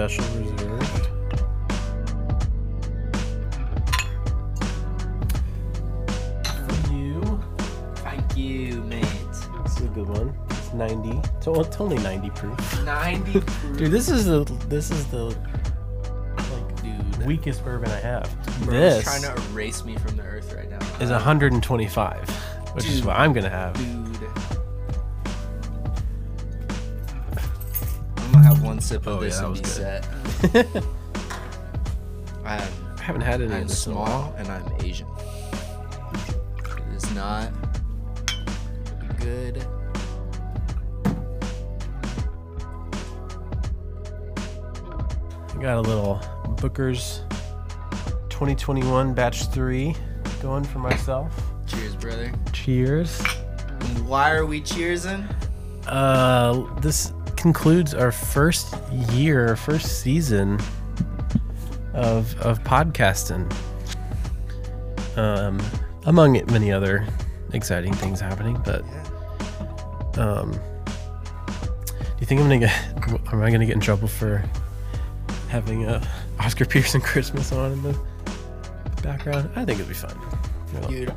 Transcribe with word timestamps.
Special 0.00 0.24
Reserve. 0.40 0.88
For 6.54 6.90
you. 6.90 7.42
Thank 7.96 8.34
you, 8.34 8.80
mate. 8.84 9.04
This 9.62 9.76
is 9.76 9.82
a 9.82 9.88
good 9.88 10.08
one. 10.08 10.34
It's 10.48 10.72
90. 10.72 11.20
It's, 11.36 11.46
only 11.78 11.98
90 11.98 12.30
proof. 12.30 12.82
90 12.82 13.40
proof. 13.40 13.62
Dude, 13.76 13.90
this 13.90 14.08
is 14.08 14.24
the 14.24 14.44
this 14.70 14.90
is 14.90 15.04
the 15.08 15.24
like 15.24 16.82
dude. 16.82 17.26
weakest 17.26 17.62
bourbon 17.62 17.90
I 17.90 18.00
have. 18.00 18.66
This 18.66 18.96
is 18.96 19.04
trying 19.04 19.36
to 19.36 19.42
erase 19.50 19.84
me 19.84 19.98
from 19.98 20.16
the 20.16 20.22
earth 20.22 20.54
right 20.54 20.70
now. 20.70 20.78
is 20.98 21.10
125, 21.10 22.30
which 22.72 22.86
is 22.86 23.04
what 23.04 23.18
I'm 23.18 23.34
gonna 23.34 23.50
have. 23.50 23.74
Dude. 23.74 24.09
One 28.80 28.86
sip 28.86 29.06
of 29.06 29.18
Oh, 29.18 29.20
this 29.20 29.38
that 29.38 29.44
and 29.44 29.54
be 29.54 29.60
good. 29.60 29.68
set. 29.68 30.08
I'm, 32.44 32.44
I 32.98 33.02
haven't 33.02 33.20
had 33.20 33.42
any 33.42 33.52
I'm 33.54 33.62
of 33.62 33.68
this 33.68 33.86
in 33.86 33.92
a 33.92 33.94
small 33.94 34.34
and 34.38 34.48
I'm 34.48 34.64
Asian. 34.82 35.06
It 36.14 36.96
is 36.96 37.14
not 37.14 37.52
good. 39.18 39.66
I 45.48 45.62
got 45.62 45.76
a 45.76 45.80
little 45.80 46.22
Booker's 46.58 47.20
2021 48.30 49.12
batch 49.12 49.48
three 49.48 49.94
going 50.40 50.64
for 50.64 50.78
myself. 50.78 51.38
Cheers, 51.66 51.96
brother. 51.96 52.32
Cheers. 52.54 53.20
Why 54.06 54.30
are 54.30 54.46
we 54.46 54.62
cheersing? 54.62 55.26
Uh, 55.86 56.64
this 56.80 57.12
concludes 57.40 57.94
our 57.94 58.12
first 58.12 58.74
year, 59.12 59.56
first 59.56 60.02
season 60.02 60.60
of 61.94 62.38
of 62.40 62.62
podcasting. 62.64 63.50
Um, 65.16 65.60
among 66.04 66.32
many 66.52 66.70
other 66.70 67.06
exciting 67.52 67.92
things 67.94 68.20
happening, 68.20 68.60
but 68.64 68.82
um, 70.18 70.52
do 70.52 70.58
you 72.20 72.26
think 72.26 72.40
I'm 72.40 72.46
gonna 72.46 72.58
get? 72.58 73.32
Am 73.32 73.42
I 73.42 73.50
gonna 73.50 73.66
get 73.66 73.74
in 73.74 73.80
trouble 73.80 74.08
for 74.08 74.44
having 75.48 75.86
a 75.86 76.06
Oscar 76.38 76.66
Peterson 76.66 77.00
Christmas 77.12 77.52
on 77.52 77.72
in 77.72 77.82
the 77.82 77.98
background? 79.02 79.50
I 79.56 79.64
think 79.64 79.80
it'll 79.80 79.88
be 79.88 79.94
know, 81.06 81.14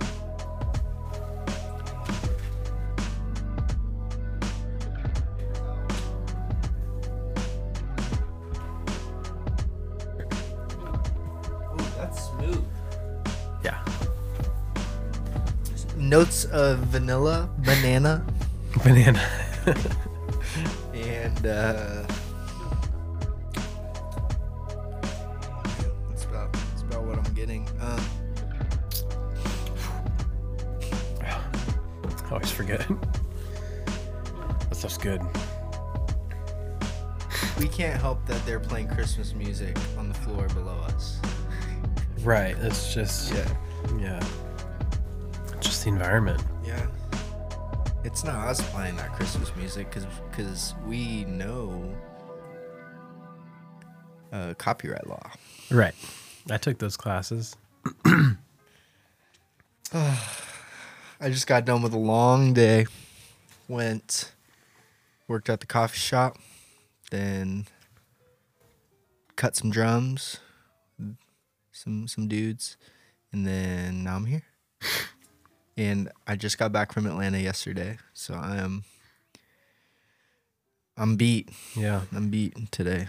Notes 16.14 16.46
of 16.46 16.78
vanilla, 16.78 17.50
banana, 17.66 18.24
banana. 18.84 19.20
and 20.94 21.48
uh 21.48 22.06
that's 26.08 26.26
about 26.26 26.54
that's 26.54 26.84
about 26.84 27.04
what 27.06 27.18
I'm 27.18 27.34
getting. 27.34 27.68
Um 27.82 28.06
I 31.24 32.32
always 32.32 32.52
forget. 32.52 32.88
That 34.70 34.76
stuff's 34.76 35.00
good. 35.00 35.20
we 37.58 37.68
can't 37.68 38.00
help 38.00 38.24
that 38.28 38.46
they're 38.46 38.60
playing 38.60 38.90
Christmas 38.90 39.34
music 39.34 39.76
on 39.98 40.10
the 40.10 40.16
floor 40.20 40.48
below 40.50 40.78
us. 40.90 41.20
Right. 42.20 42.56
It's 42.60 42.94
just 42.94 43.34
Yeah. 43.34 43.50
yeah. 44.00 44.24
The 45.84 45.90
environment. 45.90 46.42
Yeah. 46.66 46.88
It's 48.06 48.24
not 48.24 48.48
us 48.48 48.62
playing 48.72 48.96
that 48.96 49.12
Christmas 49.12 49.54
music 49.58 49.90
because 49.90 50.06
because 50.32 50.76
we 50.88 51.26
know 51.26 51.94
uh, 54.32 54.54
copyright 54.58 55.06
law. 55.08 55.30
Right. 55.70 55.94
I 56.50 56.56
took 56.56 56.78
those 56.78 56.96
classes. 56.96 57.58
I 58.06 58.38
just 61.24 61.48
got 61.48 61.66
done 61.66 61.82
with 61.82 61.92
a 61.92 62.00
long 62.00 62.54
day. 62.54 62.86
Went, 63.68 64.32
worked 65.28 65.50
at 65.50 65.60
the 65.60 65.66
coffee 65.66 65.98
shop, 65.98 66.38
then 67.12 67.68
cut 69.36 69.58
some 69.58 69.70
drums, 69.70 70.40
some 71.74 72.08
some 72.08 72.30
dudes, 72.30 72.78
and 73.34 73.46
then 73.46 74.06
now 74.06 74.16
I'm 74.16 74.28
here. 74.28 74.44
And 75.76 76.10
I 76.28 76.36
just 76.36 76.58
got 76.58 76.72
back 76.72 76.94
from 76.94 77.08
Atlanta 77.08 77.40
yesterday, 77.40 77.98
so 78.14 78.36
I 78.36 78.58
am 78.58 78.84
I'm 80.98 81.16
beat. 81.16 81.50
Yeah. 81.76 82.02
I'm 82.16 82.30
beat 82.30 82.72
today. 82.72 83.08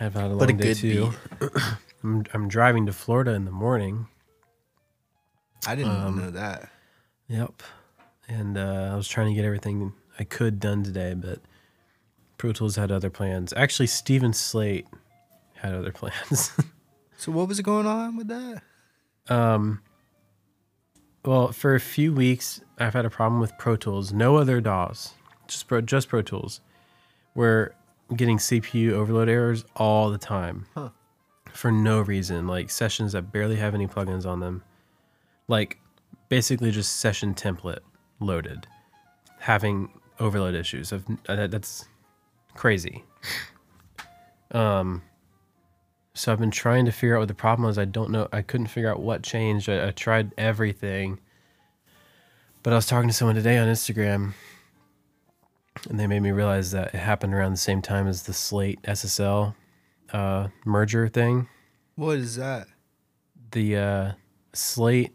I've 0.00 0.14
had 0.14 0.24
a 0.24 0.28
long 0.28 0.38
But 0.38 0.50
a 0.50 0.52
day 0.54 0.68
good 0.74 0.76
too. 0.76 1.12
I'm 2.02 2.24
I'm 2.32 2.48
driving 2.48 2.86
to 2.86 2.92
Florida 2.92 3.32
in 3.32 3.44
the 3.44 3.50
morning. 3.50 4.06
I 5.66 5.74
didn't 5.74 5.90
Um, 5.90 6.16
know 6.18 6.30
that. 6.30 6.70
Yep. 7.28 7.62
And 8.28 8.56
uh, 8.56 8.90
I 8.92 8.96
was 8.96 9.08
trying 9.08 9.28
to 9.28 9.34
get 9.34 9.44
everything 9.44 9.92
I 10.18 10.24
could 10.24 10.60
done 10.60 10.82
today, 10.84 11.14
but 11.14 11.40
Pro 12.38 12.52
Tools 12.52 12.76
had 12.76 12.90
other 12.92 13.10
plans. 13.10 13.52
Actually, 13.56 13.88
Steven 13.88 14.32
Slate 14.32 14.86
had 15.56 15.74
other 15.74 15.92
plans. 16.00 16.52
So 17.16 17.32
what 17.32 17.48
was 17.48 17.60
going 17.60 17.86
on 17.86 18.16
with 18.16 18.28
that? 18.28 18.62
Um, 19.28 19.82
well, 21.24 21.52
for 21.52 21.74
a 21.74 21.80
few 21.80 22.12
weeks, 22.12 22.60
I've 22.78 22.94
had 22.94 23.04
a 23.04 23.10
problem 23.10 23.40
with 23.40 23.56
Pro 23.58 23.76
Tools. 23.76 24.12
No 24.12 24.36
other 24.36 24.60
DAWs, 24.60 25.14
just 25.46 25.68
Pro, 25.68 25.80
just 25.80 26.08
Pro 26.08 26.22
Tools. 26.22 26.60
We're 27.34 27.72
getting 28.16 28.38
CPU 28.38 28.92
overload 28.92 29.28
errors 29.28 29.64
all 29.76 30.10
the 30.10 30.18
time 30.18 30.66
Huh. 30.74 30.90
for 31.52 31.70
no 31.70 32.00
reason. 32.00 32.46
Like 32.46 32.70
sessions 32.70 33.12
that 33.12 33.32
barely 33.32 33.56
have 33.56 33.74
any 33.74 33.86
plugins 33.86 34.24
on 34.26 34.40
them, 34.40 34.62
like 35.48 35.78
basically 36.28 36.70
just 36.70 36.96
session 36.96 37.34
template 37.34 37.80
loaded, 38.20 38.66
having 39.38 39.90
overload 40.18 40.54
issues. 40.54 40.92
Of 40.92 41.04
that's 41.26 41.86
crazy. 42.54 43.04
Um. 44.50 45.02
So 46.18 46.32
I've 46.32 46.40
been 46.40 46.50
trying 46.50 46.84
to 46.86 46.90
figure 46.90 47.14
out 47.14 47.20
what 47.20 47.28
the 47.28 47.34
problem 47.34 47.64
was. 47.68 47.78
I 47.78 47.84
don't 47.84 48.10
know. 48.10 48.26
I 48.32 48.42
couldn't 48.42 48.66
figure 48.66 48.90
out 48.90 48.98
what 48.98 49.22
changed. 49.22 49.68
I, 49.68 49.86
I 49.86 49.90
tried 49.92 50.32
everything. 50.36 51.20
But 52.64 52.72
I 52.72 52.76
was 52.76 52.86
talking 52.86 53.08
to 53.08 53.14
someone 53.14 53.36
today 53.36 53.56
on 53.56 53.68
Instagram, 53.68 54.32
and 55.88 56.00
they 56.00 56.08
made 56.08 56.18
me 56.18 56.32
realize 56.32 56.72
that 56.72 56.92
it 56.92 56.98
happened 56.98 57.34
around 57.34 57.52
the 57.52 57.56
same 57.56 57.80
time 57.82 58.08
as 58.08 58.24
the 58.24 58.32
Slate 58.32 58.82
SSL 58.82 59.54
uh, 60.12 60.48
merger 60.64 61.06
thing. 61.06 61.46
What 61.94 62.16
is 62.16 62.34
that? 62.34 62.66
The 63.52 63.76
uh, 63.76 64.12
Slate, 64.52 65.12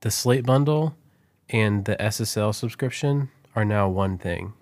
the 0.00 0.10
Slate 0.10 0.46
bundle, 0.46 0.96
and 1.50 1.84
the 1.84 1.96
SSL 1.96 2.54
subscription 2.54 3.28
are 3.54 3.66
now 3.66 3.90
one 3.90 4.16
thing. 4.16 4.54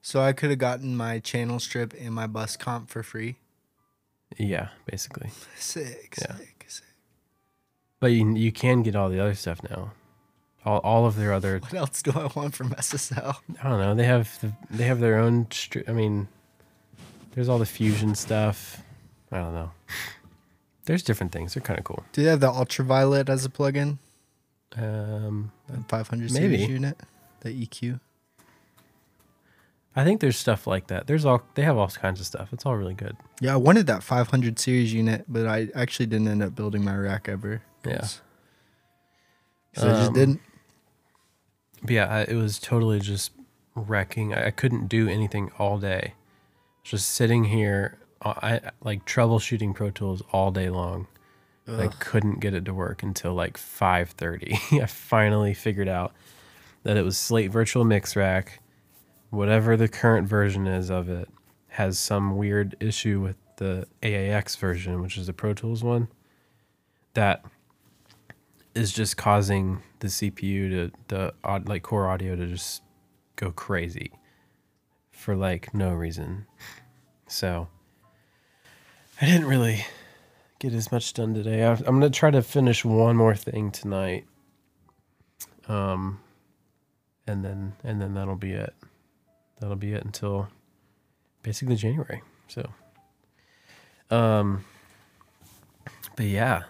So 0.00 0.22
I 0.22 0.32
could 0.32 0.48
have 0.48 0.58
gotten 0.58 0.96
my 0.96 1.18
channel 1.18 1.60
strip 1.60 1.92
and 2.00 2.14
my 2.14 2.26
bus 2.26 2.56
comp 2.56 2.88
for 2.88 3.02
free. 3.02 3.36
Yeah, 4.40 4.68
basically. 4.86 5.30
Sick, 5.56 6.14
Yeah. 6.20 6.36
sick, 6.36 6.64
sick. 6.68 6.84
But 8.00 8.08
you 8.12 8.34
you 8.36 8.50
can 8.52 8.82
get 8.82 8.96
all 8.96 9.08
the 9.10 9.20
other 9.20 9.34
stuff 9.34 9.62
now. 9.68 9.92
All, 10.64 10.78
all 10.80 11.06
of 11.06 11.16
their 11.16 11.32
other 11.32 11.58
What 11.60 11.74
else 11.74 12.02
do 12.02 12.12
I 12.14 12.30
want 12.34 12.54
from 12.54 12.70
SSL? 12.70 13.36
I 13.62 13.68
don't 13.68 13.80
know. 13.80 13.94
They 13.94 14.04
have 14.04 14.38
the, 14.40 14.52
they 14.70 14.84
have 14.84 15.00
their 15.00 15.18
own. 15.18 15.46
Str- 15.50 15.86
I 15.88 15.92
mean, 15.92 16.28
there's 17.34 17.48
all 17.48 17.58
the 17.58 17.66
fusion 17.66 18.14
stuff. 18.14 18.82
I 19.32 19.38
don't 19.38 19.54
know. 19.54 19.70
There's 20.84 21.02
different 21.02 21.32
things. 21.32 21.54
They're 21.54 21.62
kind 21.62 21.78
of 21.78 21.84
cool. 21.84 22.02
Do 22.12 22.22
they 22.24 22.30
have 22.30 22.40
the 22.40 22.50
ultraviolet 22.50 23.28
as 23.28 23.44
a 23.44 23.48
plugin? 23.48 23.98
Um, 24.76 25.52
The 25.68 25.82
500 25.88 26.32
Maybe. 26.32 26.56
series 26.58 26.68
unit, 26.68 26.98
the 27.40 27.50
EQ. 27.50 28.00
I 29.96 30.04
think 30.04 30.20
there's 30.20 30.36
stuff 30.36 30.66
like 30.66 30.86
that. 30.86 31.06
There's 31.06 31.24
all 31.24 31.42
they 31.54 31.62
have 31.62 31.76
all 31.76 31.88
kinds 31.88 32.20
of 32.20 32.26
stuff. 32.26 32.52
It's 32.52 32.64
all 32.64 32.76
really 32.76 32.94
good. 32.94 33.16
Yeah, 33.40 33.54
I 33.54 33.56
wanted 33.56 33.86
that 33.88 34.02
500 34.02 34.58
series 34.58 34.92
unit, 34.94 35.24
but 35.28 35.46
I 35.46 35.68
actually 35.74 36.06
didn't 36.06 36.28
end 36.28 36.42
up 36.42 36.54
building 36.54 36.84
my 36.84 36.94
rack 36.96 37.28
ever. 37.28 37.62
Yeah, 37.84 38.04
So 38.04 39.88
I 39.88 39.90
just 39.90 40.08
Um, 40.08 40.14
didn't. 40.14 40.40
But 41.82 41.90
yeah, 41.90 42.06
I, 42.06 42.20
it 42.22 42.34
was 42.36 42.58
totally 42.58 43.00
just 43.00 43.32
wrecking. 43.74 44.34
I, 44.34 44.46
I 44.48 44.50
couldn't 44.50 44.86
do 44.88 45.08
anything 45.08 45.50
all 45.58 45.78
day. 45.78 46.14
Just 46.84 47.08
sitting 47.08 47.44
here, 47.44 47.98
uh, 48.22 48.34
I 48.36 48.60
like 48.82 49.06
troubleshooting 49.06 49.74
Pro 49.74 49.90
Tools 49.90 50.22
all 50.32 50.50
day 50.50 50.70
long, 50.70 51.06
I 51.68 51.86
couldn't 51.86 52.40
get 52.40 52.52
it 52.52 52.64
to 52.64 52.74
work 52.74 53.02
until 53.02 53.32
like 53.34 53.56
5:30. 53.56 54.82
I 54.82 54.86
finally 54.86 55.54
figured 55.54 55.88
out 55.88 56.12
that 56.82 56.96
it 56.96 57.02
was 57.04 57.16
Slate 57.16 57.50
Virtual 57.50 57.84
Mix 57.84 58.16
Rack, 58.16 58.60
whatever 59.30 59.76
the 59.76 59.88
current 59.88 60.28
version 60.28 60.66
is 60.66 60.90
of 60.90 61.08
it, 61.08 61.28
has 61.68 61.98
some 61.98 62.36
weird 62.36 62.76
issue 62.80 63.20
with 63.20 63.36
the 63.56 63.86
AAX 64.02 64.56
version, 64.58 65.00
which 65.00 65.16
is 65.16 65.26
the 65.26 65.32
Pro 65.32 65.54
Tools 65.54 65.82
one, 65.84 66.08
that 67.14 67.44
is 68.74 68.92
just 68.92 69.16
causing 69.16 69.82
the 70.00 70.08
CPU 70.08 70.70
to 70.70 70.90
the 71.08 71.34
aud- 71.44 71.68
like 71.68 71.82
core 71.82 72.08
audio 72.08 72.34
to 72.36 72.46
just 72.46 72.82
go 73.36 73.50
crazy 73.50 74.12
for 75.10 75.36
like 75.36 75.72
no 75.74 75.92
reason. 75.92 76.46
So 77.26 77.68
I 79.20 79.26
didn't 79.26 79.46
really 79.46 79.84
get 80.58 80.72
as 80.72 80.90
much 80.90 81.12
done 81.12 81.34
today. 81.34 81.64
I'm 81.64 81.76
gonna 81.84 82.10
try 82.10 82.30
to 82.30 82.42
finish 82.42 82.84
one 82.84 83.16
more 83.16 83.34
thing 83.34 83.70
tonight, 83.70 84.24
um, 85.68 86.20
and 87.26 87.44
then 87.44 87.74
and 87.84 88.00
then 88.00 88.14
that'll 88.14 88.36
be 88.36 88.52
it. 88.52 88.74
That'll 89.60 89.76
be 89.76 89.92
it 89.92 90.04
until 90.04 90.48
basically 91.42 91.76
January. 91.76 92.22
So, 92.48 92.68
um, 94.10 94.64
but 96.16 96.26
yeah, 96.26 96.62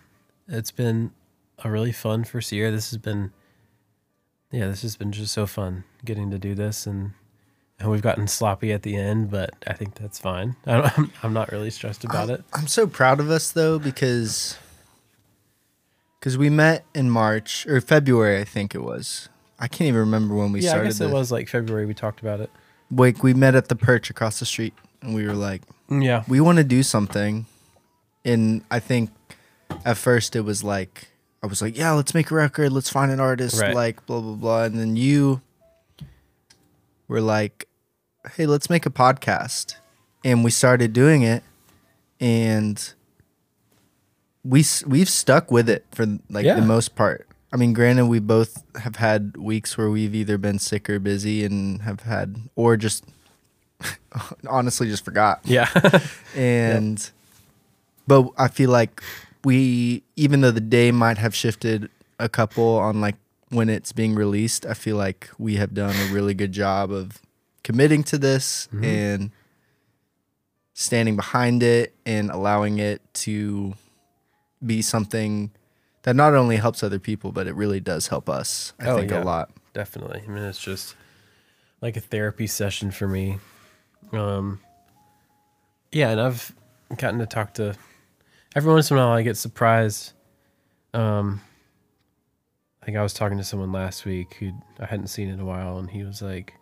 it's 0.49 0.71
been 0.71 1.13
a 1.63 1.71
really 1.71 1.93
fun 1.93 2.25
first 2.25 2.53
year. 2.53 2.71
This 2.71 2.91
has 2.91 2.99
been, 2.99 3.33
yeah, 4.51 4.67
this 4.67 4.83
has 4.83 4.97
been 4.97 5.13
just 5.13 5.33
so 5.33 5.47
fun 5.47 5.85
getting 6.05 6.31
to 6.31 6.39
do 6.39 6.55
this 6.55 6.87
and. 6.87 7.13
And 7.79 7.91
we've 7.91 8.03
gotten 8.03 8.29
sloppy 8.29 8.73
at 8.75 8.83
the 8.83 8.95
end, 8.95 9.31
but 9.31 9.55
I 9.67 9.73
think 9.73 9.95
that's 9.95 10.19
fine. 10.19 10.55
I 10.67 10.73
don't, 10.83 10.99
I'm, 10.99 11.13
I'm 11.23 11.33
not 11.33 11.51
really 11.51 11.71
stressed 11.71 12.05
about 12.05 12.29
it. 12.29 12.45
I'm 12.53 12.67
so 12.67 12.87
proud 12.87 13.21
of 13.21 13.31
us 13.31 13.53
though 13.53 13.79
because 13.79 14.59
because 16.19 16.37
we 16.37 16.51
met 16.51 16.85
in 16.95 17.09
March 17.09 17.67
or 17.67 17.81
February, 17.81 18.39
I 18.39 18.45
think 18.45 18.75
it 18.75 18.83
was. 18.83 19.31
I 19.59 19.67
can't 19.67 19.89
even 19.89 20.01
remember 20.01 20.35
when 20.35 20.53
we 20.53 20.61
started. 20.61 20.79
yeah, 20.79 20.83
I 20.83 20.89
guess 20.89 21.01
it 21.01 21.11
was 21.11 21.33
like 21.33 21.49
February. 21.49 21.87
We 21.87 21.95
talked 21.95 22.21
about 22.21 22.41
it. 22.41 22.51
Like 22.91 23.23
we 23.23 23.35
met 23.35 23.55
at 23.55 23.69
the 23.69 23.77
perch 23.77 24.11
across 24.11 24.41
the 24.41 24.47
street, 24.47 24.75
and 25.03 25.15
we 25.15 25.25
were 25.27 25.35
like, 25.35 25.63
Yeah, 25.89 26.25
we 26.29 26.41
want 26.41 26.59
to 26.59 26.65
do 26.65 26.83
something. 26.83 27.47
And 28.25 28.63
I 28.71 28.81
think 28.81 29.11
at 29.85 29.97
first 29.97 30.35
it 30.37 30.41
was 30.43 30.63
like 30.65 31.09
I 31.43 31.47
was 31.47 31.63
like, 31.63 31.77
yeah, 31.79 31.93
let's 31.93 32.13
make 32.13 32.31
a 32.31 32.35
record, 32.35 32.71
let's 32.73 32.91
find 32.91 33.11
an 33.11 33.19
artist, 33.21 33.61
Right. 33.61 33.75
like 33.75 34.05
blah 34.07 34.21
blah 34.21 34.35
blah. 34.35 34.65
And 34.65 34.79
then 34.79 34.97
you 34.97 35.41
were 37.09 37.21
like, 37.23 37.67
hey, 38.37 38.45
let's 38.47 38.69
make 38.69 38.85
a 38.87 38.91
podcast. 38.91 39.77
And 40.25 40.45
we 40.45 40.51
started 40.51 40.93
doing 40.93 41.23
it 41.23 41.43
and 42.21 42.93
we 44.45 44.61
s- 44.61 44.85
we've 44.85 45.09
stuck 45.09 45.51
with 45.51 45.69
it 45.71 45.87
for 45.93 46.05
like 46.29 46.45
Yeah. 46.45 46.57
the 46.57 46.67
most 46.67 46.95
part. 46.95 47.27
I 47.53 47.57
mean, 47.57 47.73
granted, 47.73 48.07
we 48.07 48.21
both 48.21 48.63
have 48.77 48.97
had 48.97 49.37
weeks 49.37 49.77
where 49.77 49.91
we've 49.91 50.15
either 50.15 50.39
been 50.39 50.59
sick 50.59 50.89
or 50.89 50.99
busy 51.01 51.45
and 51.45 51.83
have 51.83 52.01
had, 52.03 52.37
or 52.55 52.77
just 52.77 53.05
honestly 54.49 54.89
just 54.89 55.05
forgot 55.05 55.41
yeah, 55.45 55.69
and 56.37 57.11
but 58.07 58.29
i 58.37 58.47
feel 58.47 58.69
like 58.69 59.03
we 59.43 60.03
even 60.17 60.43
though 60.43 60.51
the 60.51 60.61
day 60.61 60.91
might 60.93 61.17
have 61.17 61.35
shifted 61.35 61.89
a 62.19 62.29
couple 62.29 62.77
on 62.79 63.01
like 63.01 63.17
when 63.49 63.71
it's 63.71 63.91
being 63.93 64.15
released 64.15 64.67
i 64.67 64.75
feel 64.75 64.97
like 64.97 65.31
we 65.39 65.57
have 65.57 65.73
done 65.73 65.95
a 65.97 66.13
really 66.13 66.35
good 66.35 66.53
job 66.53 66.93
of 66.93 67.23
committing 67.63 68.03
to 68.05 68.19
this 68.19 68.69
Mhm. 68.75 68.85
and 68.85 69.31
standing 70.75 71.17
behind 71.17 71.63
it 71.63 71.95
and 72.05 72.31
allowing 72.31 72.79
it 72.79 73.01
to 73.15 73.73
be 74.65 74.83
something 74.83 75.51
that 76.11 76.17
not 76.17 76.35
only 76.35 76.57
helps 76.57 76.83
other 76.83 76.99
people 76.99 77.31
but 77.31 77.47
it 77.47 77.55
really 77.55 77.79
does 77.79 78.09
help 78.09 78.29
us 78.29 78.73
i 78.81 78.89
Oh, 78.89 78.97
think 78.99 79.11
yeah. 79.13 79.23
a 79.23 79.25
lot 79.25 79.51
definitely. 79.73 80.21
I 80.27 80.29
mean, 80.29 80.43
it's 80.43 80.59
just 80.61 80.97
like 81.81 81.97
a 81.97 82.01
therapy 82.01 82.49
session 82.49 82.91
for 82.91 83.07
me. 83.07 83.39
Um, 84.13 84.59
yeah, 85.93 86.11
and 86.11 86.21
I've 86.21 86.53
gotten 86.97 87.21
to 87.21 87.27
talk 87.27 87.55
to 87.55 87.77
every 88.57 88.73
once 88.73 88.91
in 88.91 88.97
a 88.97 89.01
while. 89.01 89.11
I 89.17 89.23
get 89.23 89.37
surprised. 89.37 90.13
Um, 90.93 91.41
I 92.83 92.87
think 92.87 92.97
I 92.99 93.03
was 93.03 93.15
talking 93.15 93.39
to 93.39 93.45
someone 93.45 93.71
last 93.71 94.05
week 94.05 94.35
who 94.41 94.51
I 94.81 94.87
hadn't 94.87 95.07
seen 95.07 95.29
in 95.29 95.39
a 95.39 95.45
while, 95.45 95.79
and 95.79 95.89
he 95.89 96.03
was 96.03 96.21
like, 96.21 96.55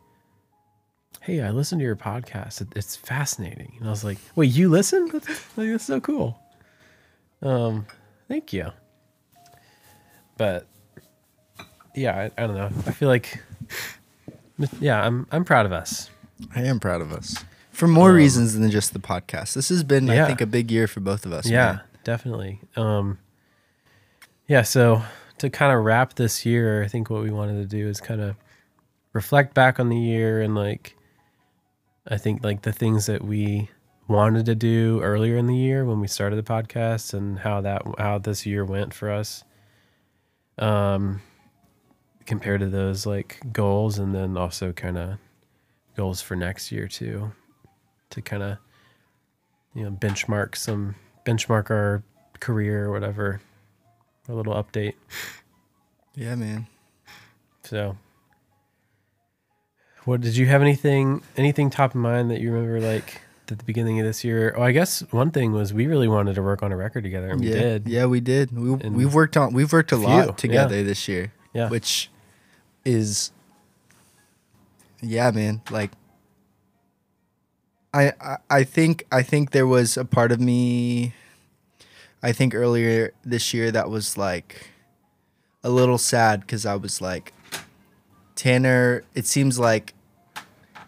"Hey, 1.22 1.40
I 1.40 1.50
listened 1.50 1.80
to 1.80 1.84
your 1.86 1.96
podcast. 1.96 2.60
It, 2.60 2.68
it's 2.76 2.94
fascinating." 2.94 3.72
And 3.78 3.88
I 3.88 3.90
was 3.90 4.04
like, 4.04 4.18
"Wait, 4.36 4.50
you 4.50 4.68
listen? 4.68 5.08
That's, 5.10 5.28
like, 5.56 5.70
that's 5.70 5.84
so 5.84 5.98
cool." 6.00 6.38
Um, 7.40 7.86
thank 8.28 8.52
you. 8.52 8.70
But 10.38 10.66
yeah, 11.94 12.16
I, 12.16 12.42
I 12.42 12.46
don't 12.46 12.56
know. 12.56 12.70
I 12.86 12.92
feel 12.92 13.08
like, 13.08 13.38
yeah, 14.80 15.04
I'm 15.04 15.26
I'm 15.30 15.44
proud 15.44 15.66
of 15.66 15.72
us. 15.72 16.08
i 16.54 16.62
am 16.62 16.78
proud 16.80 17.00
of 17.02 17.12
us 17.12 17.44
for 17.72 17.86
more 17.88 18.10
Um, 18.10 18.16
reasons 18.16 18.54
than 18.54 18.70
just 18.70 18.92
the 18.92 18.98
podcast 19.00 19.54
this 19.54 19.68
has 19.68 19.82
been 19.84 20.08
i 20.10 20.24
think 20.26 20.40
a 20.40 20.46
big 20.46 20.70
year 20.70 20.86
for 20.88 21.00
both 21.00 21.24
of 21.26 21.32
us 21.32 21.48
yeah, 21.50 21.66
man. 21.72 21.80
definitely. 22.04 22.60
Um, 22.76 23.18
yeah, 24.46 24.62
so 24.62 25.02
to 25.38 25.50
kind 25.50 25.76
of 25.76 25.84
wrap 25.84 26.14
this 26.14 26.46
year, 26.46 26.82
I 26.82 26.88
think 26.88 27.10
what 27.10 27.22
we 27.22 27.30
wanted 27.30 27.60
to 27.62 27.66
do 27.76 27.88
is 27.88 28.00
kind 28.00 28.20
of 28.20 28.34
reflect 29.12 29.52
back 29.54 29.78
on 29.80 29.88
the 29.90 29.96
year 29.98 30.40
and 30.40 30.54
like, 30.54 30.96
I 32.08 32.16
think 32.16 32.42
like 32.44 32.62
the 32.62 32.72
things 32.72 33.06
that 33.06 33.22
we 33.22 33.68
wanted 34.08 34.46
to 34.46 34.54
do 34.54 35.00
earlier 35.02 35.36
in 35.36 35.46
the 35.46 35.54
year 35.56 35.84
when 35.84 36.00
we 36.00 36.06
started 36.08 36.36
the 36.36 36.42
podcast 36.42 37.12
and 37.14 37.40
how 37.40 37.60
that 37.60 37.82
how 37.98 38.18
this 38.18 38.46
year 38.46 38.64
went 38.64 38.94
for 38.94 39.10
us. 39.10 39.44
Um, 40.58 41.22
compared 42.26 42.60
to 42.60 42.68
those 42.68 43.06
like 43.06 43.40
goals, 43.52 43.98
and 43.98 44.14
then 44.14 44.36
also 44.36 44.72
kind 44.72 44.98
of 44.98 45.18
goals 45.96 46.20
for 46.20 46.36
next 46.36 46.70
year 46.72 46.88
too, 46.88 47.32
to 48.10 48.20
kind 48.20 48.42
of 48.42 48.58
you 49.74 49.84
know 49.84 49.90
benchmark 49.90 50.56
some 50.56 50.94
benchmark 51.24 51.70
our 51.70 52.02
career 52.40 52.86
or 52.86 52.92
whatever 52.92 53.40
a 54.28 54.34
little 54.34 54.54
update. 54.54 54.94
Yeah 56.14 56.34
man. 56.34 56.66
So 57.64 57.96
what 60.04 60.20
did 60.20 60.36
you 60.36 60.46
have 60.46 60.62
anything 60.62 61.22
anything 61.36 61.70
top 61.70 61.90
of 61.90 62.00
mind 62.00 62.30
that 62.30 62.40
you 62.40 62.50
remember 62.50 62.80
like 62.80 63.20
at 63.50 63.58
the 63.58 63.64
beginning 63.64 63.98
of 64.00 64.06
this 64.06 64.24
year 64.24 64.54
oh 64.56 64.62
i 64.62 64.72
guess 64.72 65.00
one 65.10 65.30
thing 65.30 65.52
was 65.52 65.72
we 65.72 65.86
really 65.86 66.08
wanted 66.08 66.34
to 66.34 66.42
work 66.42 66.62
on 66.62 66.72
a 66.72 66.76
record 66.76 67.02
together 67.02 67.30
and 67.30 67.40
we 67.40 67.48
yeah, 67.48 67.54
did 67.54 67.88
Yeah, 67.88 68.06
we 68.06 68.20
did. 68.20 68.56
We 68.56 68.72
And 68.72 68.96
we've 68.96 69.12
worked 69.12 69.36
on 69.36 69.52
we've 69.52 69.72
worked 69.72 69.92
a 69.92 69.96
few, 69.96 70.06
lot 70.06 70.38
together 70.38 70.82
this 70.82 71.08
year, 71.08 71.32
yeah 71.54 71.68
which 71.68 72.10
is 72.84 73.32
yeah, 75.00 75.30
man. 75.30 75.62
Like 75.70 75.92
I, 77.94 78.12
I 78.20 78.36
I 78.50 78.64
think 78.64 79.04
I 79.10 79.22
think 79.22 79.50
there 79.50 79.66
was 79.66 79.96
a 79.96 80.04
part 80.04 80.32
of 80.32 80.40
me 80.40 81.14
I 82.22 82.32
think 82.32 82.54
earlier 82.54 83.12
this 83.24 83.54
year 83.54 83.70
that 83.70 83.90
was 83.90 84.16
like 84.16 84.70
a 85.62 85.70
little 85.70 85.98
sad 85.98 86.46
cuz 86.46 86.66
I 86.66 86.76
was 86.76 87.00
like 87.00 87.32
Tanner, 88.34 89.04
it 89.14 89.26
seems 89.26 89.58
like 89.58 89.94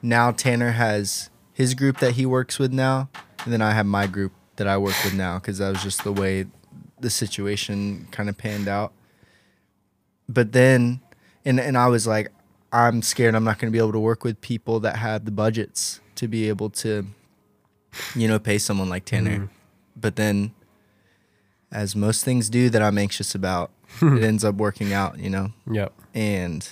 now 0.02 0.31
Tanner 0.31 0.73
has 0.73 1.31
his 1.61 1.75
group 1.75 1.99
that 1.99 2.12
he 2.12 2.25
works 2.25 2.59
with 2.59 2.73
now, 2.73 3.11
and 3.45 3.52
then 3.52 3.61
I 3.61 3.73
have 3.73 3.85
my 3.85 4.07
group 4.07 4.33
that 4.57 4.67
I 4.67 4.79
work 4.79 4.95
with 5.05 5.12
now 5.14 5.38
because 5.38 5.59
that 5.59 5.69
was 5.69 5.83
just 5.83 6.05
the 6.05 6.12
way 6.12 6.47
the 6.99 7.11
situation 7.11 8.09
kind 8.11 8.29
of 8.31 8.38
panned 8.38 8.67
out. 8.67 8.93
But 10.26 10.52
then, 10.52 11.00
and 11.45 11.61
and 11.61 11.76
I 11.76 11.88
was 11.88 12.07
like, 12.07 12.33
I'm 12.73 13.02
scared 13.02 13.35
I'm 13.35 13.45
not 13.45 13.59
going 13.59 13.71
to 13.71 13.76
be 13.76 13.79
able 13.79 13.93
to 13.93 14.00
work 14.00 14.25
with 14.25 14.40
people 14.40 14.81
that 14.81 14.97
have 14.97 15.26
the 15.26 15.31
budgets 15.31 16.00
to 16.14 16.29
be 16.29 16.49
able 16.49 16.71
to, 16.71 17.07
you 18.14 18.26
know, 18.26 18.38
pay 18.38 18.57
someone 18.59 18.88
like 18.88 19.05
Tanner. 19.05 19.38
Mhm. 19.40 19.49
But 19.97 20.17
then, 20.17 20.52
as 21.71 21.95
most 21.95 22.25
things 22.25 22.49
do 22.49 22.71
that 22.71 22.81
I'm 22.81 22.97
anxious 22.97 23.35
about, 23.35 23.71
it 24.00 24.25
ends 24.25 24.45
up 24.45 24.55
working 24.55 24.93
out, 24.95 25.19
you 25.19 25.29
know 25.29 25.52
yep 25.71 25.93
and 26.14 26.67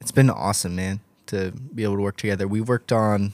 it's 0.00 0.10
been 0.10 0.28
awesome, 0.30 0.74
man, 0.74 1.00
to 1.26 1.52
be 1.74 1.84
able 1.84 1.96
to 1.96 2.02
work 2.02 2.16
together. 2.16 2.46
We 2.46 2.60
worked 2.60 2.92
on 2.92 3.32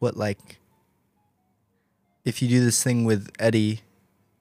what 0.00 0.16
like 0.16 0.58
if 2.24 2.42
you 2.42 2.48
do 2.48 2.62
this 2.64 2.82
thing 2.82 3.04
with 3.04 3.30
Eddie, 3.38 3.80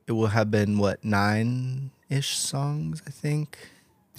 it 0.08 0.12
will 0.14 0.28
have 0.28 0.52
been 0.52 0.78
what 0.78 1.04
nine 1.04 1.92
ish 2.10 2.38
songs, 2.38 3.02
I 3.08 3.12
think. 3.12 3.58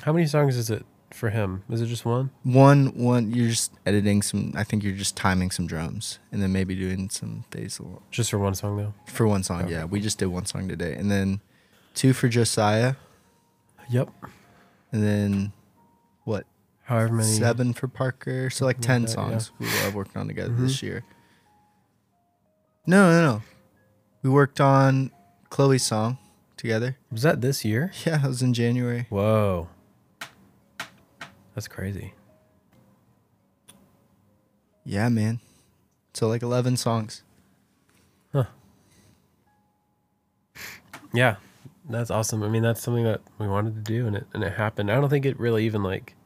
how 0.03 0.13
many 0.13 0.27
songs 0.27 0.57
is 0.57 0.71
it 0.71 0.87
for 1.13 1.29
him 1.31 1.65
is 1.69 1.81
it 1.81 1.87
just 1.87 2.05
one 2.05 2.31
One 2.45 2.87
one 2.97 3.33
you're 3.33 3.49
just 3.49 3.73
editing 3.85 4.23
some 4.23 4.53
I 4.55 4.63
think 4.63 4.85
you're 4.85 4.95
just 4.95 5.17
timing 5.17 5.51
some 5.51 5.67
drums 5.67 6.21
and 6.31 6.41
then 6.41 6.53
maybe 6.53 6.77
doing 6.77 7.11
some 7.11 7.45
basil 7.51 8.01
just 8.13 8.31
for 8.31 8.39
one 8.39 8.55
song 8.55 8.77
though 8.77 8.95
for 9.07 9.27
one 9.27 9.43
song. 9.43 9.63
Okay. 9.65 9.73
Yeah, 9.73 9.85
we 9.87 9.99
just 10.01 10.19
did 10.19 10.27
one 10.29 10.47
song 10.47 10.69
today. 10.69 10.95
And 10.95 11.11
then 11.11 11.41
two 11.95 12.13
for 12.13 12.29
Josiah 12.29 12.95
yep 13.89 14.09
and 14.93 15.03
then 15.03 15.53
what 16.23 16.47
however 16.85 17.13
many 17.15 17.29
seven 17.29 17.73
for 17.73 17.89
Parker. 17.89 18.49
So 18.49 18.65
like 18.65 18.79
ten 18.81 19.03
like 19.03 19.11
that, 19.11 19.19
yeah. 19.21 19.29
songs 19.31 19.51
we 19.59 19.67
will 19.67 19.73
have 19.83 19.95
worked 19.97 20.17
on 20.17 20.29
together 20.29 20.51
Mhm. 20.53 20.61
this 20.61 20.81
year. 20.81 21.03
No, 22.91 23.09
no, 23.09 23.35
no. 23.35 23.43
We 24.25 24.31
worked 24.31 24.61
on 24.61 25.13
Chloe's 25.49 25.85
song 25.85 26.19
together. 26.57 26.97
Was 27.13 27.23
that 27.23 27.41
this 27.41 27.65
year? 27.65 27.93
Yeah, 28.05 28.25
it 28.25 28.27
was 28.27 28.43
in 28.43 28.53
January. 28.53 29.07
Whoa. 29.11 29.69
That's 31.55 31.69
crazy. 31.69 32.15
Yeah, 34.85 35.09
man. 35.09 35.39
So 36.15 36.27
like 36.27 36.43
11 36.43 36.79
songs. 36.79 37.23
Huh. 38.33 38.47
Yeah, 41.15 41.37
that's 41.89 42.11
awesome. 42.11 42.43
I 42.43 42.49
mean, 42.49 42.65
that's 42.65 42.83
something 42.83 43.05
that 43.05 43.21
we 43.39 43.47
wanted 43.47 43.77
to 43.77 43.83
do, 43.83 44.09
and 44.09 44.17
it 44.17 44.27
and 44.35 44.43
it 44.43 44.55
happened. 44.55 44.91
I 44.91 44.97
don't 44.97 45.11
think 45.11 45.27
it 45.27 45.39
really 45.39 45.65
even 45.65 45.85
like. 45.85 46.17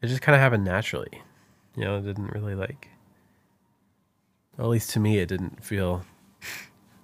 It 0.00 0.08
just 0.08 0.20
kind 0.20 0.34
of 0.34 0.40
happened 0.40 0.64
naturally, 0.64 1.22
you 1.76 1.84
know. 1.84 1.98
It 1.98 2.02
didn't 2.02 2.32
really 2.32 2.56
like. 2.56 2.88
Or 4.58 4.64
at 4.64 4.70
least 4.70 4.90
to 4.90 5.00
me, 5.00 5.18
it 5.18 5.26
didn't 5.28 5.64
feel 5.64 6.04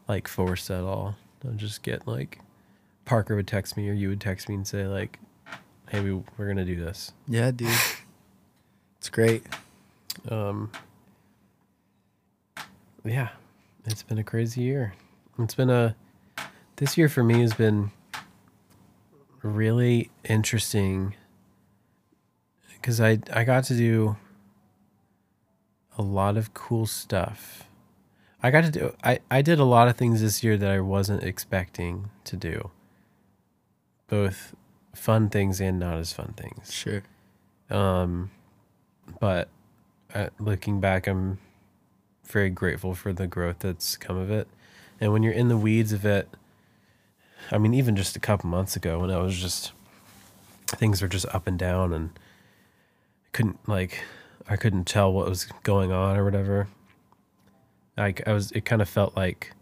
like 0.09 0.29
forced 0.29 0.71
at 0.71 0.83
all. 0.83 1.17
I'd 1.47 1.59
just 1.59 1.83
get 1.83 2.07
like, 2.07 2.41
Parker 3.05 3.37
would 3.37 3.47
text 3.47 3.77
me, 3.77 3.89
or 3.89 3.93
you 3.93 4.09
would 4.11 4.21
text 4.21 4.49
me 4.49 4.55
and 4.55 4.67
say 4.67 4.87
like, 4.87 5.19
"Hey, 5.89 6.01
we 6.01 6.13
we're 6.37 6.49
gonna 6.49 6.65
do 6.65 6.77
this." 6.77 7.13
Yeah, 7.27 7.51
dude. 7.51 7.71
It's 8.99 9.09
great. 9.09 9.45
Um, 10.29 10.71
yeah, 13.05 13.29
it's 13.87 14.03
been 14.03 14.19
a 14.19 14.25
crazy 14.25 14.61
year. 14.63 14.93
It's 15.39 15.55
been 15.55 15.71
a 15.71 15.95
this 16.77 16.99
year 16.99 17.09
for 17.09 17.23
me 17.23 17.41
has 17.41 17.55
been 17.55 17.91
really 19.43 20.11
interesting 20.25 21.15
because 22.75 23.01
I 23.01 23.19
I 23.33 23.45
got 23.45 23.65
to 23.65 23.75
do 23.75 24.17
a 25.99 26.03
lot 26.03 26.37
of 26.37 26.55
cool 26.55 26.87
stuff. 26.87 27.65
I 28.43 28.51
got 28.51 28.65
to 28.65 28.71
do 28.71 28.95
I, 29.03 29.19
I 29.31 29.43
did 29.43 29.59
a 29.59 29.65
lot 29.65 29.89
of 29.89 29.97
things 29.97 30.23
this 30.23 30.45
year 30.45 30.57
that 30.57 30.71
I 30.71 30.81
wasn't 30.81 31.25
expecting 31.25 32.11
to 32.25 32.37
do. 32.37 32.71
Both 34.07 34.55
fun 34.95 35.29
things 35.29 35.61
and 35.61 35.79
not 35.79 35.99
as 35.99 36.13
fun 36.13 36.35
things. 36.37 36.73
Sure. 36.73 37.03
Um, 37.69 38.31
but 39.21 39.49
uh, 40.15 40.29
looking 40.39 40.81
back, 40.81 41.07
I'm 41.07 41.39
very 42.25 42.51
grateful 42.51 42.95
for 42.95 43.13
the 43.13 43.27
growth 43.27 43.59
that's 43.61 43.97
come 43.97 44.17
of 44.17 44.31
it. 44.31 44.49
And 45.01 45.13
when 45.13 45.23
you're 45.23 45.33
in 45.33 45.49
the 45.49 45.57
weeds 45.57 45.93
of 45.93 46.05
it, 46.05 46.29
I 47.51 47.59
mean, 47.59 47.75
even 47.75 47.97
just 47.97 48.17
a 48.17 48.21
couple 48.21 48.49
months 48.51 48.77
ago 48.77 49.01
when 49.01 49.11
I 49.11 49.19
was 49.19 49.39
just 49.39 49.73
things 50.69 51.01
were 51.01 51.09
just 51.09 51.27
up 51.35 51.47
and 51.47 51.59
down 51.59 51.93
and 51.93 52.11
I 52.15 53.29
couldn't 53.33 53.67
like 53.69 54.05
I 54.49 54.57
couldn't 54.57 54.85
tell 54.87 55.13
what 55.13 55.29
was 55.29 55.45
going 55.63 55.93
on 55.93 56.17
or 56.17 56.25
whatever. 56.25 56.69
Like 57.97 58.27
I 58.27 58.33
was, 58.33 58.51
it 58.53 58.65
kind 58.65 58.81
of 58.81 58.89
felt 58.89 59.17
like 59.17 59.53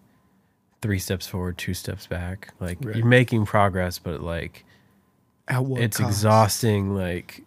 three 0.83 0.99
steps 0.99 1.27
forward, 1.27 1.59
two 1.59 1.75
steps 1.75 2.07
back. 2.07 2.53
Like 2.61 2.79
Right. 2.83 2.97
you're 2.97 3.07
making 3.07 3.47
progress, 3.47 3.99
but 3.99 4.21
like 4.23 4.65
it's 5.49 5.97
cost? 5.99 6.09
exhausting 6.11 6.95
like 6.95 7.43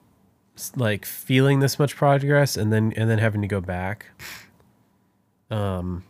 like 0.75 1.05
feeling 1.05 1.59
this 1.59 1.77
much 1.79 1.95
progress 1.95 2.57
and 2.57 2.71
then 2.73 2.93
and 2.97 3.09
then 3.09 3.17
having 3.19 3.41
to 3.41 3.47
go 3.47 3.61
back 3.61 4.07
um 5.51 6.03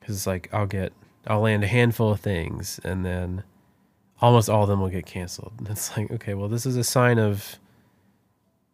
because 0.00 0.14
it's 0.16 0.26
like 0.26 0.48
i'll 0.52 0.66
get 0.66 0.92
i'll 1.26 1.40
land 1.40 1.64
a 1.64 1.66
handful 1.66 2.10
of 2.12 2.20
things 2.20 2.78
and 2.84 3.04
then 3.04 3.42
almost 4.20 4.48
all 4.50 4.62
of 4.62 4.68
them 4.68 4.80
will 4.80 4.88
get 4.90 5.06
canceled 5.06 5.52
and 5.58 5.68
it's 5.70 5.96
like 5.96 6.10
okay 6.10 6.34
well 6.34 6.48
this 6.48 6.66
is 6.66 6.76
a 6.76 6.84
sign 6.84 7.18
of 7.18 7.58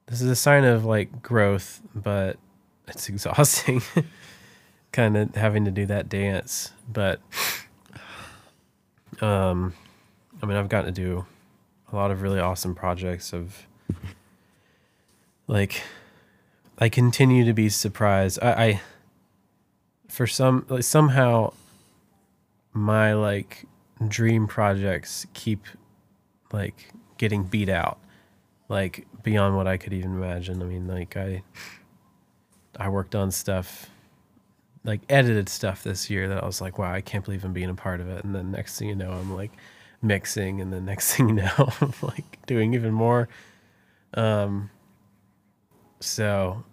this 0.09 0.21
is 0.21 0.29
a 0.29 0.37
sign 0.37 0.65
of 0.65 0.85
like 0.85 1.23
growth 1.23 1.81
but 1.95 2.37
it's 2.87 3.09
exhausting 3.09 3.83
kind 4.93 5.17
of 5.17 5.35
having 5.35 5.65
to 5.65 5.71
do 5.71 5.87
that 5.87 6.09
dance 6.09 6.73
but 6.91 7.21
um 9.21 9.75
i 10.43 10.47
mean 10.47 10.57
i've 10.57 10.69
gotten 10.69 10.93
to 10.93 11.01
do 11.01 11.27
a 11.93 11.97
lot 11.97 12.11
of 12.11 12.23
really 12.23 12.41
awesome 12.41 12.75
projects 12.75 13.33
of 13.33 13.67
like 15.49 15.83
I 16.79 16.89
continue 16.89 17.45
to 17.45 17.53
be 17.53 17.69
surprised. 17.69 18.39
I, 18.41 18.53
I 18.53 18.81
for 20.09 20.27
some 20.27 20.65
like 20.69 20.85
somehow 20.85 21.53
my 22.73 23.15
like 23.15 23.65
dream 24.07 24.47
projects 24.47 25.27
keep 25.35 25.65
like 26.53 26.93
getting 27.17 27.43
beat 27.43 27.69
out 27.69 27.99
like 28.69 29.07
beyond 29.23 29.57
what 29.57 29.67
I 29.67 29.77
could 29.77 29.93
even 29.93 30.13
imagine. 30.13 30.63
I 30.63 30.67
mean 30.67 30.87
like 30.87 31.17
I 31.17 31.43
I 32.79 32.89
worked 32.89 33.15
on 33.15 33.31
stuff 33.31 33.91
like 34.85 35.01
edited 35.09 35.49
stuff 35.49 35.83
this 35.83 36.09
year 36.09 36.29
that 36.29 36.43
I 36.43 36.47
was 36.47 36.61
like, 36.61 36.79
wow, 36.79 36.93
I 36.93 37.01
can't 37.01 37.25
believe 37.25 37.45
I'm 37.45 37.53
being 37.53 37.71
a 37.71 37.75
part 37.75 38.01
of 38.01 38.09
it. 38.09 38.25
And 38.25 38.35
then 38.35 38.51
next 38.51 38.79
thing 38.79 38.89
you 38.89 38.95
know, 38.95 39.11
I'm 39.13 39.35
like 39.35 39.53
mixing 40.01 40.61
and 40.61 40.73
then 40.73 40.85
next 40.85 41.15
thing 41.17 41.29
you 41.29 41.35
know, 41.37 41.71
I'm 41.81 41.93
like 42.03 42.45
doing 42.47 42.75
even 42.75 42.93
more. 42.93 43.29
Um 44.15 44.71
so 46.01 46.65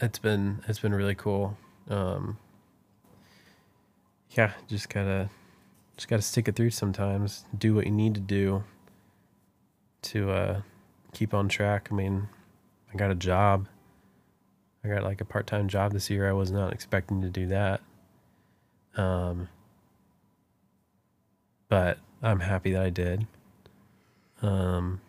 it's 0.00 0.18
been 0.18 0.62
it's 0.66 0.80
been 0.80 0.94
really 0.94 1.14
cool. 1.14 1.56
Um 1.88 2.38
yeah, 4.30 4.52
just 4.68 4.88
gotta 4.88 5.30
just 5.96 6.08
gotta 6.08 6.22
stick 6.22 6.48
it 6.48 6.56
through 6.56 6.70
sometimes. 6.70 7.44
Do 7.56 7.74
what 7.74 7.86
you 7.86 7.92
need 7.92 8.14
to 8.14 8.20
do 8.20 8.64
to 10.02 10.30
uh 10.30 10.60
keep 11.16 11.32
on 11.32 11.48
track. 11.48 11.88
I 11.90 11.94
mean, 11.94 12.28
I 12.92 12.96
got 12.98 13.10
a 13.10 13.14
job. 13.14 13.68
I 14.84 14.88
got 14.88 15.02
like 15.02 15.22
a 15.22 15.24
part 15.24 15.46
time 15.46 15.66
job 15.66 15.92
this 15.92 16.10
year. 16.10 16.28
I 16.28 16.32
was 16.32 16.50
not 16.50 16.74
expecting 16.74 17.22
to 17.22 17.30
do 17.30 17.46
that. 17.46 17.80
Um 18.96 19.48
but 21.68 21.98
I'm 22.22 22.40
happy 22.40 22.72
that 22.72 22.82
I 22.82 22.90
did. 22.90 23.26
Um 24.42 25.00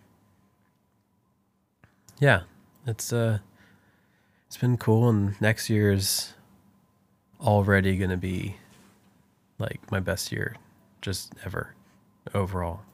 yeah, 2.20 2.44
it's 2.86 3.12
uh 3.12 3.40
it's 4.48 4.58
been 4.58 4.78
cool 4.78 5.10
and 5.10 5.40
next 5.42 5.70
year 5.70 5.92
is 5.92 6.34
already 7.42 7.98
going 7.98 8.10
to 8.10 8.18
be 8.18 8.56
like 9.60 9.92
my 9.92 10.00
best 10.00 10.32
year 10.32 10.56
just 11.02 11.34
ever 11.46 11.76
overall. 12.34 12.87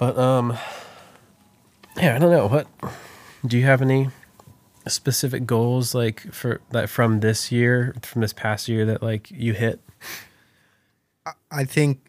But 0.00 0.18
um 0.18 0.56
yeah, 1.98 2.16
I 2.16 2.18
don't 2.18 2.30
know 2.30 2.48
what 2.48 2.66
do 3.46 3.58
you 3.58 3.66
have 3.66 3.82
any 3.82 4.08
specific 4.88 5.44
goals 5.44 5.94
like 5.94 6.32
for 6.32 6.62
that 6.70 6.88
from 6.88 7.20
this 7.20 7.52
year, 7.52 7.94
from 8.02 8.22
this 8.22 8.32
past 8.32 8.66
year 8.66 8.86
that 8.86 9.02
like 9.02 9.30
you 9.30 9.52
hit? 9.52 9.78
I 11.50 11.64
think 11.64 12.00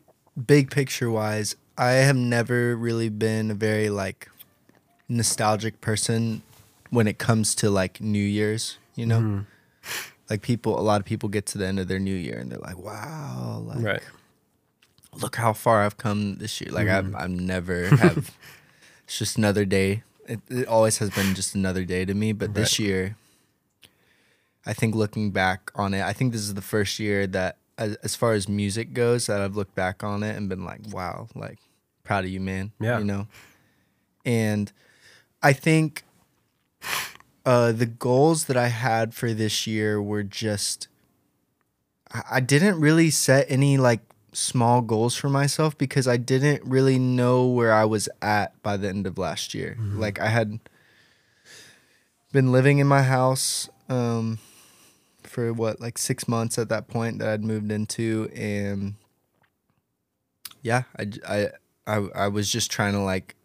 big 0.48 0.72
picture 0.72 1.12
wise, 1.12 1.58
I 1.78 1.92
have 1.92 2.16
never 2.16 2.78
really 2.78 3.10
been 3.10 3.52
a 3.52 3.56
very 3.56 3.90
like 3.90 4.30
nostalgic 5.10 5.82
person 5.82 6.44
when 6.92 7.08
it 7.08 7.18
comes 7.18 7.54
to 7.56 7.70
like 7.70 8.00
New 8.00 8.24
Year's, 8.24 8.78
you 8.96 9.06
know? 9.06 9.20
Mm-hmm. 9.20 9.40
Like 10.30 10.42
people 10.42 10.80
a 10.80 10.82
lot 10.82 11.02
of 11.02 11.06
people 11.06 11.28
get 11.28 11.46
to 11.48 11.58
the 11.58 11.68
end 11.68 11.78
of 11.78 11.90
their 11.90 12.00
new 12.00 12.16
year 12.16 12.40
and 12.40 12.50
they're 12.50 12.60
like, 12.60 12.78
"Wow, 12.78 13.66
like 13.68 13.84
Right. 13.84 14.02
Look 15.20 15.36
how 15.36 15.54
far 15.54 15.84
I've 15.84 15.98
come 15.98 16.38
this 16.38 16.62
year." 16.62 16.72
Like 16.72 16.88
Mm-hmm. 16.88 17.16
I've 17.16 17.24
I've 17.24 17.30
never 17.30 17.96
have 17.96 18.36
it's 19.06 19.18
just 19.18 19.38
another 19.38 19.66
day. 19.66 20.04
It, 20.28 20.40
it 20.50 20.68
always 20.68 21.00
has 21.00 21.10
been 21.10 21.36
just 21.36 21.56
another 21.56 21.84
day 21.84 22.06
to 22.06 22.14
me, 22.14 22.32
but 22.32 22.54
this 22.54 22.80
year 22.80 23.18
I 24.66 24.74
think 24.74 24.96
looking 24.96 25.32
back 25.32 25.72
on 25.76 25.94
it, 25.94 26.04
I 26.04 26.14
think 26.14 26.32
this 26.32 26.42
is 26.42 26.54
the 26.54 26.62
first 26.62 27.00
year 27.00 27.26
that 27.28 27.58
as, 27.78 27.96
as 27.98 28.16
far 28.16 28.34
as 28.34 28.48
music 28.48 28.94
goes 28.94 29.26
that 29.26 29.42
I've 29.42 29.56
looked 29.56 29.76
back 29.76 30.04
on 30.04 30.24
it 30.24 30.38
and 30.38 30.48
been 30.48 30.64
like, 30.64 30.82
"Wow, 30.92 31.28
like 31.36 31.58
proud 32.04 32.26
of 32.26 32.30
you, 32.30 32.40
man." 32.40 32.72
Yeah. 32.80 33.00
You 33.00 33.06
know. 33.06 33.28
And 34.24 34.72
I 35.42 35.54
think 35.54 36.04
uh, 37.46 37.72
the 37.72 37.88
goals 37.88 38.46
that 38.46 38.58
I 38.58 38.68
had 38.68 39.14
for 39.16 39.34
this 39.34 39.66
year 39.66 40.02
were 40.02 40.24
just 40.24 40.88
I 42.30 42.40
didn't 42.40 42.80
really 42.80 43.10
set 43.10 43.48
any 43.50 43.78
like 43.78 44.02
small 44.34 44.82
goals 44.82 45.16
for 45.16 45.30
myself 45.30 45.78
because 45.78 46.08
I 46.08 46.18
didn't 46.18 46.64
really 46.66 46.98
know 46.98 47.48
where 47.48 47.74
I 47.74 47.86
was 47.86 48.08
at 48.22 48.62
by 48.64 48.78
the 48.78 48.88
end 48.88 49.06
of 49.08 49.18
last 49.18 49.54
year. 49.54 49.78
Like 50.00 50.20
I 50.20 50.28
had 50.28 50.60
been 52.32 52.52
living 52.52 52.80
in 52.80 52.88
my 52.88 53.04
house 53.04 53.70
um, 53.90 54.40
for 55.24 55.52
what 55.54 55.82
like 55.82 55.98
six 55.98 56.28
months 56.28 56.58
at 56.58 56.70
that 56.70 56.88
point 56.88 57.20
that 57.20 57.28
I'd 57.28 57.44
moved 57.44 57.72
into, 57.72 58.30
and 58.36 58.96
yeah, 60.62 60.84
I 60.98 61.12
I 61.28 61.48
I, 61.88 61.96
I 62.16 62.28
was 62.28 62.52
just 62.52 62.72
trying 62.72 62.94
to 62.94 63.00
like 63.02 63.36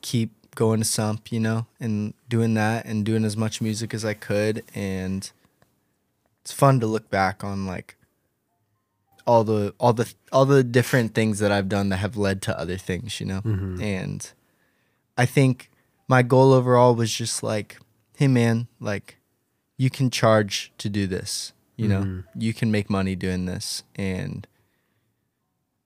keep 0.00 0.32
going 0.54 0.80
to 0.80 0.84
Sump, 0.84 1.30
you 1.30 1.38
know, 1.38 1.66
and 1.78 2.14
doing 2.28 2.54
that 2.54 2.86
and 2.86 3.04
doing 3.04 3.24
as 3.24 3.36
much 3.36 3.60
music 3.60 3.94
as 3.94 4.04
I 4.04 4.14
could, 4.14 4.64
and 4.74 5.30
it's 6.42 6.52
fun 6.52 6.80
to 6.80 6.86
look 6.86 7.10
back 7.10 7.44
on 7.44 7.66
like 7.66 7.95
all 9.26 9.44
the 9.44 9.74
all 9.80 9.92
the 9.92 10.12
all 10.32 10.44
the 10.46 10.62
different 10.62 11.14
things 11.14 11.38
that 11.40 11.50
I've 11.52 11.68
done 11.68 11.88
that 11.90 11.96
have 11.98 12.16
led 12.16 12.40
to 12.42 12.58
other 12.58 12.76
things, 12.78 13.20
you 13.20 13.26
know. 13.26 13.40
And 13.80 14.30
I 15.18 15.26
think 15.26 15.70
my 16.08 16.22
goal 16.22 16.52
overall 16.52 16.94
was 16.94 17.12
just 17.12 17.42
like, 17.42 17.78
hey 18.16 18.28
man, 18.28 18.68
like 18.80 19.16
you 19.76 19.90
can 19.90 20.10
charge 20.10 20.72
to 20.78 20.88
do 20.88 21.06
this. 21.06 21.52
You 21.76 21.88
know, 21.88 22.02
Mhm. 22.02 22.24
you 22.36 22.54
can 22.54 22.70
make 22.70 22.88
money 22.88 23.14
doing 23.16 23.44
this 23.46 23.82
and 23.96 24.46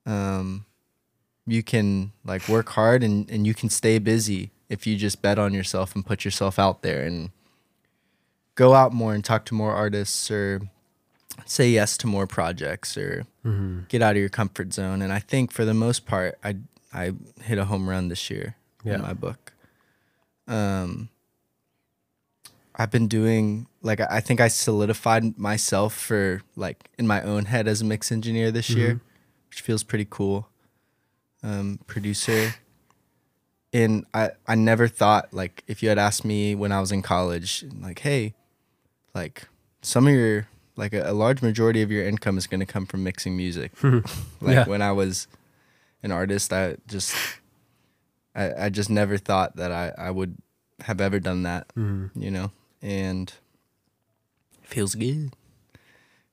um 0.06 0.64
you 1.47 1.62
can 1.62 2.12
like 2.25 2.49
work 2.49 2.68
hard 2.70 3.02
and, 3.02 3.28
and 3.30 3.47
you 3.47 3.54
can 3.54 3.68
stay 3.68 3.99
busy 3.99 4.50
if 4.68 4.87
you 4.87 4.97
just 4.97 5.20
bet 5.20 5.38
on 5.38 5.52
yourself 5.52 5.94
and 5.97 6.06
put 6.06 6.25
yourself 6.25 6.59
out 6.59 6.82
there 6.82 7.02
and 7.04 7.30
go 8.54 8.75
out 8.75 8.92
more 8.92 9.14
and 9.14 9.25
talk 9.25 9.44
to 9.47 9.54
more 9.54 9.73
artists 9.75 10.30
or 10.30 10.61
say 11.47 11.68
yes 11.70 11.97
to 11.99 12.06
more 12.06 12.26
projects 12.26 12.97
or 12.97 13.25
Mhm. 13.44 13.88
get 13.88 14.02
out 14.02 14.12
of 14.12 14.18
your 14.20 14.28
comfort 14.28 14.73
zone. 14.73 15.02
And 15.02 15.12
I 15.12 15.18
think 15.18 15.52
for 15.52 15.64
the 15.64 15.75
most 15.75 16.06
part, 16.06 16.38
I 16.44 16.56
I 16.92 17.12
hit 17.42 17.56
a 17.59 17.64
home 17.66 17.88
run 17.88 18.09
this 18.09 18.30
year 18.30 18.56
Yeah. 18.85 18.94
in 18.97 19.02
my 19.02 19.12
book. 19.12 19.52
Um, 20.49 21.09
I've 22.75 22.90
been 22.90 23.09
doing 23.09 23.66
like 23.82 24.00
I 24.00 24.20
think 24.20 24.40
I 24.40 24.49
solidified 24.49 25.38
myself 25.38 25.94
for 25.94 26.42
like 26.56 26.88
in 26.99 27.06
my 27.06 27.23
own 27.23 27.44
head 27.47 27.68
as 27.68 27.80
a 27.80 27.85
mix 27.85 28.11
engineer 28.11 28.50
this 28.50 28.70
year, 28.70 29.00
which 29.49 29.61
feels 29.61 29.82
pretty 29.82 30.06
cool. 30.09 30.49
Um, 31.42 31.78
producer. 31.87 32.54
And 33.73 34.04
I, 34.12 34.30
I 34.47 34.56
never 34.56 34.88
thought 34.88 35.32
like 35.32 35.62
if 35.68 35.82
you 35.82 35.88
had 35.88 35.99
asked 35.99 36.25
me 36.25 36.54
when 36.54 36.73
I 36.73 36.80
was 36.80 36.90
in 36.92 37.02
college, 37.02 37.64
like, 37.80 38.00
hey, 38.00 38.35
like 39.14 39.47
some 39.82 40.06
of 40.09 40.12
your 40.12 40.49
like 40.77 40.93
a, 40.93 41.11
a 41.11 41.12
large 41.12 41.43
majority 41.43 41.83
of 41.83 41.91
your 41.91 42.07
income 42.07 42.39
is 42.39 42.47
going 42.47 42.61
to 42.61 42.67
come 42.67 42.87
from 42.87 43.03
mixing 43.05 43.37
music. 43.37 43.73
like 43.83 44.03
Yeah. 44.43 44.65
when 44.67 44.83
I 44.83 44.93
was 44.93 45.29
an 46.03 46.12
artist, 46.12 46.53
I 46.53 46.77
just 46.87 47.15
I, 48.35 48.67
I 48.67 48.69
just 48.71 48.89
never 48.91 49.19
thought 49.19 49.57
that 49.57 49.73
I, 49.73 49.93
I 49.99 50.11
would 50.11 50.37
have 50.83 51.00
ever 51.00 51.19
done 51.21 51.43
that, 51.43 51.67
Mhm. 51.77 52.11
you 52.15 52.31
know, 52.31 52.53
and 52.81 53.33
feels 54.62 54.95
good. 54.95 55.33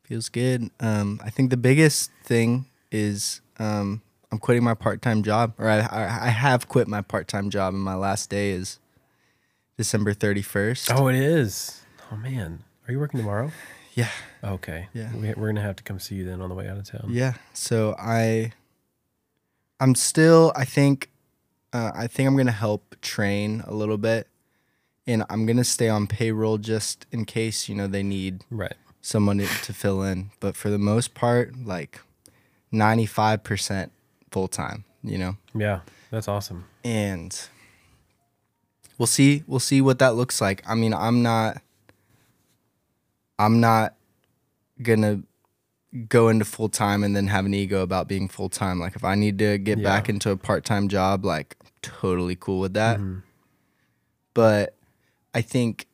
Feels 0.03 0.29
good. 0.29 0.69
Um, 0.79 1.19
I 1.23 1.29
think 1.29 1.49
the 1.49 1.57
biggest 1.57 2.11
thing 2.23 2.65
is 2.91 3.41
um, 3.59 4.01
I'm 4.31 4.37
quitting 4.37 4.63
my 4.63 4.73
part 4.73 5.01
time 5.01 5.21
job, 5.23 5.53
or 5.57 5.67
I, 5.67 5.79
I 5.79 6.03
I 6.27 6.29
have 6.29 6.69
quit 6.69 6.87
my 6.87 7.01
part 7.01 7.27
time 7.27 7.49
job, 7.49 7.73
and 7.73 7.83
my 7.83 7.95
last 7.95 8.29
day 8.29 8.51
is 8.51 8.79
December 9.77 10.13
31st. 10.13 10.93
Oh, 10.95 11.07
it 11.09 11.15
is. 11.15 11.81
Oh 12.11 12.15
man, 12.15 12.63
are 12.87 12.91
you 12.93 12.99
working 12.99 13.19
tomorrow? 13.19 13.51
Yeah. 13.97 14.09
Okay. 14.43 14.87
Yeah. 14.93 15.11
We, 15.15 15.33
we're 15.33 15.47
gonna 15.47 15.61
have 15.63 15.75
to 15.77 15.83
come 15.83 15.99
see 15.99 16.15
you 16.15 16.23
then 16.25 16.39
on 16.41 16.49
the 16.49 16.55
way 16.55 16.67
out 16.69 16.77
of 16.77 16.85
town. 16.85 17.07
Yeah. 17.09 17.33
So 17.53 17.95
I, 17.97 18.51
I'm 19.79 19.95
still. 19.95 20.51
I 20.55 20.65
think, 20.65 21.09
uh, 21.73 21.91
I 21.95 22.05
think 22.07 22.27
I'm 22.27 22.37
gonna 22.37 22.51
help 22.51 22.95
train 23.01 23.63
a 23.65 23.73
little 23.73 23.97
bit, 23.97 24.27
and 25.07 25.23
I'm 25.31 25.45
gonna 25.47 25.63
stay 25.63 25.89
on 25.89 26.05
payroll 26.05 26.59
just 26.59 27.05
in 27.11 27.25
case 27.25 27.67
you 27.67 27.73
know 27.75 27.87
they 27.87 28.03
need 28.03 28.43
Right. 28.51 28.75
someone 29.01 29.39
to 29.39 29.47
to 29.47 29.73
fill 29.73 30.03
in. 30.03 30.29
But 30.39 30.55
for 30.55 30.69
the 30.69 30.77
most 30.77 31.15
part, 31.15 31.55
like, 31.65 31.99
ninety 32.71 33.07
five 33.07 33.43
percent 33.43 33.91
full 34.31 34.47
time. 34.47 34.83
You 35.03 35.17
know, 35.17 35.37
Yeah. 35.55 35.79
That's 36.11 36.27
awesome. 36.27 36.65
and 36.83 37.37
we'll 38.99 39.07
see. 39.07 39.43
We'll 39.47 39.59
see 39.59 39.81
what 39.81 39.99
that 39.99 40.15
looks 40.15 40.39
like. 40.39 40.61
I 40.67 40.75
mean, 40.75 40.93
I'm 40.93 41.23
not. 41.23 41.61
I'm 43.39 43.59
not 43.59 43.95
gonna 44.81 45.21
go 46.09 46.27
into 46.29 46.45
full 46.45 46.69
time 46.69 47.03
and 47.03 47.15
then 47.15 47.27
have 47.27 47.45
an 47.45 47.53
ego 47.53 47.81
about 47.81 48.07
being 48.07 48.27
full 48.27 48.49
time. 48.49 48.79
Like 48.79 48.95
if 48.95 49.03
I 49.03 49.15
need 49.15 49.39
to 49.39 49.57
get 49.57 49.77
Yeah. 49.79 49.83
back 49.83 50.09
into 50.09 50.29
a 50.31 50.37
part 50.37 50.65
time 50.65 50.87
job, 50.89 51.23
like 51.25 51.55
I'm 51.61 51.69
totally 51.81 52.35
cool 52.35 52.59
with 52.59 52.73
that. 52.73 52.99
Mhm. 52.99 53.23
But 54.33 54.75
I 55.33 55.41
think 55.41 55.87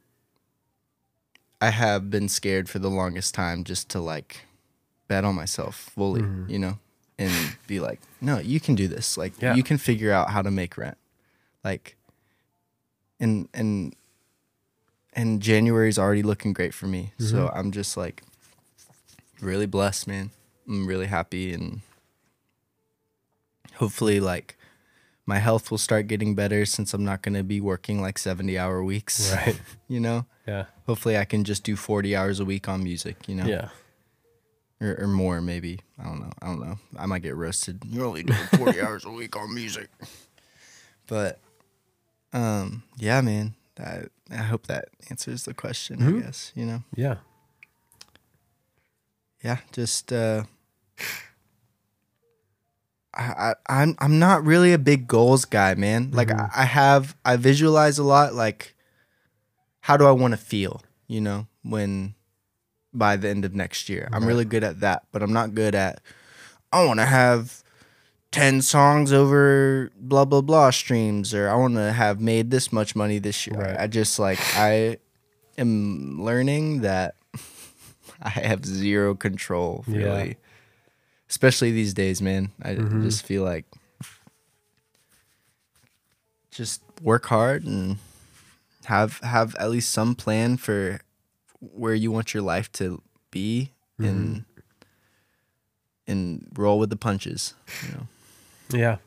I 1.61 1.69
have 1.69 2.09
been 2.09 2.27
scared 2.27 2.69
for 2.69 2.79
the 2.79 2.89
longest 2.89 3.33
time 3.33 3.63
just 3.63 3.87
to 3.89 3.99
like 3.99 4.45
bet 5.07 5.23
on 5.23 5.35
myself 5.35 5.75
fully, 5.75 6.21
Mhm. 6.21 6.49
you 6.49 6.59
know, 6.59 6.79
and 7.17 7.31
be 7.67 7.79
like, 7.79 8.01
no, 8.19 8.39
you 8.39 8.59
can 8.59 8.75
do 8.75 8.87
this. 8.87 9.15
Like 9.17 9.39
Yeah. 9.41 9.53
you 9.55 9.63
can 9.63 9.77
figure 9.77 10.11
out 10.11 10.31
how 10.31 10.41
to 10.41 10.51
make 10.51 10.77
rent. 10.77 10.97
Like 11.63 11.95
and 13.19 13.47
and 13.53 13.95
and 15.15 15.41
January's 15.41 15.97
already 15.99 16.23
looking 16.23 16.53
great 16.53 16.73
for 16.73 16.87
me. 16.87 17.13
So 17.19 17.49
I'm 17.53 17.71
just 17.71 17.95
like 17.97 18.23
really 19.41 19.65
blessed, 19.65 20.07
man. 20.07 20.31
I'm 20.67 20.87
really 20.87 21.07
happy 21.07 21.53
and 21.53 21.81
hopefully 23.75 24.19
like 24.19 24.57
my 25.25 25.39
health 25.39 25.71
will 25.71 25.77
start 25.77 26.07
getting 26.07 26.35
better 26.35 26.65
since 26.65 26.93
I'm 26.93 27.03
not 27.05 27.21
going 27.21 27.35
to 27.35 27.43
be 27.43 27.61
working 27.61 28.01
like 28.01 28.17
70 28.17 28.57
hour 28.57 28.83
weeks, 28.83 29.31
Right. 29.33 29.59
you 29.87 29.99
know? 29.99 30.25
Yeah. 30.47 30.65
Hopefully 30.85 31.17
I 31.17 31.23
can 31.25 31.43
just 31.45 31.63
do 31.63 31.75
40 31.77 32.15
hours 32.15 32.39
a 32.41 32.45
week 32.45 32.67
on 32.67 32.83
music, 32.83 33.27
you 33.27 33.35
know? 33.35 33.45
Yeah. 33.45 33.69
Or, 34.81 34.95
or 35.03 35.07
more 35.07 35.39
maybe. 35.41 35.79
I 35.97 36.03
don't 36.03 36.19
know. 36.19 36.31
I 36.41 36.45
don't 36.47 36.59
know. 36.59 36.77
I 36.99 37.05
might 37.05 37.21
get 37.21 37.35
roasted. 37.35 37.81
You're 37.89 38.05
only 38.05 38.23
doing 38.23 38.39
40 38.57 38.81
hours 38.85 39.05
a 39.05 39.09
week 39.11 39.37
on 39.37 39.53
music. 39.53 39.89
But 41.07 41.39
um 42.33 42.83
yeah, 42.97 43.21
man. 43.21 43.53
I, 43.79 44.03
I 44.33 44.43
hope 44.43 44.67
that 44.67 44.89
answers 45.09 45.45
the 45.45 45.53
question, 45.53 45.99
Mhm. 45.99 46.17
I 46.19 46.21
guess, 46.25 46.51
you 46.55 46.65
know? 46.65 46.83
Yeah. 46.95 47.17
yeah, 49.43 49.57
just 49.71 50.11
uh 50.13 50.43
I, 53.13 53.53
I 53.67 53.81
I'm 53.81 53.95
I'm 53.99 54.19
not 54.19 54.43
really 54.45 54.73
a 54.73 54.77
big 54.79 55.07
goals 55.07 55.45
guy, 55.45 55.75
man. 55.75 56.11
Like 56.11 56.29
Mhm. 56.29 56.39
I, 56.55 56.63
I 56.63 56.65
have 56.65 57.15
I 57.25 57.35
visualize 57.35 57.99
a 57.99 58.03
lot 58.03 58.33
like 58.33 58.75
how 59.81 59.97
do 59.97 60.05
I 60.05 60.11
want 60.11 60.31
to 60.33 60.37
feel, 60.37 60.81
you 61.07 61.21
know, 61.21 61.47
when 61.63 62.15
by 62.93 63.17
the 63.17 63.29
end 63.29 63.43
of 63.45 63.53
next 63.53 63.89
year. 63.89 64.07
I'm 64.13 64.25
really 64.25 64.45
good 64.45 64.63
at 64.63 64.79
that, 64.79 65.03
but 65.11 65.21
I'm 65.21 65.33
not 65.33 65.53
good 65.53 65.75
at 65.75 65.99
I 66.71 66.85
want 66.85 66.99
to 66.99 67.05
have 67.05 67.62
10 68.33 68.61
songs 68.61 69.13
over 69.13 69.89
blah 69.95 70.25
blah 70.25 70.41
blah 70.41 70.69
streams 70.71 71.33
or 71.33 71.47
I 71.49 71.55
want 71.55 71.75
to 71.75 71.93
have 71.93 72.19
made 72.19 72.49
this 72.51 72.71
much 72.73 72.95
money 72.95 73.19
this 73.19 73.47
year. 73.47 73.55
Right. 73.59 73.79
I 73.79 73.87
just 73.87 74.19
like 74.19 74.39
I 74.57 74.97
am 75.57 76.19
learning 76.21 76.81
that 76.81 77.15
I 78.21 78.29
have 78.29 78.65
zero 78.65 79.15
control 79.15 79.85
Yeah. 79.87 79.97
really. 79.97 80.37
Especially 81.29 81.71
these 81.71 81.93
days, 81.93 82.21
man. 82.21 82.51
I 82.61 82.75
Mhm. 82.75 83.01
just 83.03 83.23
feel 83.25 83.43
like 83.43 83.65
just 86.51 86.81
work 87.01 87.25
hard 87.27 87.63
and 87.65 87.97
have 88.85 89.19
have 89.19 89.55
at 89.55 89.69
least 89.71 89.89
some 89.91 90.15
plan 90.15 90.57
for 90.57 90.99
where 91.59 91.95
you 91.95 92.11
want 92.11 92.33
your 92.33 92.43
life 92.43 92.71
to 92.73 93.01
be 93.31 93.71
and 93.99 94.43
and 96.07 96.47
roll 96.57 96.77
with 96.79 96.89
the 96.89 96.97
punches, 96.97 97.53
you 97.87 97.93
know. 97.93 98.07
Yeah. 98.73 98.97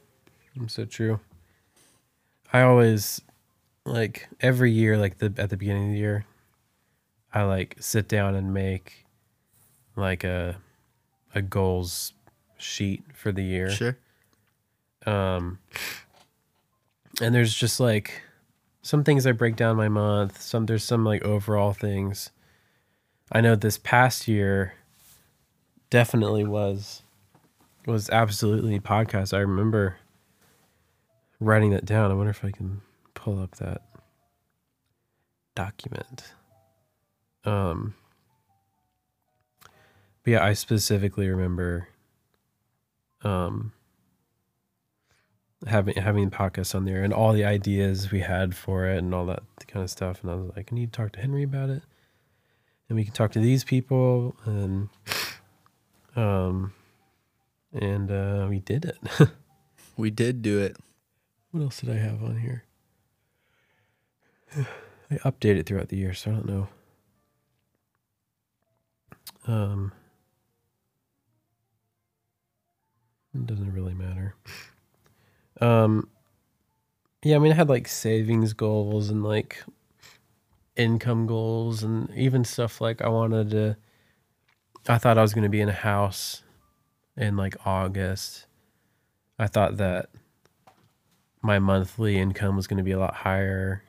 That's 0.57 0.75
so 0.75 0.85
true. 0.85 1.21
I 2.53 2.63
always 2.63 3.21
like 3.85 4.29
every 4.41 4.71
year, 4.73 4.97
like 4.97 5.19
the 5.19 5.33
at 5.37 5.51
the 5.51 5.57
beginning 5.57 5.89
of 5.89 5.93
the 5.93 5.99
year, 5.99 6.27
I 7.33 7.43
like 7.43 7.77
sit 7.81 8.09
down 8.09 8.35
and 8.35 8.55
make 8.55 9.05
like 9.97 10.25
a 10.25 10.57
a 11.35 11.43
goals 11.43 12.13
sheet 12.57 13.03
for 13.15 13.33
the 13.33 13.43
year. 13.43 13.71
Sure. 13.71 13.99
Um, 15.05 15.59
and 17.21 17.35
there's 17.35 17.55
just 17.55 17.79
like 17.79 18.23
some 18.83 19.05
things 19.05 19.27
I 19.27 19.33
break 19.33 19.57
down 19.57 19.77
my 19.77 19.89
month. 19.89 20.41
Some 20.41 20.67
there's 20.67 20.85
some 20.85 21.05
like 21.05 21.23
overall 21.23 21.73
things. 21.73 22.31
I 23.31 23.41
know 23.41 23.57
this 23.57 23.79
past 23.79 24.29
year 24.29 24.75
definitely 25.91 26.45
was 26.45 27.03
was 27.87 28.11
absolutely 28.11 28.81
podcast. 28.81 29.33
I 29.33 29.41
remember 29.41 29.97
writing 31.41 31.71
that 31.71 31.85
down. 31.85 32.11
I 32.11 32.15
wonder 32.15 32.31
if 32.31 32.45
I 32.45 32.51
can 32.51 32.83
pull 33.15 33.41
up 33.41 33.57
that 33.57 33.83
document. 35.55 36.25
Um, 37.45 37.95
but 39.63 40.33
yeah, 40.33 40.45
I 40.45 40.53
specifically 40.53 41.29
remember 41.29 41.89
um 43.23 43.73
having 45.67 45.95
having 45.97 46.31
podcasts 46.31 46.75
on 46.75 46.85
there 46.85 47.03
and 47.03 47.13
all 47.13 47.33
the 47.33 47.45
ideas 47.45 48.13
we 48.13 48.21
had 48.21 48.55
for 48.55 48.87
it 48.87 48.99
and 48.99 49.15
all 49.15 49.27
that 49.27 49.43
kind 49.67 49.83
of 49.83 49.91
stuff. 49.91 50.23
And 50.23 50.31
I 50.31 50.35
was 50.35 50.51
like, 50.57 50.69
I 50.71 50.75
need 50.75 50.93
to 50.93 50.97
talk 50.97 51.13
to 51.13 51.21
Henry 51.21 51.43
about 51.43 51.71
it. 51.71 51.83
And 52.89 52.97
we 52.97 53.05
can 53.05 53.15
talk 53.15 53.33
to 53.33 53.41
these 53.41 53.65
people 53.65 54.37
and 54.45 54.89
um 56.15 56.73
and 57.77 58.11
uh 58.11 58.47
we 58.49 58.59
did 58.61 58.85
it. 58.85 58.99
We 59.99 60.11
did 60.11 60.43
do 60.43 60.59
it. 60.61 60.77
what 61.53 61.63
else 61.63 61.81
did 61.81 61.89
I 61.89 61.97
have 61.97 62.23
on 62.23 62.39
here? 62.39 62.65
I 65.11 65.15
update 65.19 65.57
it 65.57 65.65
throughout 65.65 65.89
the 65.89 65.97
year, 65.97 66.13
so 66.13 66.31
I 66.31 66.35
don't 66.35 66.47
know. 66.47 66.69
Um 69.47 69.93
it 73.35 73.47
doesn't 73.47 73.73
really 73.73 73.95
matter. 73.95 74.35
Um 75.61 76.11
yeah, 77.23 77.37
I 77.37 77.39
mean 77.39 77.53
I 77.53 77.57
had 77.57 77.71
like 77.71 77.89
savings 77.89 78.53
goals 78.53 79.09
and 79.09 79.25
like 79.25 79.65
income 80.77 81.27
goals 81.27 81.83
and 81.83 82.11
even 82.15 82.45
stuff 82.45 82.83
like 82.83 83.01
I 83.01 83.09
wanted 83.09 83.51
to 83.51 83.77
I 84.89 84.99
thought 84.99 85.17
I 85.17 85.23
was 85.23 85.33
going 85.33 85.43
to 85.43 85.49
be 85.49 85.61
in 85.61 85.69
a 85.69 85.73
house 85.73 86.43
in 87.17 87.37
like 87.37 87.57
August. 87.67 88.47
I 89.39 89.47
thought 89.47 89.77
that 89.79 90.09
my 91.43 91.59
monthly 91.59 92.19
income 92.19 92.57
was 92.57 92.67
going 92.67 92.79
to 92.79 92.83
be 92.83 92.93
a 92.93 92.99
lot 92.99 93.15
higher. 93.15 93.83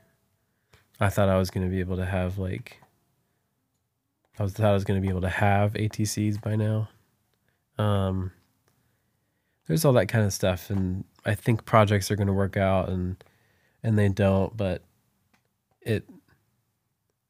I 0.99 1.09
thought 1.09 1.29
I 1.29 1.37
was 1.37 1.49
going 1.49 1.65
to 1.65 1.71
be 1.71 1.79
able 1.79 1.97
to 1.97 2.05
have 2.05 2.37
like 2.37 2.81
I 4.39 4.43
was 4.43 4.53
thought 4.53 4.67
I 4.67 4.73
was 4.73 4.83
going 4.83 5.01
to 5.01 5.05
be 5.05 5.09
able 5.09 5.21
to 5.21 5.29
have 5.29 5.73
ATCs 5.73 6.41
by 6.41 6.55
now. 6.55 6.89
Um 7.77 8.31
there's 9.67 9.83
all 9.83 9.93
that 9.93 10.07
kind 10.07 10.25
of 10.25 10.33
stuff 10.33 10.69
and 10.69 11.03
I 11.25 11.35
think 11.35 11.65
projects 11.65 12.09
are 12.09 12.15
going 12.15 12.27
to 12.27 12.33
work 12.33 12.57
out 12.57 12.89
and 12.89 13.21
and 13.83 13.97
they 13.97 14.09
don't, 14.09 14.55
but 14.55 14.83
it 15.81 16.07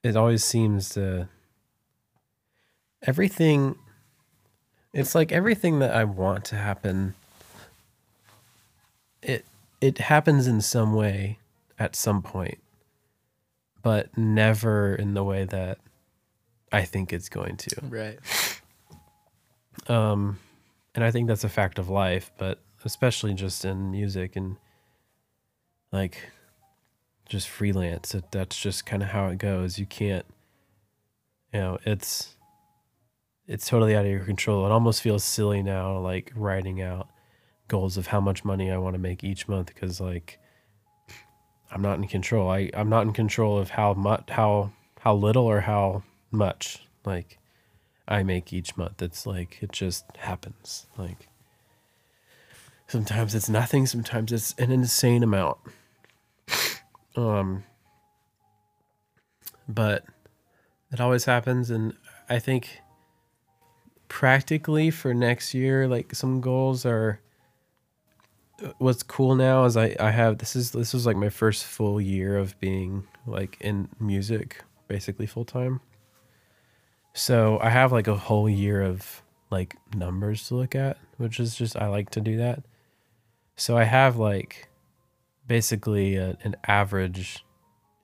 it 0.03 0.15
always 0.15 0.43
seems 0.43 0.89
to 0.89 1.27
everything 3.01 3.75
it's 4.97 5.13
like 5.13 5.31
everything 5.31 5.79
that 5.79 5.95
I 5.95 6.03
want 6.03 6.43
to 6.45 6.55
happen 6.55 7.13
it 9.21 9.45
it 9.79 9.99
happens 9.99 10.47
in 10.47 10.59
some 10.59 10.93
way 10.93 11.37
at 11.77 11.95
some 11.95 12.21
point 12.21 12.57
but 13.83 14.17
never 14.17 14.95
in 14.95 15.13
the 15.13 15.23
way 15.23 15.45
that 15.45 15.77
I 16.73 16.83
think 16.83 17.13
it's 17.13 17.29
going 17.29 17.55
to. 17.57 17.81
Right. 17.83 18.19
Um 19.87 20.39
and 20.95 21.03
I 21.03 21.11
think 21.11 21.27
that's 21.27 21.43
a 21.43 21.49
fact 21.49 21.77
of 21.77 21.89
life, 21.89 22.31
but 22.37 22.59
especially 22.83 23.33
just 23.35 23.63
in 23.63 23.91
music 23.91 24.35
and 24.35 24.57
like 25.91 26.31
just 27.29 27.47
freelance. 27.47 28.15
It, 28.15 28.31
that's 28.31 28.59
just 28.59 28.85
kind 28.85 29.03
of 29.03 29.09
how 29.09 29.27
it 29.27 29.37
goes. 29.37 29.77
You 29.77 29.85
can't, 29.85 30.25
you 31.53 31.59
know, 31.59 31.77
it's 31.85 32.35
it's 33.47 33.67
totally 33.67 33.95
out 33.95 34.05
of 34.05 34.11
your 34.11 34.25
control. 34.25 34.65
It 34.65 34.71
almost 34.71 35.01
feels 35.01 35.23
silly 35.23 35.63
now, 35.63 35.97
like 35.99 36.31
writing 36.35 36.81
out 36.81 37.07
goals 37.67 37.97
of 37.97 38.07
how 38.07 38.19
much 38.19 38.45
money 38.45 38.71
I 38.71 38.77
want 38.77 38.93
to 38.93 38.99
make 38.99 39.23
each 39.23 39.47
month 39.47 39.67
because 39.67 39.99
like 39.99 40.39
I'm 41.71 41.81
not 41.81 41.97
in 41.97 42.07
control. 42.07 42.49
I 42.49 42.69
I'm 42.73 42.89
not 42.89 43.05
in 43.05 43.13
control 43.13 43.57
of 43.57 43.71
how 43.71 43.93
much 43.93 44.29
how 44.29 44.71
how 44.99 45.15
little 45.15 45.45
or 45.45 45.61
how 45.61 46.03
much 46.31 46.85
like 47.05 47.39
I 48.07 48.23
make 48.23 48.51
each 48.51 48.75
month. 48.77 49.01
It's 49.01 49.25
like 49.25 49.59
it 49.61 49.71
just 49.71 50.05
happens. 50.17 50.87
Like 50.97 51.27
sometimes 52.87 53.33
it's 53.33 53.49
nothing, 53.49 53.85
sometimes 53.85 54.31
it's 54.31 54.53
an 54.57 54.71
insane 54.71 55.23
amount. 55.23 55.57
Um 57.15 57.63
but 59.67 60.05
it 60.91 61.01
always 61.01 61.25
happens 61.25 61.69
and 61.69 61.93
I 62.29 62.39
think 62.39 62.81
practically 64.07 64.89
for 64.89 65.13
next 65.13 65.53
year 65.53 65.87
like 65.87 66.15
some 66.15 66.39
goals 66.41 66.85
are 66.85 67.19
uh, 68.63 68.71
what's 68.77 69.03
cool 69.03 69.35
now 69.35 69.65
is 69.65 69.75
I, 69.75 69.95
I 69.99 70.11
have 70.11 70.37
this 70.37 70.55
is 70.55 70.71
this 70.71 70.93
was 70.93 71.05
like 71.05 71.17
my 71.17 71.29
first 71.29 71.65
full 71.65 71.99
year 71.99 72.37
of 72.37 72.59
being 72.59 73.05
like 73.25 73.57
in 73.59 73.89
music 73.99 74.63
basically 74.87 75.25
full 75.25 75.45
time 75.45 75.81
so 77.17 77.57
I 77.63 77.71
have 77.71 77.91
like 77.91 78.07
a 78.07 78.15
whole 78.15 78.47
year 78.47 78.83
of 78.83 79.23
like 79.49 79.75
numbers 79.95 80.47
to 80.47 80.55
look 80.55 80.75
at, 80.75 80.97
which 81.17 81.39
is 81.39 81.55
just 81.55 81.75
I 81.75 81.87
like 81.87 82.11
to 82.11 82.21
do 82.21 82.37
that. 82.37 82.63
So 83.55 83.75
I 83.75 83.85
have 83.85 84.17
like 84.17 84.69
basically 85.47 86.15
a, 86.15 86.37
an 86.43 86.55
average 86.67 87.43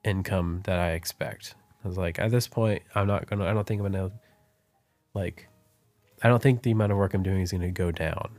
income 0.02 0.62
that 0.64 0.80
I 0.80 0.90
expect. 0.92 1.54
I 1.84 1.88
was 1.88 1.96
like, 1.96 2.18
at 2.18 2.32
this 2.32 2.48
point, 2.48 2.82
I'm 2.96 3.06
not 3.06 3.26
gonna. 3.26 3.46
I 3.46 3.52
don't 3.52 3.64
think 3.64 3.80
I'm 3.80 3.92
gonna 3.92 4.10
like. 5.14 5.48
I 6.22 6.28
don't 6.28 6.42
think 6.42 6.62
the 6.62 6.70
amount 6.70 6.92
of 6.92 6.98
work 6.98 7.14
I'm 7.14 7.22
doing 7.22 7.40
is 7.40 7.52
gonna 7.52 7.70
go 7.70 7.90
down 7.90 8.38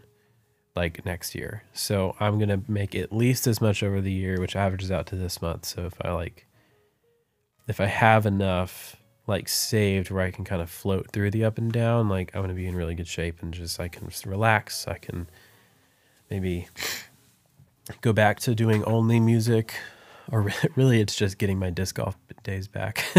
like 0.75 1.05
next 1.05 1.35
year. 1.35 1.63
So 1.73 2.15
I'm 2.19 2.37
gonna 2.39 2.61
make 2.67 2.95
at 2.95 3.11
least 3.11 3.47
as 3.47 3.61
much 3.61 3.83
over 3.83 4.01
the 4.01 4.11
year, 4.11 4.39
which 4.39 4.55
averages 4.55 4.91
out 4.91 5.07
to 5.07 5.15
this 5.15 5.41
month. 5.41 5.65
So 5.65 5.85
if 5.85 5.93
I 6.01 6.11
like, 6.11 6.47
if 7.67 7.79
I 7.79 7.85
have 7.85 8.25
enough 8.25 8.95
like 9.27 9.47
saved 9.49 10.11
where 10.11 10.23
I 10.23 10.31
can 10.31 10.45
kind 10.45 10.61
of 10.61 10.69
float 10.69 11.11
through 11.11 11.31
the 11.31 11.45
up 11.45 11.57
and 11.57 11.71
down, 11.71 12.09
like 12.09 12.35
I'm 12.35 12.41
gonna 12.41 12.53
be 12.53 12.67
in 12.67 12.75
really 12.75 12.95
good 12.95 13.07
shape 13.07 13.41
and 13.41 13.53
just 13.53 13.79
I 13.79 13.87
can 13.87 14.09
just 14.09 14.25
relax. 14.25 14.87
I 14.87 14.97
can 14.97 15.27
maybe 16.29 16.67
go 18.01 18.13
back 18.13 18.39
to 18.41 18.55
doing 18.55 18.83
only 18.85 19.19
music, 19.19 19.73
or 20.31 20.51
really 20.75 20.99
it's 21.01 21.15
just 21.15 21.37
getting 21.37 21.59
my 21.59 21.69
disc 21.69 21.95
golf 21.95 22.17
days 22.43 22.67
back. 22.67 23.05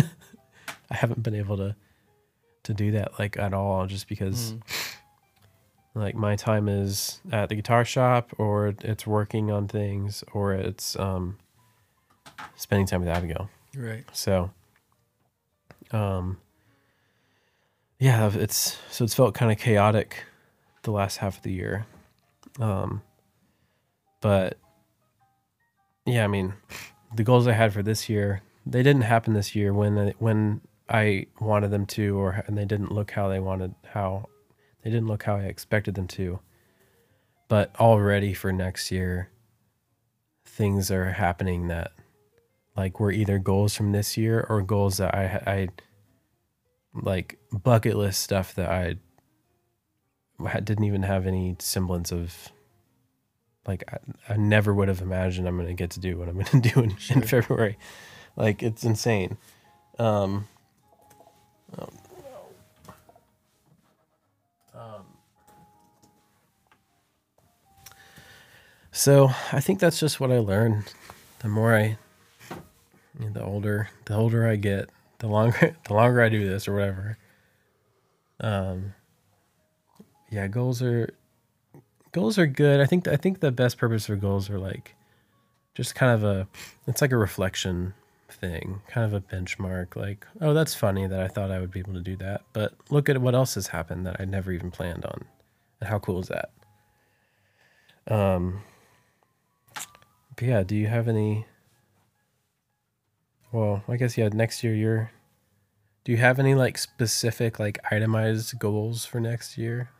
I 0.90 0.94
haven't 0.94 1.22
been 1.22 1.34
able 1.34 1.56
to 1.56 1.74
to 2.66 2.74
do 2.74 2.92
that 2.92 3.18
like 3.18 3.36
at 3.38 3.52
all, 3.54 3.86
just 3.86 4.06
because 4.08 4.52
Mm. 4.52 4.62
like 5.94 6.14
my 6.14 6.36
time 6.36 6.68
is 6.68 7.20
at 7.32 7.48
the 7.48 7.54
guitar 7.56 7.84
shop, 7.84 8.32
or 8.38 8.74
it's 8.82 9.06
working 9.06 9.50
on 9.50 9.66
things, 9.68 10.22
or 10.32 10.52
it's 10.52 10.96
um 10.98 11.38
spending 12.54 12.86
time 12.86 13.00
with 13.00 13.08
Abigail. 13.08 13.48
Right. 13.76 14.04
So, 14.12 14.50
um, 15.92 16.38
yeah, 17.98 18.30
it's 18.34 18.78
so 18.90 19.04
it's 19.04 19.14
felt 19.14 19.34
kind 19.34 19.50
of 19.50 19.58
chaotic 19.58 20.24
the 20.82 20.90
last 20.92 21.18
half 21.18 21.38
of 21.38 21.42
the 21.42 21.52
year. 21.52 21.86
Um, 22.60 23.02
but 24.20 24.58
yeah, 26.04 26.24
I 26.24 26.26
mean, 26.26 26.54
the 27.14 27.22
goals 27.24 27.46
I 27.46 27.52
had 27.52 27.72
for 27.72 27.82
this 27.82 28.08
year, 28.08 28.42
they 28.64 28.82
didn't 28.82 29.02
happen 29.02 29.34
this 29.34 29.54
year 29.54 29.72
when 29.72 30.14
when 30.18 30.60
I 30.88 31.26
wanted 31.40 31.70
them 31.70 31.86
to, 31.86 32.18
or 32.18 32.44
and 32.46 32.56
they 32.56 32.64
didn't 32.64 32.92
look 32.92 33.10
how 33.10 33.28
they 33.28 33.40
wanted 33.40 33.74
how 33.84 34.28
they 34.82 34.90
didn't 34.90 35.08
look 35.08 35.24
how 35.24 35.36
I 35.36 35.44
expected 35.44 35.94
them 35.94 36.06
to. 36.08 36.38
But 37.48 37.74
already 37.78 38.34
for 38.34 38.52
next 38.52 38.90
year, 38.90 39.30
things 40.44 40.90
are 40.90 41.12
happening 41.12 41.68
that 41.68 41.92
like 42.76 43.00
were 43.00 43.12
either 43.12 43.38
goals 43.38 43.74
from 43.74 43.92
this 43.92 44.16
year 44.16 44.46
or 44.48 44.62
goals 44.62 44.98
that 44.98 45.14
I 45.14 45.42
I 45.46 45.68
like 46.94 47.38
bucket 47.52 47.96
list 47.96 48.22
stuff 48.22 48.54
that 48.54 48.70
I 48.70 48.96
didn't 50.60 50.84
even 50.84 51.02
have 51.02 51.26
any 51.26 51.56
semblance 51.58 52.12
of 52.12 52.52
like 53.66 53.84
I, 53.92 54.32
I 54.34 54.36
never 54.36 54.72
would 54.72 54.88
have 54.88 55.00
imagined 55.00 55.48
I'm 55.48 55.56
going 55.56 55.68
to 55.68 55.74
get 55.74 55.90
to 55.90 56.00
do 56.00 56.18
what 56.18 56.28
I'm 56.28 56.34
going 56.34 56.46
to 56.62 56.68
do 56.70 56.80
in, 56.80 56.96
in 57.10 57.22
February. 57.22 57.78
Like 58.36 58.62
it's 58.62 58.84
insane. 58.84 59.38
Um, 59.98 60.46
Um, 61.78 61.90
so 68.92 69.30
I 69.52 69.60
think 69.60 69.80
that's 69.80 70.00
just 70.00 70.20
what 70.20 70.30
I 70.30 70.38
learned. 70.38 70.92
The 71.40 71.48
more 71.48 71.74
I 71.74 71.98
the 73.18 73.42
older 73.42 73.90
the 74.04 74.14
older 74.14 74.46
I 74.46 74.56
get, 74.56 74.90
the 75.18 75.28
longer 75.28 75.76
the 75.86 75.94
longer 75.94 76.22
I 76.22 76.28
do 76.28 76.48
this 76.48 76.68
or 76.68 76.74
whatever. 76.74 77.18
Um 78.40 78.94
yeah, 80.30 80.46
goals 80.48 80.82
are 80.82 81.10
goals 82.12 82.38
are 82.38 82.46
good. 82.46 82.80
I 82.80 82.86
think 82.86 83.06
I 83.08 83.16
think 83.16 83.40
the 83.40 83.52
best 83.52 83.78
purpose 83.78 84.06
for 84.06 84.16
goals 84.16 84.50
are 84.50 84.58
like 84.58 84.94
just 85.74 85.94
kind 85.94 86.12
of 86.12 86.24
a 86.24 86.48
it's 86.86 87.02
like 87.02 87.12
a 87.12 87.16
reflection 87.16 87.94
thing, 88.36 88.82
kind 88.88 89.04
of 89.04 89.12
a 89.12 89.20
benchmark 89.20 89.96
like, 89.96 90.26
oh, 90.40 90.54
that's 90.54 90.74
funny 90.74 91.06
that 91.06 91.20
I 91.20 91.28
thought 91.28 91.50
I 91.50 91.60
would 91.60 91.70
be 91.70 91.80
able 91.80 91.94
to 91.94 92.00
do 92.00 92.16
that, 92.16 92.42
but 92.52 92.74
look 92.90 93.08
at 93.08 93.20
what 93.20 93.34
else 93.34 93.54
has 93.54 93.68
happened 93.68 94.06
that 94.06 94.16
I 94.20 94.24
never 94.24 94.52
even 94.52 94.70
planned 94.70 95.04
on. 95.04 95.24
And 95.80 95.88
how 95.88 95.98
cool 95.98 96.20
is 96.20 96.28
that? 96.28 96.50
Um 98.08 98.60
but 100.36 100.46
yeah, 100.46 100.62
do 100.62 100.76
you 100.76 100.86
have 100.86 101.08
any 101.08 101.46
well, 103.52 103.82
I 103.88 103.96
guess 103.96 104.18
yeah. 104.18 104.28
Next 104.28 104.62
year, 104.62 104.74
you're. 104.74 105.10
Do 106.04 106.12
you 106.12 106.18
have 106.18 106.38
any 106.38 106.54
like 106.54 106.78
specific 106.78 107.58
like 107.58 107.78
itemized 107.90 108.58
goals 108.58 109.04
for 109.06 109.18
next 109.18 109.56
year? 109.56 109.90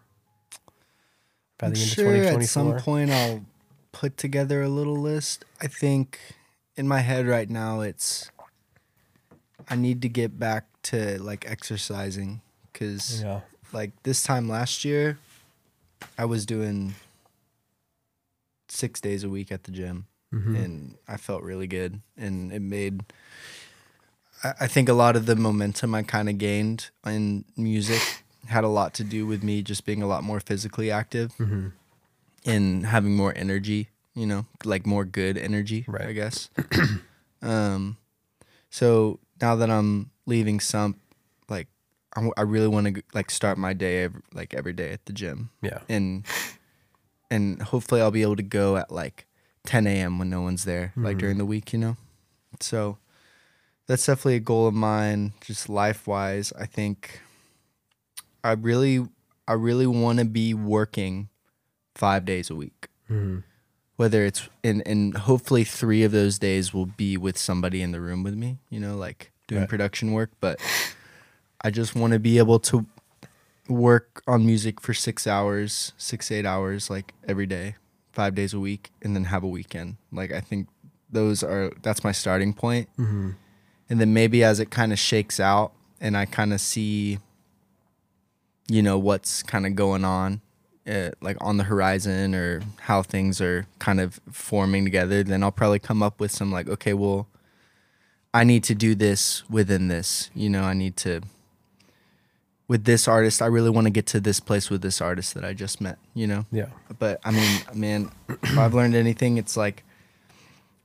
By 1.59 1.69
I'm 1.69 1.73
the 1.73 1.81
end 1.81 1.89
sure 1.89 2.15
of 2.15 2.23
twenty 2.23 2.45
at 2.45 2.51
some 2.51 2.77
point 2.77 3.11
I'll 3.11 3.45
put 3.93 4.17
together 4.17 4.63
a 4.63 4.69
little 4.69 4.97
list. 4.97 5.45
I 5.61 5.69
think 5.69 6.21
in 6.77 6.87
my 6.87 7.01
head 7.01 7.27
right 7.27 7.49
now 7.51 7.81
it's 7.81 8.31
I 9.69 9.77
need 9.77 10.03
to 10.03 10.09
get 10.09 10.39
back 10.39 10.65
to 10.85 11.21
like 11.23 11.49
exercising 11.51 12.41
cuz 12.73 13.23
Yeah. 13.23 13.41
like 13.73 13.93
this 14.03 14.23
time 14.23 14.49
last 14.49 14.85
year 14.85 15.19
I 16.19 16.25
was 16.27 16.45
doing 16.47 16.95
6 18.69 19.01
days 19.01 19.25
a 19.25 19.29
week 19.29 19.51
at 19.53 19.65
the 19.65 19.71
gym 19.73 20.07
Mhm. 20.33 20.65
and 20.65 20.97
I 21.09 21.17
felt 21.17 21.43
really 21.43 21.67
good 21.67 22.01
and 22.17 22.53
it 22.53 22.61
made 22.61 23.05
I, 24.45 24.53
I 24.63 24.67
think 24.67 24.89
a 24.89 24.93
lot 24.93 25.17
of 25.17 25.27
the 25.27 25.37
momentum 25.37 25.95
I 25.95 26.03
kind 26.03 26.29
of 26.29 26.37
gained 26.39 26.91
in 27.07 27.45
music 27.57 28.03
had 28.47 28.65
a 28.65 28.69
lot 28.69 28.93
to 28.95 29.05
do 29.05 29.27
with 29.27 29.43
me 29.43 29.63
just 29.63 29.85
being 29.87 30.03
a 30.03 30.07
lot 30.07 30.23
more 30.25 30.41
physically 30.41 30.91
active 30.91 31.33
Mhm. 31.39 31.73
and 32.45 32.87
having 32.87 33.17
more 33.17 33.33
energy, 33.35 33.89
you 34.17 34.27
know, 34.27 34.47
like 34.65 34.87
more 34.87 35.05
good 35.05 35.37
energy, 35.39 35.85
Right. 35.87 36.09
I 36.09 36.13
guess. 36.13 36.51
um, 37.43 37.97
so 38.71 39.21
now 39.41 39.55
that 39.57 39.71
I'm 39.71 40.11
leaving 40.27 40.59
Sump, 40.59 40.99
like 41.49 41.69
I, 42.17 42.21
w- 42.21 42.33
I 42.37 42.43
really 42.43 42.67
want 42.69 42.87
to 42.97 43.03
like 43.15 43.31
start 43.31 43.59
my 43.59 43.73
day 43.75 44.05
ev- 44.05 44.23
like 44.33 44.55
every 44.55 44.73
day 44.73 44.91
at 44.93 45.05
the 45.07 45.13
gym 45.13 45.51
Yeah. 45.63 45.81
and 45.89 46.25
and 47.31 47.61
hopefully 47.63 48.01
I'll 48.01 48.11
be 48.11 48.23
able 48.23 48.37
to 48.37 48.43
go 48.43 48.77
at 48.77 48.91
like 48.91 49.27
10 49.67 49.87
a.m. 49.87 50.19
when 50.19 50.31
no 50.31 50.41
one's 50.43 50.65
there, 50.65 50.93
like 50.97 51.17
Mhm. 51.17 51.21
during 51.21 51.39
the 51.39 51.45
week, 51.47 51.73
you 51.73 51.79
know. 51.79 51.97
So 52.61 52.99
that's 53.87 54.07
definitely 54.07 54.37
a 54.37 54.41
goal 54.41 54.67
of 54.67 54.75
mine, 54.75 55.33
just 55.41 55.69
life 55.69 56.07
wise. 56.07 56.53
I 56.59 56.67
think 56.67 57.21
I 58.45 58.53
really, 58.53 59.07
I 59.49 59.53
really 59.55 59.87
want 59.87 60.19
to 60.21 60.25
be 60.25 60.55
working 60.55 61.29
five 61.95 62.25
days 62.25 62.49
a 62.51 62.55
week, 62.55 62.89
Mhm. 63.11 63.43
Whether 63.97 64.25
it's 64.25 64.49
and 64.63 64.83
and 64.87 65.17
hopefully 65.17 65.65
three 65.65 66.03
of 66.03 66.13
those 66.13 66.39
days 66.39 66.73
will 66.75 66.87
be 66.87 67.17
with 67.17 67.37
somebody 67.39 67.83
in 67.83 67.93
the 67.93 68.01
room 68.01 68.23
with 68.23 68.35
me, 68.35 68.59
you 68.71 68.79
know, 68.81 68.97
like 68.97 69.33
doing 69.47 69.63
Right. 69.63 69.69
production 69.69 70.13
work. 70.13 70.31
But 70.41 70.61
I 71.63 71.71
just 71.71 71.95
want 71.95 72.13
to 72.13 72.19
be 72.19 72.39
able 72.39 72.59
to 72.61 72.87
work 73.69 74.23
on 74.27 74.45
music 74.47 74.81
for 74.81 74.95
six 74.95 75.27
hours, 75.27 75.93
six 75.97 76.31
eight 76.31 76.47
hours, 76.47 76.89
like 76.91 77.15
every 77.27 77.47
day, 77.47 77.77
five 78.13 78.35
days 78.35 78.53
a 78.55 78.61
week, 78.61 78.91
and 79.03 79.15
then 79.17 79.25
have 79.25 79.43
a 79.43 79.49
weekend. 79.49 79.97
Like 80.13 80.33
I 80.33 80.41
think 80.41 80.69
those 81.11 81.43
are 81.43 81.71
that's 81.83 82.05
my 82.05 82.13
starting 82.13 82.53
point, 82.53 82.89
Mhm. 82.99 83.35
and 83.89 84.01
then 84.01 84.13
maybe 84.13 84.45
as 84.45 84.61
it 84.61 84.71
kind 84.71 84.93
of 84.93 84.99
shakes 84.99 85.41
out 85.41 85.73
and 86.01 86.17
I 86.17 86.27
kind 86.27 86.53
of 86.53 86.61
see, 86.61 87.19
you 88.69 88.83
know, 88.83 88.99
what's 88.99 89.43
kind 89.43 89.65
of 89.67 89.75
going 89.75 90.05
on. 90.05 90.41
Uh, 90.89 91.11
like 91.21 91.37
on 91.41 91.57
the 91.57 91.65
horizon 91.65 92.33
or 92.33 92.63
how 92.83 93.03
things 93.03 93.41
are 93.41 93.67
kind 93.81 94.01
of 94.01 94.21
forming 94.31 94.85
together 94.85 95.25
then 95.25 95.43
i'll 95.43 95.51
probably 95.51 95.81
come 95.81 96.01
up 96.01 96.21
with 96.21 96.31
some 96.31 96.53
like 96.53 96.69
okay 96.69 96.95
well 96.95 97.27
i 98.33 98.45
need 98.45 98.63
to 98.63 98.73
do 98.73 98.95
this 98.95 99.43
within 99.51 99.89
this 99.89 100.31
you 100.33 100.49
know 100.49 100.63
i 100.63 100.73
need 100.73 100.97
to 100.97 101.21
with 102.69 102.85
this 102.85 103.09
artist 103.09 103.43
i 103.43 103.47
really 103.47 103.71
want 103.71 103.85
to 103.87 103.91
get 103.91 104.07
to 104.07 104.21
this 104.21 104.39
place 104.39 104.71
with 104.71 104.81
this 104.81 105.01
artist 105.01 105.35
that 105.35 105.45
i 105.45 105.53
just 105.53 105.81
met 105.81 105.99
you 106.15 106.27
know 106.27 106.47
Yeah. 106.53 106.67
but 107.01 107.21
i 107.25 107.33
mean 107.33 107.61
man 107.75 108.11
if 108.45 108.57
i've 108.57 108.75
learned 108.75 108.95
anything 108.95 109.39
it's 109.39 109.57
like 109.57 109.83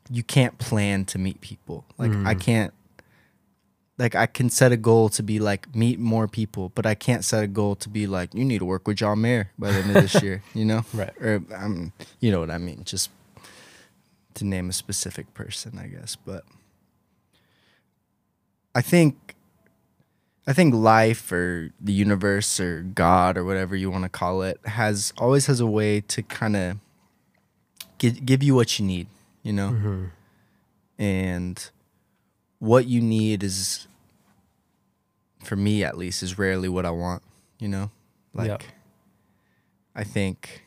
you 0.10 0.24
can't 0.24 0.58
plan 0.58 1.06
to 1.06 1.20
meet 1.20 1.42
people 1.42 1.86
like 2.00 2.12
i 2.12 2.34
Mm. 2.34 2.42
can't 2.42 2.74
like 4.02 4.16
i 4.16 4.26
can 4.26 4.50
set 4.50 4.72
a 4.72 4.78
goal 4.78 5.08
to 5.10 5.22
be 5.24 5.38
like 5.40 5.64
meet 5.76 6.00
more 6.00 6.28
people 6.28 6.70
but 6.76 6.86
i 6.86 6.96
can't 6.96 7.24
set 7.24 7.44
a 7.44 7.48
goal 7.48 7.76
to 7.76 7.88
be 7.90 8.08
like 8.08 8.34
you 8.34 8.44
need 8.44 8.60
to 8.60 8.66
work 8.66 8.88
with 8.88 8.98
john 8.98 9.22
mayer 9.22 9.52
by 9.60 9.72
the 9.72 9.80
end 9.80 9.96
of 9.96 10.02
this 10.02 10.22
year 10.24 10.42
you 10.54 10.66
know 10.66 10.82
Right. 10.94 11.14
or 11.22 11.44
I'm, 11.56 11.94
you 12.20 12.32
know 12.32 12.40
what 12.40 12.50
i 12.52 12.58
mean 12.58 12.84
just 12.84 13.10
to 14.36 14.46
name 14.46 14.70
a 14.70 14.74
specific 14.74 15.34
person 15.34 15.78
i 15.78 15.88
guess 15.88 16.16
but 16.16 16.44
i 18.74 18.82
think 18.82 19.36
i 20.48 20.54
think 20.54 20.74
life 20.74 21.32
or 21.32 21.72
the 21.80 21.94
universe 21.94 22.60
or 22.60 22.82
god 22.82 23.38
or 23.38 23.44
whatever 23.44 23.76
you 23.76 23.92
want 23.92 24.04
to 24.04 24.10
call 24.10 24.42
it 24.42 24.60
has 24.66 25.14
always 25.18 25.46
has 25.48 25.60
a 25.60 25.68
way 25.68 26.02
to 26.02 26.22
kind 26.24 26.56
of 26.56 26.78
give, 27.98 28.26
give 28.26 28.42
you 28.44 28.56
what 28.56 28.80
you 28.80 28.86
need 28.86 29.08
you 29.44 29.54
know 29.54 29.70
Mhm. 29.72 30.10
and 30.98 31.70
what 32.60 32.86
you 32.88 33.02
need 33.02 33.44
is 33.44 33.88
for 35.44 35.56
me 35.56 35.84
at 35.84 35.98
least 35.98 36.22
is 36.24 36.38
rarely 36.38 36.70
what 36.70 36.86
i 36.86 36.90
want 36.92 37.22
you 37.60 37.68
know 37.68 37.90
like 38.34 38.48
Yep. 38.48 38.64
i 39.96 40.04
think 40.04 40.64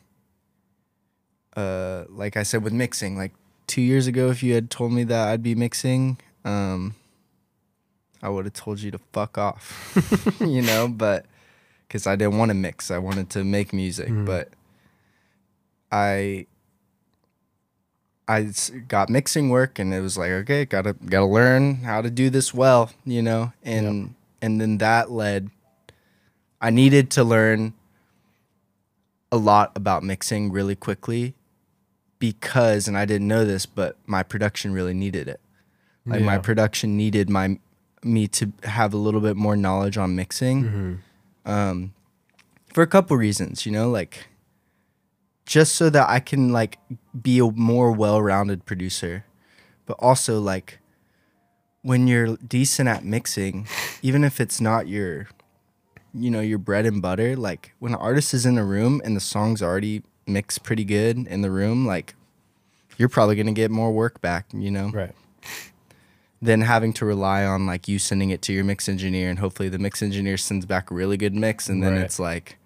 uh 1.57 2.05
like 2.09 2.37
i 2.37 2.43
said 2.43 2.63
with 2.63 2.73
mixing 2.73 3.17
like 3.17 3.33
two 3.67 3.81
years 3.83 4.07
ago 4.07 4.31
if 4.31 4.43
you 4.43 4.55
had 4.55 4.71
told 4.71 4.93
me 4.93 5.05
that 5.05 5.29
i'd 5.29 5.43
be 5.43 5.55
mixing 5.55 6.19
um 6.45 6.95
i 8.23 8.29
would 8.29 8.45
have 8.45 8.55
told 8.55 8.81
you 8.81 8.91
to 8.91 8.99
fuck 9.13 9.39
off 9.39 9.93
you 10.41 10.61
know 10.63 10.89
but 10.89 11.27
because 11.87 12.07
i 12.07 12.17
didn't 12.17 12.37
want 12.39 12.51
to 12.51 12.55
mix 12.55 12.91
i 12.91 12.99
wanted 12.99 13.31
to 13.31 13.45
make 13.45 13.73
music 13.73 14.09
Mhm. 14.09 14.27
but 14.27 14.49
I 15.93 16.47
got 18.89 19.11
mixing 19.11 19.51
work 19.51 19.79
and 19.79 19.93
it 19.93 20.01
was 20.01 20.17
like 20.17 20.31
okay 20.31 20.65
gotta 20.65 20.95
gotta 20.95 21.27
learn 21.27 21.77
how 21.85 22.01
to 22.01 22.11
do 22.11 22.31
this 22.31 22.55
well 22.55 22.91
you 23.05 23.21
know 23.23 23.53
and 23.63 24.15
and 24.44 24.61
then 24.61 24.78
that 24.78 25.11
led 25.11 25.50
I 26.61 26.70
needed 26.70 27.11
to 27.16 27.24
learn 27.24 27.72
a 29.33 29.37
lot 29.37 29.72
about 29.74 30.02
mixing 30.02 30.52
really 30.52 30.76
quickly 30.76 31.35
because 32.18 32.87
and 32.88 32.96
I 32.96 33.04
didn't 33.04 33.28
know 33.28 33.44
this 33.44 33.66
but 33.66 33.96
my 34.07 34.22
production 34.22 34.72
really 34.72 34.94
needed 34.94 35.26
it 35.28 35.40
like 36.07 36.20
my 36.22 36.37
production 36.38 36.96
needed 36.96 37.30
my 37.30 37.59
me 38.02 38.28
to 38.28 38.52
have 38.64 38.92
a 38.92 38.98
little 38.98 39.20
bit 39.22 39.37
more 39.37 39.57
knowledge 39.57 39.96
on 39.96 40.14
mixing 40.14 40.64
Mhm. 40.64 40.98
um, 41.50 41.94
for 42.74 42.83
a 42.83 42.87
couple 42.87 43.16
reasons, 43.16 43.64
you 43.64 43.72
know, 43.72 43.88
like 43.88 44.28
just 45.46 45.74
so 45.74 45.88
that 45.90 46.09
I 46.09 46.20
can 46.20 46.52
like 46.52 46.78
be 47.22 47.38
a 47.38 47.50
more 47.50 47.92
well-rounded 47.92 48.66
producer, 48.66 49.24
but 49.87 49.96
also 50.00 50.40
like 50.40 50.80
when 51.85 52.07
you're 52.09 52.37
decent 52.38 52.88
at 52.88 53.05
mixing, 53.05 53.66
even 54.03 54.25
if 54.25 54.40
it's 54.40 54.61
not 54.61 54.88
your, 54.88 55.29
you 56.14 56.31
know, 56.31 56.40
your 56.40 56.59
bread 56.59 56.87
and 56.87 57.01
butter, 57.01 57.37
like 57.37 57.73
when 57.79 57.92
an 57.92 57.99
artist 58.01 58.33
is 58.35 58.44
in 58.47 58.57
a 58.59 58.64
room 58.64 59.01
and 59.05 59.14
the 59.14 59.20
song's 59.20 59.62
already 59.62 60.03
mixed 60.27 60.62
pretty 60.64 60.85
good 60.85 61.18
in 61.29 61.42
the 61.42 61.51
room, 61.51 61.87
like 61.87 62.14
you're 62.97 63.09
probably 63.11 63.37
gonna 63.37 63.53
get 63.53 63.70
more 63.70 63.92
work 63.92 64.20
back, 64.23 64.47
you 64.53 64.70
know 64.70 64.88
Right. 64.88 65.12
than 66.40 66.62
having 66.62 66.92
to 66.94 67.05
rely 67.05 67.44
on 67.44 67.66
like 67.66 67.87
you 67.88 67.99
sending 67.99 68.31
it 68.31 68.40
to 68.42 68.53
your 68.53 68.64
mix 68.64 68.88
engineer 68.88 69.31
and 69.31 69.38
hopefully 69.38 69.68
the 69.68 69.79
mix 69.79 70.03
engineer 70.03 70.37
sends 70.37 70.66
back 70.66 70.90
a 70.90 70.94
really 70.94 71.16
good 71.16 71.35
mix 71.35 71.68
and 71.68 71.83
then 71.83 71.92
Right. 71.94 72.03
it's 72.03 72.18
like 72.18 72.59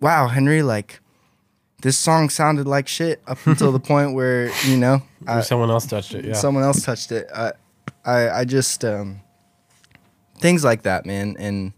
wow 0.00 0.28
henry 0.28 0.62
like 0.62 1.00
this 1.82 1.98
song 1.98 2.28
sounded 2.30 2.66
like 2.68 2.86
shit 2.86 3.20
up 3.26 3.38
until 3.46 3.72
the 3.72 3.80
point 3.92 4.14
where 4.14 4.50
you 4.66 4.76
know 4.76 5.02
I, 5.26 5.40
someone 5.40 5.70
else 5.70 5.86
touched 5.86 6.14
it. 6.14 6.24
Yeah. 6.24 6.34
someone 6.34 6.62
else 6.62 6.82
touched 6.84 7.10
it 7.12 7.28
I, 7.34 7.52
I 8.04 8.30
i 8.40 8.44
just 8.44 8.84
um 8.84 9.20
things 10.38 10.64
like 10.64 10.82
that 10.82 11.06
man 11.06 11.36
and 11.38 11.72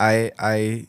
i 0.00 0.32
i 0.38 0.86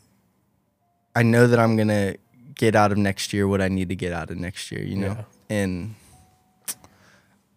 i 1.16 1.22
know 1.24 1.46
that 1.48 1.60
i'm 1.60 1.78
gonna 1.78 2.16
get 2.56 2.76
out 2.76 2.92
of 2.92 2.98
next 2.98 3.32
year 3.34 3.48
what 3.48 3.62
i 3.62 3.68
need 3.68 3.90
to 3.90 3.96
get 3.96 4.12
out 4.14 4.32
of 4.32 4.38
next 4.38 4.72
year 4.72 4.82
you 4.84 4.96
know 4.96 5.16
Yeah. 5.18 5.24
and 5.50 5.96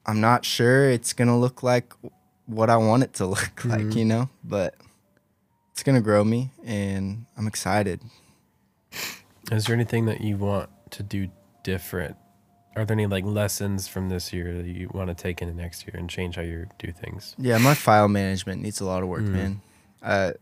i'm 0.06 0.20
not 0.20 0.44
sure 0.44 0.90
it's 0.90 1.12
gonna 1.14 1.38
look 1.38 1.62
like 1.62 1.94
what 2.46 2.68
i 2.68 2.76
want 2.76 3.02
it 3.04 3.14
to 3.14 3.26
look 3.34 3.64
like 3.64 3.80
Mhm. 3.80 3.96
you 3.96 4.04
know 4.04 4.28
but 4.44 4.74
it's 5.72 5.82
gonna 5.82 6.02
grow 6.02 6.24
me 6.24 6.50
and 6.64 7.24
i'm 7.38 7.46
excited 7.46 8.00
Is 9.50 9.64
there 9.64 9.74
anything 9.74 10.04
that 10.06 10.20
you 10.20 10.36
want 10.36 10.68
to 10.92 11.02
do 11.02 11.28
different? 11.64 12.16
Are 12.76 12.84
there 12.84 12.94
any 12.94 13.06
like 13.06 13.24
lessons 13.24 13.88
from 13.88 14.08
this 14.08 14.32
year 14.32 14.54
that 14.62 14.66
you 14.66 14.88
want 14.94 15.08
to 15.08 15.14
take 15.14 15.42
into 15.42 15.54
next 15.54 15.86
year 15.86 15.94
and 15.96 16.08
change 16.08 16.36
how 16.36 16.42
you 16.42 16.66
do 16.78 16.92
things? 16.92 17.34
Yeah, 17.38 17.58
my 17.58 17.74
file 17.74 18.08
management 18.08 18.62
needs 18.62 18.80
a 18.80 18.84
lot 18.84 19.02
of 19.02 19.08
work, 19.08 19.22
Mm. 19.22 19.32
man. 19.32 19.60
Uh, 20.02 20.32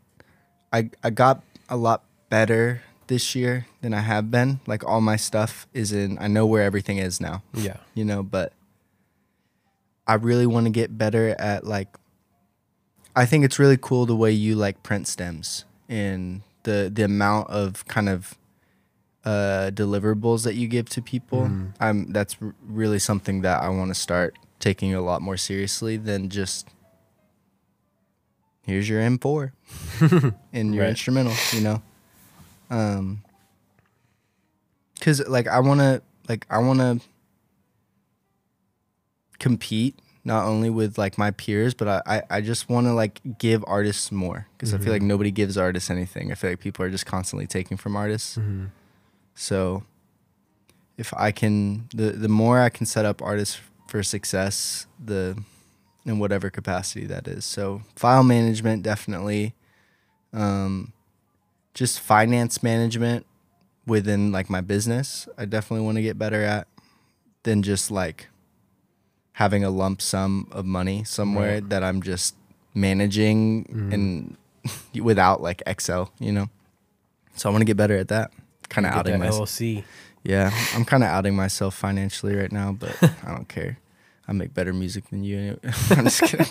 I 0.73 0.91
I 1.03 1.11
got 1.11 1.43
a 1.69 1.77
lot 1.77 2.05
better 2.29 2.83
this 3.07 3.35
year 3.35 3.67
than 3.81 3.95
I 3.95 4.01
have 4.01 4.31
been. 4.31 4.61
Like 4.67 4.85
all 4.85 5.01
my 5.01 5.17
stuff 5.17 5.67
is 5.73 5.93
in. 5.93 6.19
I 6.21 6.29
know 6.29 6.47
where 6.47 6.63
everything 6.63 6.99
is 6.99 7.21
now. 7.21 7.43
Yeah. 7.55 7.79
You 7.95 8.05
know, 8.05 8.23
but 8.23 8.53
I 10.07 10.15
really 10.15 10.47
want 10.47 10.67
to 10.67 10.71
get 10.71 10.97
better 10.97 11.35
at 11.39 11.67
like. 11.67 11.89
I 13.17 13.27
think 13.27 13.45
it's 13.45 13.59
really 13.59 13.79
cool 13.81 14.07
the 14.07 14.15
way 14.15 14.31
you 14.31 14.55
like 14.55 14.83
print 14.85 15.09
stems 15.09 15.65
and 15.89 16.43
the 16.63 16.89
the 16.93 17.03
amount 17.03 17.49
of 17.51 17.85
kind 17.89 18.09
of 18.09 18.38
uh, 19.29 19.71
deliverables 19.83 20.41
that 20.45 20.55
you 20.55 20.67
give 20.69 20.89
to 20.89 21.01
people. 21.03 21.43
Mhm. 21.49 21.73
I'm 21.81 22.13
that's 22.17 22.35
r- 22.41 22.55
really 22.81 22.99
something 22.99 23.43
that 23.43 23.63
I 23.63 23.69
want 23.69 23.91
to 23.95 23.99
start 24.07 24.31
taking 24.59 24.95
a 24.95 25.01
lot 25.11 25.21
more 25.21 25.37
seriously 25.37 25.97
than 25.99 26.29
just 26.31 26.69
here's 28.63 28.89
your 28.89 29.01
M4 29.01 29.53
and 30.53 30.75
your 30.75 30.85
Right. 30.85 30.91
instrumental, 30.91 31.35
you 31.53 31.61
know. 31.67 31.83
Um 32.71 33.23
cuz 35.01 35.21
like 35.29 35.47
I 35.47 35.61
want 35.61 35.81
to 35.81 36.01
like 36.29 36.47
I 36.51 36.59
want 36.59 36.81
to 36.81 36.93
compete 39.39 39.95
not 40.25 40.45
only 40.45 40.69
with 40.71 40.99
like 40.99 41.17
my 41.17 41.31
peers, 41.31 41.73
but 41.75 41.89
I 41.89 42.03
I, 42.07 42.23
I 42.37 42.41
just 42.41 42.69
want 42.69 42.87
to 42.87 42.93
like 42.93 43.21
give 43.39 43.65
artists 43.67 44.11
more 44.13 44.47
because 44.57 44.75
I 44.75 44.79
feel 44.79 44.93
like 44.93 45.03
Mhm. 45.03 45.07
nobody 45.15 45.31
gives 45.31 45.57
artists 45.57 45.91
anything. 45.91 46.31
I 46.33 46.35
feel 46.35 46.51
like 46.51 46.61
people 46.61 46.85
are 46.85 46.91
just 46.91 47.07
constantly 47.07 47.47
taking 47.47 47.77
from 47.77 47.97
artists. 47.97 48.35
hmm 48.37 48.67
So 49.41 49.85
if 50.97 51.15
I 51.15 51.31
can 51.31 51.89
the 51.95 52.11
the 52.11 52.29
more 52.29 52.59
I 52.61 52.71
can 52.71 52.87
set 52.87 53.05
up 53.05 53.23
artists 53.23 53.61
for 53.87 54.03
success, 54.03 54.87
the 55.03 55.39
in 56.05 56.19
whatever 56.19 56.51
capacity 56.51 57.07
that 57.07 57.29
is. 57.29 57.45
So 57.45 57.83
file 57.95 58.25
management 58.25 58.83
definitely 58.83 59.55
um 60.33 60.93
just 61.75 62.01
finance 62.01 62.63
management 62.63 63.25
within 63.87 64.33
like 64.33 64.51
my 64.51 64.61
business. 64.61 65.29
I 65.39 65.45
definitely 65.45 65.87
want 65.87 65.97
to 65.97 66.03
get 66.03 66.19
better 66.19 66.43
at 66.43 66.67
than 67.45 67.63
just 67.63 67.91
like 67.91 68.29
having 69.35 69.63
a 69.63 69.71
lump 69.71 70.03
sum 70.03 70.49
of 70.51 70.65
money 70.67 71.05
somewhere 71.05 71.55
Right. 71.55 71.69
that 71.71 71.85
I'm 71.85 72.03
just 72.03 72.35
managing 72.75 73.65
Mhm. 73.71 73.93
and 73.95 74.37
without 75.05 75.41
like 75.41 75.63
Excel, 75.65 76.11
you 76.19 76.33
know. 76.33 76.49
So 77.37 77.49
I 77.49 77.53
want 77.53 77.61
to 77.63 77.67
get 77.67 77.77
better 77.77 77.97
at 77.97 78.09
that. 78.09 78.33
Kind 78.69 78.87
of 78.87 78.93
outing 78.93 79.19
myself. 79.19 79.49
LLC. 79.51 79.85
Yeah, 80.25 80.51
I'm 80.75 80.85
kind 80.85 81.03
of 81.03 81.09
outing 81.09 81.35
myself 81.37 81.75
financially 81.75 82.35
right 82.35 82.53
now, 82.53 82.73
but 82.73 82.97
I 83.25 83.31
don't 83.35 83.49
care. 83.49 83.79
I 84.27 84.33
make 84.33 84.53
better 84.53 84.73
music 84.75 85.09
than 85.11 85.25
you. 85.25 85.39
anyway. 85.39 85.59
I'm 85.91 86.05
just 86.05 86.21
kidding. 86.23 86.47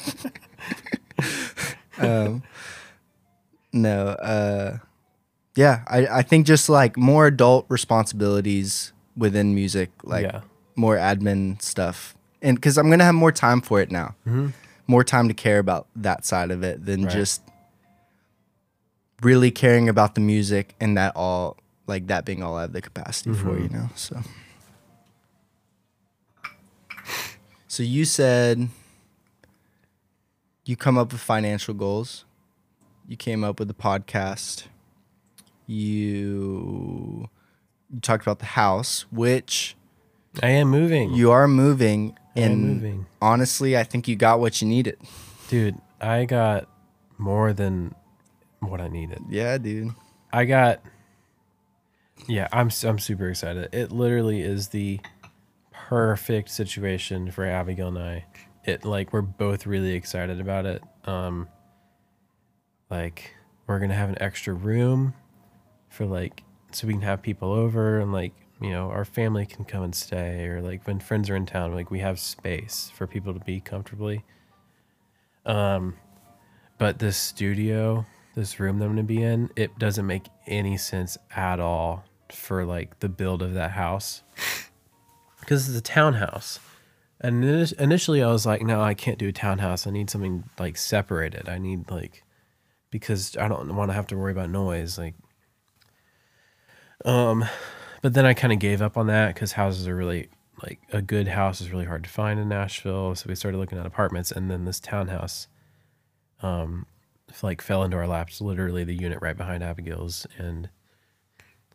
um, 1.99 2.43
no, 3.73 4.07
uh, 4.07 4.77
yeah, 5.55 5.83
I, 5.87 6.07
I 6.07 6.21
think 6.23 6.47
just 6.47 6.69
like 6.69 6.97
more 6.97 7.27
adult 7.27 7.65
responsibilities 7.69 8.93
within 9.15 9.53
music, 9.53 9.91
like 10.03 10.23
Yeah. 10.23 10.41
more 10.75 10.95
admin 10.95 11.61
stuff, 11.61 12.15
and 12.41 12.55
because 12.57 12.77
I'm 12.77 12.89
gonna 12.89 13.03
have 13.03 13.15
more 13.15 13.31
time 13.31 13.61
for 13.61 13.81
it 13.81 13.91
now, 13.91 14.15
Mhm. 14.27 14.53
more 14.87 15.03
time 15.03 15.27
to 15.27 15.33
care 15.33 15.59
about 15.59 15.87
that 15.95 16.25
side 16.25 16.49
of 16.51 16.63
it 16.63 16.85
than 16.85 17.03
Right. 17.03 17.11
just 17.11 17.41
really 19.21 19.51
caring 19.51 19.89
about 19.89 20.15
the 20.15 20.21
music 20.21 20.75
and 20.79 20.95
that 20.97 21.13
all 21.15 21.57
like 21.87 22.07
that 22.07 22.25
being 22.25 22.43
all 22.43 22.55
I 22.57 22.61
have 22.61 22.73
the 22.73 22.81
capacity 22.81 23.33
for, 23.33 23.47
Mhm. 23.55 23.63
you 23.63 23.69
know. 23.69 23.89
So, 23.95 24.21
so 27.67 27.83
you 27.83 28.05
said 28.05 28.69
you 30.65 30.75
come 30.75 30.97
up 30.97 31.11
with 31.11 31.21
financial 31.21 31.73
goals. 31.73 32.25
You 33.07 33.15
came 33.17 33.43
up 33.43 33.59
with 33.59 33.67
the 33.69 33.73
podcast. 33.73 34.65
You 35.65 37.29
you 37.93 37.99
talked 38.01 38.23
about 38.23 38.39
the 38.39 38.45
house, 38.45 39.05
which 39.11 39.75
I 40.43 40.49
am 40.49 40.67
moving. 40.69 41.13
you 41.13 41.31
are 41.31 41.47
moving, 41.47 42.17
I 42.35 42.41
and 42.41 42.61
moving. 42.75 43.05
honestly, 43.21 43.77
I 43.77 43.83
think 43.83 44.07
you 44.07 44.15
got 44.17 44.39
what 44.41 44.61
you 44.61 44.67
needed. 44.67 44.97
Dude, 45.47 45.77
I 46.01 46.25
got 46.25 46.67
more 47.17 47.53
than 47.53 47.95
what 48.59 48.81
I 48.81 48.89
needed. 48.89 49.19
Yeah, 49.29 49.57
dude. 49.57 49.91
I 50.33 50.43
got 50.45 50.81
Yeah, 52.25 52.47
I'm 52.51 52.69
I'm 52.83 52.99
super 52.99 53.29
excited. 53.29 53.69
It 53.73 53.91
literally 53.91 54.41
is 54.41 54.69
the 54.69 54.99
perfect 55.71 56.49
situation 56.49 57.31
for 57.31 57.45
Abigail 57.45 57.87
and 57.89 57.99
I. 57.99 58.25
It 58.65 58.83
like 58.83 59.13
we're 59.13 59.21
both 59.21 59.65
really 59.65 59.93
excited 59.93 60.41
about 60.41 60.65
it. 60.65 60.83
Um 61.05 61.47
like 62.89 63.35
we're 63.67 63.79
going 63.79 63.89
to 63.89 63.95
have 63.95 64.09
an 64.09 64.21
extra 64.21 64.53
room 64.53 65.13
for 65.89 66.05
like 66.05 66.43
so 66.71 66.87
we 66.87 66.93
can 66.93 67.01
have 67.01 67.21
people 67.21 67.51
over 67.51 67.99
and 67.99 68.11
like, 68.11 68.33
you 68.61 68.69
know, 68.71 68.89
our 68.89 69.05
family 69.05 69.45
can 69.45 69.65
come 69.65 69.83
and 69.83 69.95
stay 69.95 70.45
or 70.47 70.61
like 70.61 70.85
when 70.87 70.99
friends 70.99 71.29
are 71.29 71.35
in 71.35 71.45
town, 71.45 71.73
like 71.73 71.91
we 71.91 71.99
have 71.99 72.19
space 72.19 72.91
for 72.95 73.07
people 73.07 73.33
to 73.33 73.39
be 73.39 73.59
comfortably. 73.61 74.25
Um 75.45 75.95
but 76.77 76.99
this 76.99 77.17
studio, 77.17 78.05
this 78.37 78.59
room 78.59 78.77
that 78.79 78.85
I'm 78.85 78.91
gonna 78.91 79.03
be 79.03 79.21
in, 79.21 79.49
it 79.55 79.77
doesn't 79.77 80.05
make 80.05 80.27
any 80.45 80.77
sense 80.77 81.17
at 81.35 81.59
all 81.59 82.05
for 82.31 82.63
like 82.63 82.99
the 82.99 83.09
build 83.09 83.41
of 83.41 83.53
that 83.55 83.71
house. 83.71 84.23
Because 85.39 85.69
it's 85.69 85.77
a 85.77 85.81
townhouse. 85.81 86.59
And 87.21 87.45
initially 87.79 88.21
I 88.21 88.29
was 88.29 88.45
like, 88.45 88.61
no, 88.63 88.81
I 88.81 88.93
can't 88.93 89.17
do 89.17 89.29
a 89.29 89.31
townhouse. 89.31 89.87
I 89.87 89.91
need 89.91 90.09
something 90.09 90.43
like 90.59 90.75
separated. 90.75 91.47
I 91.47 91.57
need 91.57 91.89
like 91.89 92.25
because 92.91 93.37
I 93.37 93.47
don't 93.47 93.73
want 93.73 93.89
to 93.89 93.93
have 93.93 94.07
to 94.07 94.17
worry 94.17 94.33
about 94.33 94.49
noise. 94.49 94.97
Like 94.97 95.15
um 97.05 97.45
but 98.01 98.13
then 98.13 98.25
I 98.25 98.33
kind 98.33 98.51
of 98.51 98.59
gave 98.59 98.81
up 98.81 98.97
on 98.97 99.07
that 99.07 99.35
because 99.35 99.53
houses 99.53 99.87
are 99.87 99.95
really 99.95 100.27
like 100.61 100.81
a 100.91 101.01
good 101.01 101.29
house 101.29 101.61
is 101.61 101.71
really 101.71 101.85
hard 101.85 102.03
to 102.03 102.09
find 102.09 102.41
in 102.41 102.49
Nashville. 102.49 103.15
So 103.15 103.27
we 103.29 103.35
started 103.35 103.57
looking 103.57 103.77
at 103.77 103.85
apartments 103.85 104.33
and 104.33 104.51
then 104.51 104.65
this 104.65 104.81
townhouse 104.81 105.47
um 106.41 106.87
like 107.41 107.61
fell 107.61 107.83
into 107.83 107.97
our 107.97 108.07
laps 108.07 108.41
literally 108.41 108.83
the 108.83 108.95
unit 108.95 109.19
right 109.21 109.37
behind 109.37 109.63
abigail's. 109.63 110.25
And 110.37 110.69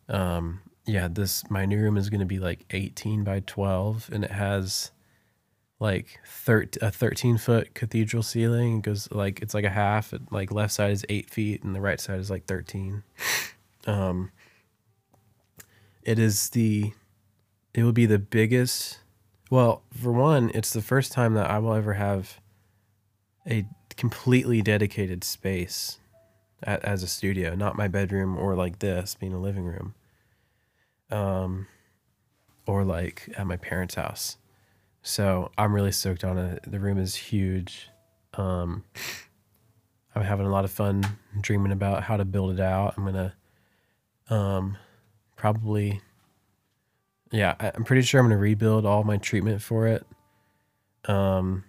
um 0.09 0.61
yeah 0.85 1.07
this 1.09 1.49
my 1.49 1.65
new 1.65 1.79
room 1.79 1.97
is 1.97 2.11
going 2.11 2.21
to 2.21 2.27
be 2.27 2.41
like 2.41 2.65
18 2.71 3.23
by 3.23 3.41
12 3.47 4.11
and 4.13 4.25
it 4.25 4.33
has 4.33 4.91
like 5.79 6.19
thir- 6.27 6.69
a 6.81 6.91
13 6.91 7.39
foot 7.39 7.75
cathedral 7.75 8.23
ceiling. 8.23 8.81
Goes 8.81 9.11
like 9.11 9.41
it's 9.43 9.55
like 9.55 9.65
a 9.65 9.71
half 9.71 10.13
it, 10.13 10.23
like 10.31 10.53
left 10.53 10.73
side 10.73 10.93
is 10.93 11.05
8 11.09 11.31
feet 11.31 11.63
and 11.63 11.75
the 11.75 11.81
right 11.81 12.01
side 12.01 12.19
is 12.19 12.31
like 12.31 12.47
13 12.47 13.03
um 13.87 14.31
it 16.03 16.19
is 16.19 16.51
the 16.51 16.93
it 17.75 17.83
will 17.83 17.93
be 17.93 18.07
the 18.07 18.19
biggest 18.19 19.01
well 19.51 19.83
for 19.93 20.13
one 20.13 20.51
it's 20.55 20.73
the 20.73 20.83
first 20.83 21.13
time 21.13 21.35
that 21.35 21.51
i 21.51 21.59
will 21.59 21.75
ever 21.75 21.95
have 21.95 22.41
a 23.49 23.65
completely 23.97 24.63
dedicated 24.63 25.25
space 25.25 25.99
a 26.63 26.85
as 26.87 27.03
a 27.03 27.09
studio, 27.09 27.55
not 27.55 27.77
my 27.77 27.89
bedroom 27.89 28.37
or 28.39 28.55
like 28.55 28.79
this 28.79 29.15
being 29.15 29.33
a 29.33 29.41
living 29.41 29.65
room, 29.65 29.95
um, 31.11 31.67
or 32.67 32.85
like 32.85 33.29
at 33.37 33.47
my 33.47 33.57
parents' 33.57 33.95
house. 33.95 34.37
So 35.03 35.51
I'm 35.59 35.75
really 35.75 35.93
stoked 35.93 36.25
on 36.25 36.39
it. 36.39 36.61
The 36.67 36.79
room 36.79 36.99
is 36.99 37.15
huge. 37.15 37.89
Um, 38.35 38.85
I'm 40.15 40.23
having 40.23 40.47
a 40.47 40.51
lot 40.51 40.65
of 40.65 40.71
fun 40.71 41.05
dreaming 41.41 41.73
about 41.73 42.05
how 42.05 42.17
to 42.17 42.25
build 42.25 42.53
it 42.53 42.61
out. 42.61 42.95
I'm 42.97 43.05
gonna, 43.05 43.35
um, 44.31 44.77
probably, 45.37 46.01
yeah, 47.31 47.55
I'm 47.59 47.85
pretty 47.85 48.03
sure 48.03 48.21
I'm 48.21 48.27
gonna 48.27 48.39
rebuild 48.39 48.87
all 48.87 49.05
my 49.05 49.17
treatment 49.17 49.61
for 49.61 49.89
it. 49.89 50.07
Um, 51.07 51.65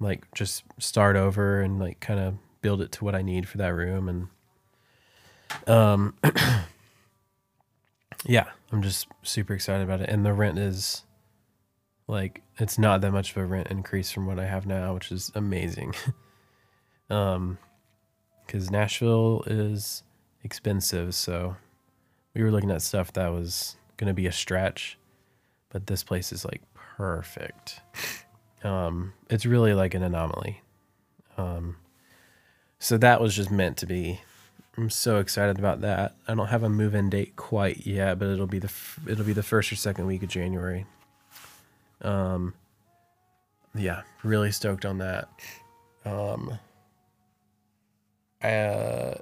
like 0.00 0.26
just 0.34 0.64
start 0.78 1.14
over 1.14 1.60
and 1.60 1.78
like 1.78 2.00
kind 2.00 2.18
of 2.18 2.34
build 2.62 2.80
it 2.80 2.90
to 2.92 3.04
what 3.04 3.14
I 3.14 3.22
need 3.22 3.48
for 3.48 3.58
that 3.58 3.74
room 3.74 4.08
and 4.08 5.68
um 5.68 6.14
yeah, 8.24 8.48
I'm 8.72 8.82
just 8.82 9.06
super 9.22 9.54
excited 9.54 9.84
about 9.84 10.00
it 10.00 10.08
and 10.08 10.24
the 10.24 10.32
rent 10.32 10.58
is 10.58 11.04
like 12.08 12.42
it's 12.58 12.78
not 12.78 13.00
that 13.02 13.12
much 13.12 13.30
of 13.30 13.36
a 13.36 13.46
rent 13.46 13.68
increase 13.68 14.10
from 14.10 14.26
what 14.26 14.38
I 14.38 14.46
have 14.46 14.66
now, 14.66 14.94
which 14.94 15.12
is 15.12 15.30
amazing. 15.34 15.94
um 17.10 17.58
cuz 18.48 18.70
Nashville 18.70 19.44
is 19.46 20.02
expensive, 20.42 21.14
so 21.14 21.56
we 22.34 22.42
were 22.42 22.50
looking 22.50 22.70
at 22.70 22.82
stuff 22.82 23.12
that 23.12 23.28
was 23.28 23.76
going 23.96 24.08
to 24.08 24.14
be 24.14 24.26
a 24.26 24.32
stretch, 24.32 24.98
but 25.68 25.86
this 25.86 26.02
place 26.02 26.32
is 26.32 26.44
like 26.44 26.62
perfect 26.74 27.80
um, 28.62 29.12
it's 29.28 29.46
really 29.46 29.74
like 29.74 29.94
an 29.94 30.02
anomaly. 30.02 30.60
Um, 31.36 31.76
so 32.78 32.96
that 32.98 33.20
was 33.20 33.34
just 33.34 33.50
meant 33.50 33.76
to 33.78 33.86
be. 33.86 34.20
I'm 34.76 34.90
so 34.90 35.18
excited 35.18 35.58
about 35.58 35.80
that. 35.82 36.14
I 36.28 36.34
don't 36.34 36.46
have 36.46 36.62
a 36.62 36.68
move-in 36.68 37.10
date 37.10 37.36
quite 37.36 37.86
yet, 37.86 38.18
but 38.18 38.28
it'll 38.28 38.46
be 38.46 38.58
the 38.58 38.68
f- 38.68 39.00
it'll 39.06 39.24
be 39.24 39.32
the 39.32 39.42
first 39.42 39.72
or 39.72 39.76
second 39.76 40.06
week 40.06 40.22
of 40.22 40.28
January. 40.28 40.86
Um, 42.02 42.54
yeah, 43.74 44.02
really 44.22 44.52
stoked 44.52 44.84
on 44.84 44.98
that. 44.98 45.28
Um, 46.04 46.58
I 48.42 48.52
uh, 48.54 49.18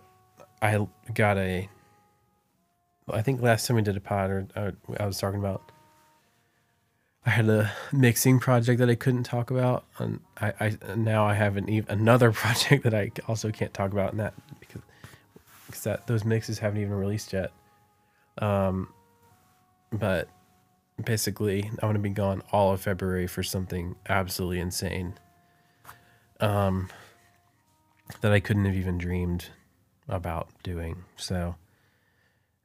I 0.63 0.87
got 1.15 1.39
a. 1.39 1.69
I 3.11 3.23
think 3.23 3.41
last 3.41 3.67
time 3.67 3.77
we 3.77 3.83
did 3.83 3.97
a 3.97 4.01
pod, 4.01 4.31
or, 4.31 4.47
or 4.55 4.75
I 5.01 5.07
was 5.07 5.19
talking 5.19 5.41
about 5.41 5.73
I 7.29 7.31
had 7.31 7.49
a 7.51 7.71
mixing 7.93 8.41
project 8.41 8.79
that 8.79 8.89
I 8.89 8.95
couldn't 8.95 9.25
talk 9.25 9.51
about, 9.51 9.85
and 9.99 10.21
I, 10.41 10.55
I 10.61 10.95
now 10.97 11.27
I 11.27 11.35
have 11.35 11.59
an 11.59 11.69
even 11.69 11.91
another 11.91 12.33
project 12.43 12.85
that 12.85 12.95
I 12.95 13.13
also 13.29 13.51
can't 13.51 13.75
talk 13.75 13.93
about, 13.93 14.13
and 14.13 14.21
that 14.21 14.33
because 14.59 14.81
because 15.67 15.83
that 15.83 16.07
those 16.07 16.25
mixes 16.25 16.59
haven't 16.59 16.81
even 16.81 16.95
released 16.95 17.35
yet. 17.35 17.53
Um, 18.39 18.89
but 19.93 20.31
basically, 21.05 21.65
I'm 21.65 21.91
gonna 21.91 21.99
be 21.99 22.09
gone 22.09 22.43
all 22.51 22.73
of 22.73 22.81
February 22.81 23.27
for 23.27 23.43
something 23.43 23.95
absolutely 24.09 24.61
insane. 24.61 25.13
Um, 26.41 26.89
that 28.23 28.33
I 28.33 28.41
couldn't 28.41 28.65
have 28.65 28.75
even 28.75 28.97
dreamed 28.97 29.51
about 30.09 30.49
doing. 30.63 31.05
So 31.17 31.57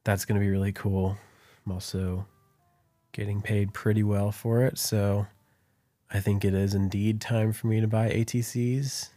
that's 0.06 0.24
gonna 0.24 0.40
be 0.40 0.50
really 0.50 0.72
cool. 0.72 1.18
I'm 1.66 1.74
also 1.74 2.28
getting 3.14 3.41
paid 3.41 3.74
pretty 3.74 4.03
well 4.03 4.32
for 4.32 4.64
it. 4.64 4.78
So 4.78 5.28
I 6.11 6.20
think 6.20 6.43
it 6.43 6.53
is 6.53 6.74
indeed 6.74 7.22
time 7.22 7.53
for 7.53 7.68
me 7.68 7.80
to 7.80 7.88
buy 7.88 8.09
ATCs. 8.09 9.09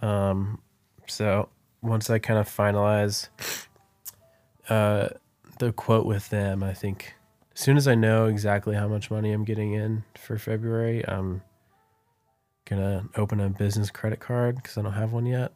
Um, 0.00 0.60
so 1.06 1.48
once 1.82 2.08
I 2.08 2.18
kind 2.20 2.38
of 2.38 2.48
finalize 2.48 3.28
uh, 4.68 5.08
the 5.58 5.72
quote 5.72 6.06
with 6.06 6.28
them, 6.28 6.62
I 6.62 6.74
think 6.74 7.14
as 7.54 7.60
soon 7.60 7.76
as 7.76 7.88
I 7.88 7.96
know 7.96 8.26
exactly 8.26 8.76
how 8.76 8.86
much 8.86 9.10
money 9.10 9.32
I'm 9.32 9.44
getting 9.44 9.72
in 9.72 10.04
for 10.14 10.38
February, 10.38 11.06
I'm 11.08 11.42
gonna 12.66 13.08
open 13.16 13.40
a 13.40 13.48
business 13.48 13.90
credit 13.90 14.20
card 14.20 14.56
because 14.56 14.78
I 14.78 14.82
don't 14.82 14.92
have 14.92 15.12
one 15.12 15.26
yet, 15.26 15.52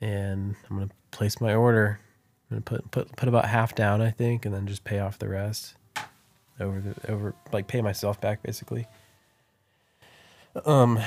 and 0.00 0.56
I'm 0.68 0.76
gonna 0.78 0.90
place 1.12 1.40
my 1.40 1.54
order. 1.54 2.00
I'm 2.50 2.56
gonna 2.56 2.62
put 2.62 2.90
put 2.90 3.14
put 3.14 3.28
about 3.28 3.44
half 3.44 3.74
down, 3.74 4.00
I 4.00 4.10
think, 4.10 4.44
and 4.44 4.54
then 4.54 4.66
just 4.66 4.82
pay 4.82 4.98
off 4.98 5.18
the 5.18 5.28
rest 5.28 5.75
over 6.60 6.80
the 6.80 7.10
over 7.10 7.34
like 7.52 7.66
pay 7.66 7.82
myself 7.82 8.20
back 8.20 8.42
basically. 8.42 8.86
Um 10.64 11.00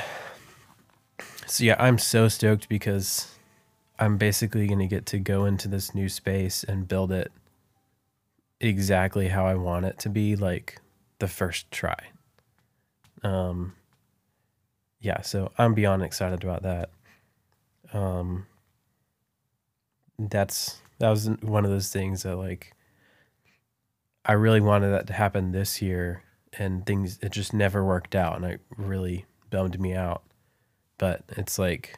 so 1.46 1.64
yeah, 1.64 1.76
I'm 1.80 1.98
so 1.98 2.28
stoked 2.28 2.70
because 2.70 3.36
I'm 3.98 4.18
basically 4.18 4.68
going 4.68 4.80
to 4.80 4.88
get 4.88 5.06
to 5.08 5.20
go 5.20 5.46
into 5.46 5.68
this 5.68 5.94
new 5.96 6.08
space 6.08 6.64
and 6.64 6.88
build 6.88 7.12
it 7.12 7.32
exactly 8.62 9.28
how 9.30 9.46
I 9.46 9.56
want 9.56 9.86
it 9.86 9.98
to 10.00 10.10
be 10.10 10.36
like 10.36 10.80
the 11.18 11.28
first 11.28 11.72
try. 11.72 11.98
Um 13.24 13.74
yeah, 15.02 15.22
so 15.22 15.52
I'm 15.58 15.74
beyond 15.74 16.04
excited 16.04 16.44
about 16.44 16.64
that. 16.64 16.90
Um 17.94 18.46
that's 20.20 20.82
that 21.00 21.10
was 21.10 21.30
one 21.42 21.64
of 21.64 21.72
those 21.72 21.90
things 21.90 22.24
that 22.24 22.36
like 22.36 22.74
I 24.26 24.34
really 24.34 24.62
wanted 24.62 24.90
that 24.90 25.08
to 25.08 25.14
happen 25.14 25.52
this 25.52 25.82
year 25.82 26.24
and 26.58 26.86
things 26.86 27.20
it 27.22 27.32
just 27.32 27.54
never 27.54 27.84
worked 27.84 28.16
out 28.16 28.36
and 28.36 28.46
it 28.46 28.62
really 28.78 29.26
bummed 29.50 29.80
me 29.80 29.94
out. 29.94 30.24
But 30.98 31.24
it's 31.30 31.58
like 31.58 31.98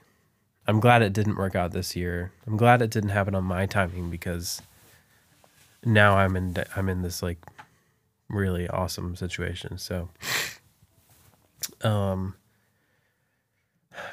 I'm 0.68 0.80
glad 0.80 1.02
it 1.02 1.14
didn't 1.14 1.38
work 1.38 1.56
out 1.56 1.72
this 1.72 1.96
year. 1.96 2.32
I'm 2.46 2.58
glad 2.58 2.82
it 2.82 2.92
didn't 2.92 3.10
happen 3.10 3.36
on 3.36 3.44
my 3.44 3.66
timing 3.66 4.10
because 4.10 4.62
now 5.84 6.18
I'm 6.18 6.36
in 6.36 6.56
I'm 6.76 6.90
in 6.90 7.02
this 7.02 7.24
like 7.24 7.40
really 8.30 8.68
awesome 8.68 9.16
situation. 9.16 9.78
So 9.78 10.10
um 11.82 12.36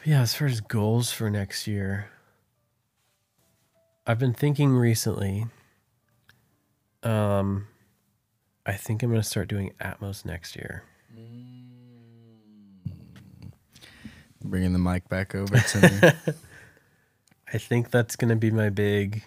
yeah, 0.04 0.22
as 0.22 0.34
far 0.34 0.48
as 0.48 0.60
goals 0.60 1.12
for 1.12 1.30
next 1.30 1.66
year, 1.66 2.08
I've 4.06 4.18
been 4.18 4.34
thinking 4.34 4.70
recently 4.70 5.46
um 7.02 7.66
I 8.68 8.74
think 8.74 9.02
I'm 9.02 9.08
going 9.08 9.22
to 9.22 9.26
start 9.26 9.48
doing 9.48 9.72
Atmos 9.80 10.26
next 10.26 10.54
year. 10.54 10.84
Mm. 11.18 11.64
Bringing 14.44 14.74
the 14.74 14.78
mic 14.78 15.08
back 15.08 15.34
over 15.34 15.58
to 15.58 15.80
me. 15.80 16.34
I 17.52 17.56
think 17.56 17.90
that's 17.90 18.14
going 18.14 18.28
to 18.28 18.36
be 18.36 18.50
my 18.50 18.68
big 18.68 19.24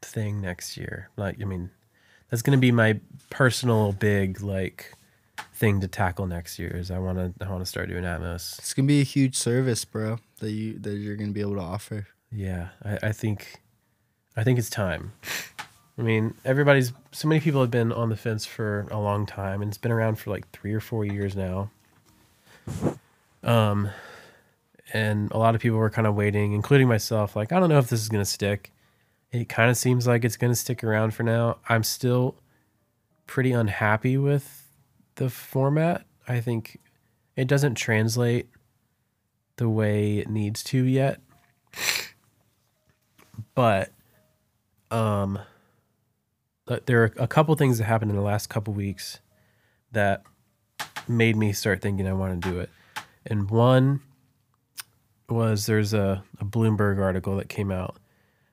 thing 0.00 0.40
next 0.40 0.78
year. 0.78 1.10
Like, 1.18 1.36
I 1.40 1.44
mean, 1.44 1.70
that's 2.30 2.40
going 2.40 2.56
to 2.56 2.60
be 2.60 2.72
my 2.72 2.98
personal 3.28 3.92
big 3.92 4.40
like 4.40 4.94
thing 5.52 5.80
to 5.82 5.88
tackle 5.88 6.26
next 6.26 6.58
year. 6.58 6.74
Is 6.74 6.90
I 6.90 6.98
want 6.98 7.18
to 7.18 7.44
I 7.44 7.50
want 7.50 7.60
to 7.60 7.66
start 7.66 7.90
doing 7.90 8.04
Atmos. 8.04 8.58
it's 8.58 8.72
gonna 8.72 8.88
be 8.88 9.00
a 9.00 9.04
huge 9.04 9.36
service, 9.36 9.84
bro. 9.84 10.18
That 10.40 10.50
you 10.50 10.78
that 10.78 10.96
you're 10.96 11.16
gonna 11.16 11.32
be 11.32 11.40
able 11.40 11.56
to 11.56 11.60
offer. 11.60 12.06
Yeah, 12.32 12.68
I, 12.82 13.08
I 13.08 13.12
think, 13.12 13.60
I 14.36 14.44
think 14.44 14.58
it's 14.58 14.70
time. 14.70 15.12
I 15.98 16.02
mean, 16.02 16.34
everybody's 16.44 16.92
so 17.10 17.26
many 17.26 17.40
people 17.40 17.60
have 17.60 17.72
been 17.72 17.92
on 17.92 18.08
the 18.08 18.16
fence 18.16 18.46
for 18.46 18.86
a 18.90 19.00
long 19.00 19.26
time, 19.26 19.60
and 19.62 19.68
it's 19.68 19.78
been 19.78 19.90
around 19.90 20.16
for 20.16 20.30
like 20.30 20.48
three 20.50 20.72
or 20.72 20.80
four 20.80 21.04
years 21.04 21.34
now. 21.34 21.70
Um, 23.42 23.90
and 24.92 25.30
a 25.32 25.38
lot 25.38 25.54
of 25.54 25.60
people 25.60 25.78
were 25.78 25.90
kind 25.90 26.06
of 26.06 26.14
waiting, 26.14 26.52
including 26.52 26.86
myself. 26.86 27.34
Like, 27.34 27.52
I 27.52 27.58
don't 27.58 27.68
know 27.68 27.78
if 27.78 27.88
this 27.88 28.00
is 28.00 28.08
gonna 28.08 28.24
stick. 28.24 28.72
It 29.32 29.48
kind 29.48 29.70
of 29.70 29.76
seems 29.76 30.06
like 30.06 30.24
it's 30.24 30.36
gonna 30.36 30.54
stick 30.54 30.84
around 30.84 31.14
for 31.14 31.24
now. 31.24 31.58
I'm 31.68 31.82
still 31.82 32.36
pretty 33.26 33.52
unhappy 33.52 34.16
with 34.16 34.68
the 35.16 35.28
format. 35.28 36.04
I 36.28 36.40
think 36.40 36.78
it 37.36 37.48
doesn't 37.48 37.74
translate 37.74 38.48
the 39.56 39.68
way 39.68 40.18
it 40.18 40.30
needs 40.30 40.62
to 40.64 40.84
yet. 40.84 41.20
But 43.54 43.90
um 44.90 45.40
there 46.86 47.02
are 47.02 47.12
a 47.16 47.26
couple 47.26 47.54
things 47.54 47.78
that 47.78 47.84
happened 47.84 48.10
in 48.10 48.16
the 48.16 48.22
last 48.22 48.48
couple 48.48 48.74
weeks 48.74 49.20
that 49.92 50.22
made 51.08 51.36
me 51.36 51.52
start 51.52 51.80
thinking 51.80 52.06
I 52.06 52.12
want 52.12 52.42
to 52.42 52.50
do 52.50 52.60
it. 52.60 52.70
And 53.26 53.50
one 53.50 54.00
was 55.28 55.66
there's 55.66 55.94
a, 55.94 56.22
a 56.40 56.44
Bloomberg 56.44 57.00
article 57.00 57.36
that 57.36 57.48
came 57.48 57.70
out 57.70 57.96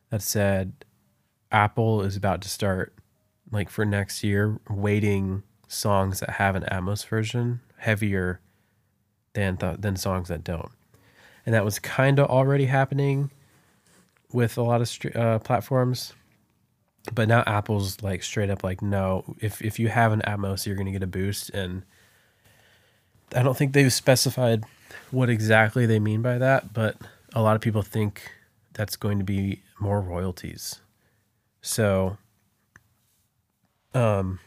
that 0.09 0.21
said 0.21 0.73
Apple 1.51 2.01
is 2.01 2.15
about 2.15 2.41
to 2.41 2.49
start 2.49 2.93
like 3.51 3.69
for 3.69 3.85
next 3.85 4.23
year 4.23 4.59
weighting 4.69 5.43
songs 5.67 6.19
that 6.19 6.31
have 6.31 6.55
an 6.55 6.63
Atmos 6.63 7.05
version 7.05 7.61
heavier 7.77 8.39
than 9.33 9.57
th- 9.57 9.77
than 9.79 9.95
songs 9.95 10.29
that 10.29 10.43
don't. 10.43 10.71
And 11.45 11.53
that 11.53 11.63
was 11.63 11.79
kind 11.79 12.19
of 12.19 12.29
already 12.29 12.65
happening 12.65 13.29
with 14.31 14.57
a 14.57 14.61
lot 14.63 14.81
of 14.81 14.87
str- 14.87 15.15
uh, 15.15 15.39
platforms 15.39 16.13
but 17.13 17.27
now 17.27 17.43
Apple's 17.45 18.01
like 18.01 18.23
straight 18.23 18.49
up 18.49 18.63
like 18.63 18.81
no, 18.81 19.35
if 19.39 19.61
if 19.61 19.79
you 19.79 19.87
have 19.89 20.11
an 20.11 20.21
Atmos, 20.21 20.65
you're 20.65 20.75
gonna 20.75 20.91
get 20.91 21.03
a 21.03 21.07
boost, 21.07 21.49
and 21.51 21.83
I 23.33 23.43
don't 23.43 23.57
think 23.57 23.73
they've 23.73 23.91
specified 23.91 24.63
what 25.11 25.29
exactly 25.29 25.85
they 25.85 25.99
mean 25.99 26.21
by 26.21 26.37
that, 26.37 26.73
but 26.73 26.97
a 27.33 27.41
lot 27.41 27.55
of 27.55 27.61
people 27.61 27.81
think 27.81 28.31
that's 28.73 28.95
going 28.95 29.19
to 29.19 29.25
be 29.25 29.61
more 29.79 30.01
royalties. 30.01 30.79
So, 31.61 32.17
um, 33.93 34.39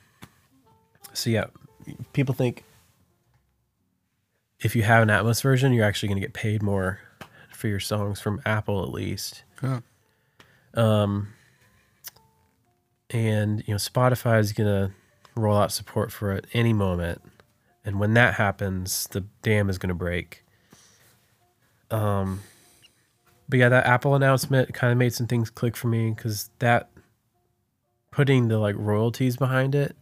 so 1.12 1.30
yeah, 1.30 1.46
people 2.12 2.34
think 2.34 2.64
if 4.60 4.74
you 4.74 4.82
have 4.82 5.02
an 5.02 5.08
Atmos 5.08 5.42
version, 5.42 5.72
you're 5.72 5.84
actually 5.84 6.08
going 6.08 6.20
to 6.20 6.26
get 6.26 6.34
paid 6.34 6.62
more 6.62 7.00
for 7.52 7.68
your 7.68 7.80
songs 7.80 8.20
from 8.20 8.40
Apple 8.46 8.82
at 8.82 8.90
least. 8.90 9.42
Huh. 9.60 9.80
Um, 10.74 11.28
and 13.10 13.62
you 13.66 13.74
know 13.74 13.78
Spotify 13.78 14.40
is 14.40 14.52
gonna 14.52 14.92
roll 15.34 15.56
out 15.56 15.72
support 15.72 16.12
for 16.12 16.32
it 16.32 16.46
any 16.52 16.72
moment, 16.72 17.22
and 17.84 17.98
when 17.98 18.14
that 18.14 18.34
happens, 18.34 19.06
the 19.08 19.22
dam 19.42 19.70
is 19.70 19.78
gonna 19.78 19.94
break. 19.94 20.44
Um, 21.90 22.42
but 23.48 23.58
yeah, 23.58 23.68
that 23.70 23.86
Apple 23.86 24.14
announcement 24.14 24.74
kind 24.74 24.92
of 24.92 24.98
made 24.98 25.14
some 25.14 25.26
things 25.26 25.50
click 25.50 25.76
for 25.76 25.88
me 25.88 26.10
because 26.10 26.50
that 26.58 26.90
putting 28.10 28.48
the 28.48 28.58
like 28.58 28.74
royalties 28.76 29.36
behind 29.36 29.74
it, 29.74 29.96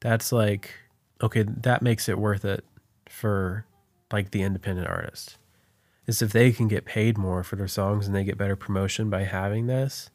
that's 0.00 0.32
like 0.32 0.74
okay, 1.22 1.42
that 1.42 1.82
makes 1.82 2.08
it 2.08 2.18
worth 2.18 2.44
it 2.44 2.64
for 3.08 3.66
like 4.12 4.30
the 4.30 4.42
independent 4.42 4.88
artist. 4.88 5.38
Is 6.06 6.20
if 6.20 6.32
they 6.32 6.50
can 6.50 6.66
get 6.66 6.84
paid 6.84 7.16
more 7.16 7.44
for 7.44 7.54
their 7.56 7.68
songs 7.68 8.06
and 8.06 8.16
they 8.16 8.24
get 8.24 8.36
better 8.36 8.56
promotion 8.56 9.08
by 9.08 9.22
having 9.22 9.66
this, 9.66 10.10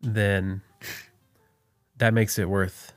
then 0.00 0.62
that 1.98 2.14
makes 2.14 2.38
it 2.38 2.48
worth 2.48 2.92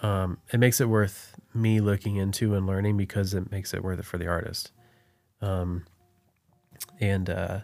um, 0.00 0.38
it 0.52 0.60
makes 0.60 0.80
it 0.80 0.88
worth 0.88 1.34
me 1.52 1.80
looking 1.80 2.16
into 2.16 2.54
and 2.54 2.66
learning 2.66 2.96
because 2.96 3.34
it 3.34 3.50
makes 3.50 3.74
it 3.74 3.82
worth 3.82 3.98
it 3.98 4.04
for 4.04 4.18
the 4.18 4.26
artist 4.26 4.70
um, 5.40 5.84
and 7.00 7.28
uh, 7.28 7.60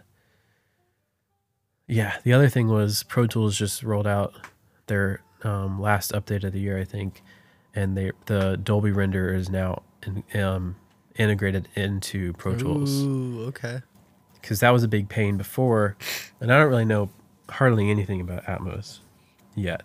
yeah 1.87 2.17
the 2.23 2.33
other 2.33 2.49
thing 2.49 2.67
was 2.67 3.03
pro 3.03 3.27
tools 3.27 3.57
just 3.57 3.83
rolled 3.83 4.07
out 4.07 4.33
their 4.87 5.21
um, 5.43 5.79
last 5.79 6.11
update 6.11 6.43
of 6.43 6.53
the 6.53 6.59
year 6.59 6.77
i 6.77 6.83
think 6.83 7.21
and 7.75 7.97
they 7.97 8.11
the 8.25 8.57
dolby 8.63 8.91
render 8.91 9.33
is 9.33 9.49
now 9.49 9.83
in, 10.05 10.23
um, 10.41 10.75
integrated 11.17 11.67
into 11.75 12.33
pro 12.33 12.55
tools 12.55 13.03
Ooh, 13.03 13.45
okay. 13.47 13.81
because 14.33 14.59
that 14.59 14.71
was 14.71 14.83
a 14.83 14.87
big 14.87 15.09
pain 15.09 15.37
before, 15.37 15.97
and 16.39 16.51
I 16.51 16.59
don't 16.59 16.69
really 16.69 16.85
know 16.85 17.09
hardly 17.49 17.89
anything 17.89 18.21
about 18.21 18.45
Atmos 18.45 18.99
yet. 19.55 19.81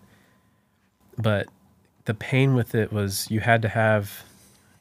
But 1.18 1.48
the 2.04 2.14
pain 2.14 2.54
with 2.54 2.74
it 2.74 2.92
was 2.92 3.30
you 3.30 3.40
had 3.40 3.62
to 3.62 3.68
have 3.68 4.24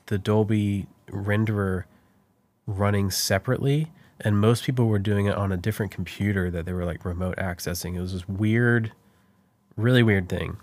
the 0.08 0.18
Dolby 0.18 0.88
renderer 1.10 1.84
running 2.66 3.12
separately, 3.12 3.92
and 4.22 4.40
most 4.40 4.64
people 4.64 4.88
were 4.88 5.00
doing 5.00 5.26
it 5.26 5.36
on 5.36 5.52
a 5.52 5.58
different 5.58 5.92
computer 5.92 6.50
that 6.52 6.66
they 6.66 6.74
were 6.74 6.86
like 6.86 7.06
remote 7.06 7.38
accessing. 7.38 7.96
It 7.96 8.02
was 8.02 8.14
this 8.14 8.28
weird, 8.28 8.92
really 9.76 10.04
weird 10.04 10.30
thing. 10.30 10.58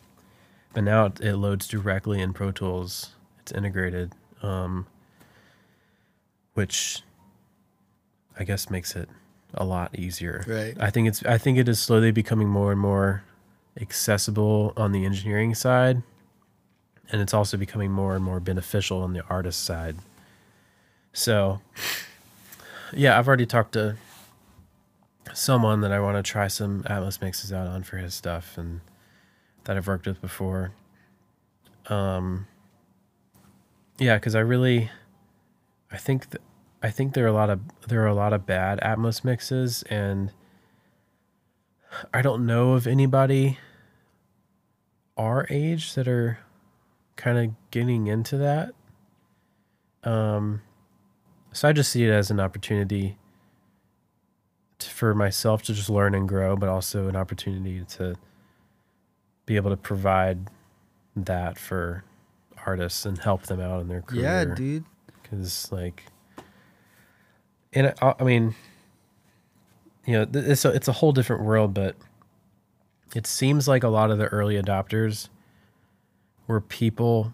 But 0.73 0.85
now 0.85 1.07
it, 1.07 1.21
it 1.21 1.37
loads 1.37 1.67
directly 1.67 2.21
in 2.21 2.33
Pro 2.33 2.51
Tools. 2.53 3.15
It's 3.41 3.53
integrated, 3.53 4.13
um, 4.43 4.87
which 6.55 7.03
I 8.39 8.45
guess 8.45 8.69
makes 8.69 8.95
it 8.95 9.09
a 9.55 9.65
lot 9.65 9.99
easier. 9.99 10.45
Right. 10.47 10.77
I 10.79 10.91
think 10.91 11.09
it's 11.09 11.25
I 11.25 11.39
think 11.39 11.59
it 11.59 11.69
is 11.69 11.81
slowly 11.81 12.11
becoming 12.11 12.49
more 12.49 12.73
and 12.73 12.81
more 12.81 13.25
accessible 13.81 14.73
on 14.77 14.93
the 14.93 15.05
engineering 15.05 15.55
side 15.55 16.03
and 17.11 17.21
it's 17.21 17.35
also 17.35 17.57
becoming 17.57 17.91
more 17.91 18.15
and 18.15 18.25
more 18.25 18.41
beneficial 18.41 19.03
on 19.03 19.13
the 19.13 19.23
artist 19.29 19.65
side. 19.65 19.97
So 21.13 21.61
yeah, 22.93 23.19
I've 23.19 23.29
already 23.29 23.47
talked 23.47 23.73
to 23.73 23.97
someone 25.33 25.81
that 25.83 25.93
I 25.93 26.01
want 26.01 26.17
to 26.17 26.29
try 26.29 26.49
some 26.49 26.83
Atmos 26.85 27.21
mixes 27.21 27.53
out 27.53 27.67
on 27.67 27.83
for 27.83 27.99
his 27.99 28.15
stuff 28.15 28.57
and 28.59 28.81
that 29.65 29.77
I've 29.77 29.87
worked 29.87 30.07
with 30.07 30.21
before. 30.21 30.73
Um 31.87 32.47
yeah, 33.99 34.19
cuz 34.19 34.35
I 34.35 34.41
really 34.41 34.91
I 35.91 35.97
think 35.97 36.31
th- 36.31 36.43
I 36.83 36.91
think 36.91 37.15
there 37.15 37.25
are 37.25 37.29
a 37.29 37.33
lot 37.33 37.51
of 37.51 37.61
there 37.89 38.03
are 38.03 38.09
a 38.09 38.15
lot 38.15 38.33
of 38.33 38.45
bad 38.47 38.81
Atmos 38.81 39.25
mixes, 39.25 39.83
and 39.85 40.33
I 42.13 42.21
don't 42.21 42.45
know 42.45 42.73
of 42.73 42.87
anybody 42.87 43.59
our 45.17 45.47
age 45.51 45.95
that 45.95 46.09
are 46.09 46.39
kind 47.17 47.39
of 47.39 47.55
getting 47.71 48.07
into 48.07 48.37
that. 48.39 48.73
Um, 50.05 50.63
so 51.53 51.69
I 51.69 51.73
just 51.73 51.91
see 51.91 52.05
it 52.05 52.11
as 52.11 52.31
an 52.31 52.39
opportunity 52.39 53.17
to, 54.79 54.89
for 54.89 55.15
myself 55.15 55.63
to 55.65 55.75
just 55.75 55.89
learn 55.89 56.15
and 56.15 56.29
grow, 56.29 56.57
but 56.57 56.69
also 56.69 57.09
an 57.09 57.17
opportunity 57.17 57.83
to 57.91 58.17
be 59.47 59.57
able 59.57 59.71
to 59.71 59.77
provide 59.77 60.51
that 61.17 61.59
for 61.59 62.05
artists 62.67 63.07
and 63.07 63.19
help 63.19 63.45
them 63.45 63.61
out 63.61 63.81
in 63.81 63.89
their 63.89 64.03
career. 64.03 64.23
Yeah, 64.23 64.45
dude. 64.55 64.85
Because 65.23 65.73
like, 65.73 66.05
and 67.73 67.95
I, 68.03 68.15
I 68.19 68.25
mean, 68.25 68.55
you 70.05 70.13
know, 70.13 70.27
it's 70.33 70.65
a, 70.65 70.71
it's 70.71 70.89
a 70.89 70.93
whole 70.93 71.13
different 71.13 71.43
world, 71.43 71.75
but 71.75 71.97
it 73.15 73.27
seems 73.27 73.67
like 73.69 73.83
a 73.83 73.89
lot 73.89 74.11
of 74.11 74.19
the 74.19 74.27
early 74.27 74.61
adopters 74.61 75.29
were 76.47 76.61
people 76.61 77.33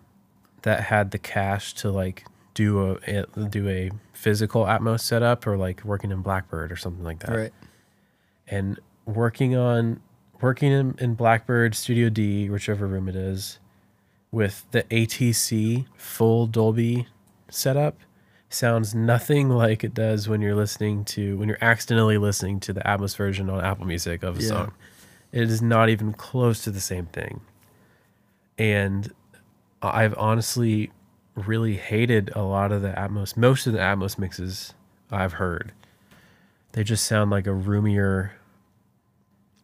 that 0.62 0.84
had 0.84 1.10
the 1.10 1.18
cash 1.18 1.74
to 1.74 1.90
like 1.90 2.24
do 2.54 2.98
a, 3.06 3.26
do 3.48 3.68
a 3.68 3.90
physical 4.12 4.64
Atmos 4.64 5.00
setup 5.00 5.46
or 5.46 5.56
like 5.56 5.84
working 5.84 6.10
in 6.10 6.22
Blackbird 6.22 6.70
or 6.70 6.76
something 6.76 7.04
like 7.04 7.20
that. 7.20 7.34
Right. 7.36 7.52
And 8.46 8.78
working 9.06 9.56
on 9.56 10.00
working 10.40 10.72
in, 10.72 10.94
in 10.98 11.14
Blackbird 11.14 11.74
Studio 11.74 12.08
D, 12.10 12.48
whichever 12.50 12.86
room 12.86 13.08
it 13.08 13.16
is, 13.16 13.58
with 14.30 14.66
the 14.72 14.82
ATC 14.84 15.86
full 15.96 16.46
Dolby 16.46 17.06
setup 17.48 17.98
sounds 18.48 18.94
nothing 18.94 19.48
like 19.48 19.82
it 19.84 19.94
does 19.94 20.28
when 20.28 20.40
you're 20.42 20.54
listening 20.54 21.04
to 21.06 21.36
when 21.38 21.48
you're 21.48 21.62
accidentally 21.62 22.18
listening 22.18 22.60
to 22.60 22.72
the 22.72 22.80
Atmos 22.82 23.16
version 23.16 23.48
on 23.48 23.64
Apple 23.64 23.86
Music 23.86 24.22
of 24.22 24.38
a 24.38 24.42
Yeah. 24.42 24.48
song. 24.48 24.72
It 25.32 25.50
is 25.50 25.62
not 25.62 25.88
even 25.88 26.12
close 26.12 26.62
to 26.64 26.70
the 26.70 26.80
same 26.80 27.06
thing. 27.06 27.40
And 28.58 29.12
I've 29.80 30.16
honestly 30.16 30.92
really 31.34 31.76
hated 31.76 32.30
a 32.36 32.42
lot 32.42 32.70
of 32.70 32.82
the 32.82 32.90
Atmos, 32.90 33.36
most 33.36 33.66
of 33.66 33.72
the 33.72 33.78
Atmos 33.78 34.18
mixes 34.18 34.74
I've 35.10 35.34
heard. 35.34 35.72
They 36.72 36.84
just 36.84 37.06
sound 37.06 37.30
like 37.30 37.46
a 37.46 37.52
roomier, 37.52 38.32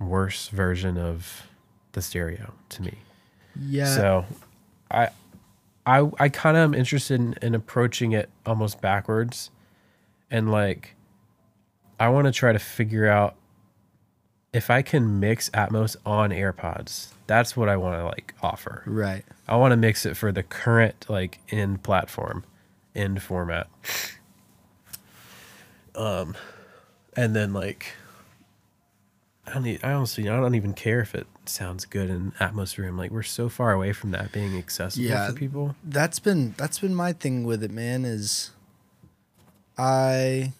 worse 0.00 0.48
version 0.48 0.96
of 0.98 1.46
the 1.92 2.02
stereo 2.02 2.54
to 2.70 2.82
me. 2.82 2.98
Yeah. 3.60 3.94
So, 3.94 4.24
I, 4.90 5.08
I, 5.86 6.10
I 6.18 6.28
kind 6.28 6.56
of 6.56 6.62
am 6.62 6.74
interested 6.74 7.18
in, 7.18 7.34
in 7.40 7.54
approaching 7.54 8.12
it 8.12 8.28
almost 8.44 8.80
backwards, 8.80 9.50
and 10.30 10.50
like, 10.50 10.94
I 11.98 12.10
want 12.10 12.26
to 12.26 12.32
try 12.32 12.52
to 12.52 12.58
figure 12.58 13.06
out 13.06 13.36
if 14.52 14.70
I 14.70 14.82
can 14.82 15.20
mix 15.20 15.50
Atmos 15.50 15.96
on 16.06 16.30
AirPods. 16.30 17.08
That's 17.26 17.56
what 17.56 17.68
I 17.68 17.76
want 17.76 17.98
to 18.00 18.04
like 18.04 18.34
offer. 18.42 18.82
right. 18.86 19.22
I 19.46 19.56
want 19.56 19.72
to 19.72 19.76
mix 19.76 20.06
it 20.06 20.16
for 20.16 20.32
the 20.32 20.42
current 20.42 21.06
like 21.08 21.38
end 21.50 21.82
platform, 21.82 22.44
end 22.94 23.22
format. 23.22 23.68
Um, 25.94 26.36
and 27.16 27.34
then 27.34 27.52
like, 27.52 27.92
I 29.46 29.54
don't. 29.54 29.62
Need, 29.64 29.80
I 29.82 29.92
honestly, 29.92 30.28
I 30.28 30.36
don't 30.38 30.54
even 30.54 30.74
care 30.74 31.00
if 31.00 31.14
it 31.14 31.26
sounds 31.46 31.84
good 31.86 32.08
in 32.10 32.32
Atmos 32.32 32.76
room. 32.78 32.96
Like 32.96 33.10
we're 33.10 33.22
so 33.22 33.48
far 33.48 33.72
away 33.72 33.92
from 33.92 34.10
that 34.12 34.30
being 34.32 34.56
accessible 34.56 35.06
Yeah. 35.08 35.26
for 35.28 35.32
people. 35.34 35.74
that's 35.82 36.18
been 36.18 36.54
that's 36.56 36.78
been 36.78 36.94
my 36.94 37.12
thing 37.12 37.44
with 37.44 37.62
it, 37.64 37.70
man. 37.70 38.04
Is 38.04 38.50
I 39.76 40.52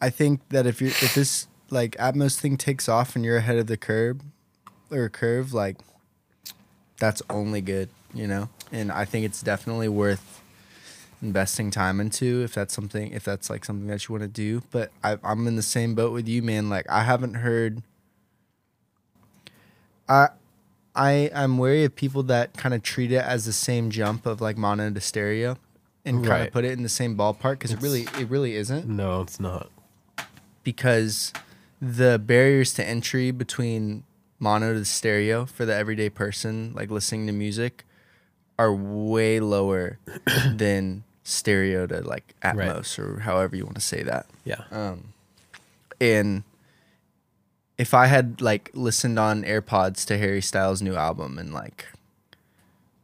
I 0.00 0.10
think 0.10 0.40
that 0.50 0.66
if 0.66 0.80
you're 0.80 0.90
if 0.90 1.14
this 1.14 1.46
like 1.70 1.96
Atmos 1.96 2.38
thing 2.38 2.56
takes 2.56 2.88
off 2.88 3.14
and 3.16 3.24
you're 3.24 3.36
ahead 3.38 3.56
of 3.58 3.66
the 3.66 3.76
curve 3.76 4.20
or 4.90 5.08
curve, 5.08 5.52
like 5.52 5.76
that's 6.98 7.22
only 7.30 7.60
good, 7.60 7.88
you 8.14 8.26
know. 8.26 8.48
And 8.72 8.90
I 8.92 9.04
think 9.04 9.24
it's 9.24 9.42
definitely 9.42 9.88
worth 9.88 10.42
investing 11.20 11.70
time 11.70 11.98
into 12.00 12.42
if 12.44 12.54
that's 12.54 12.72
something 12.72 13.10
if 13.12 13.24
that's 13.24 13.50
like 13.50 13.64
something 13.64 13.86
that 13.88 14.08
you 14.08 14.12
want 14.14 14.22
to 14.22 14.28
do. 14.28 14.62
But 14.70 14.90
I, 15.02 15.18
I'm 15.24 15.46
in 15.46 15.56
the 15.56 15.62
same 15.62 15.94
boat 15.94 16.12
with 16.12 16.28
you, 16.28 16.42
man. 16.42 16.68
Like 16.68 16.88
I 16.88 17.02
haven't 17.02 17.34
heard. 17.34 17.82
I 20.08 20.28
I 20.94 21.30
I'm 21.34 21.58
wary 21.58 21.84
of 21.84 21.94
people 21.94 22.22
that 22.24 22.54
kind 22.56 22.74
of 22.74 22.82
treat 22.82 23.12
it 23.12 23.22
as 23.24 23.44
the 23.44 23.52
same 23.52 23.90
jump 23.90 24.26
of 24.26 24.40
like 24.40 24.56
mono 24.56 24.90
to 24.90 25.00
stereo, 25.00 25.56
and 26.04 26.18
kind 26.18 26.28
Right. 26.30 26.46
of 26.46 26.52
put 26.52 26.64
it 26.64 26.72
in 26.72 26.82
the 26.82 26.88
same 26.88 27.16
ballpark 27.16 27.52
because 27.52 27.72
it 27.72 27.80
really 27.82 28.02
it 28.18 28.28
really 28.28 28.54
isn't 28.56 28.86
No, 28.88 29.20
it's 29.22 29.38
not. 29.38 29.70
because 30.64 31.32
the 31.80 32.18
barriers 32.18 32.72
to 32.74 32.84
entry 32.86 33.30
between 33.30 34.04
mono 34.40 34.72
to 34.74 34.84
stereo 34.84 35.44
for 35.46 35.64
the 35.64 35.74
everyday 35.74 36.08
person 36.08 36.72
like 36.74 36.90
listening 36.90 37.26
to 37.26 37.32
music 37.32 37.84
are 38.58 38.72
way 38.74 39.38
lower 39.40 39.98
than 40.52 41.04
stereo 41.24 41.86
to 41.86 42.00
like 42.00 42.34
Atmos 42.42 42.98
or 42.98 43.20
however 43.20 43.54
you 43.56 43.64
want 43.64 43.76
to 43.76 43.80
say 43.80 44.02
that. 44.02 44.26
Yeah. 44.44 44.62
Um, 44.70 45.12
and 46.00 46.42
if 47.76 47.94
I 47.94 48.06
had 48.06 48.40
like 48.40 48.70
listened 48.74 49.18
on 49.18 49.44
AirPods 49.44 50.04
to 50.06 50.18
Harry 50.18 50.40
Styles' 50.42 50.82
new 50.82 50.94
album 50.96 51.38
and 51.38 51.52
like 51.54 51.86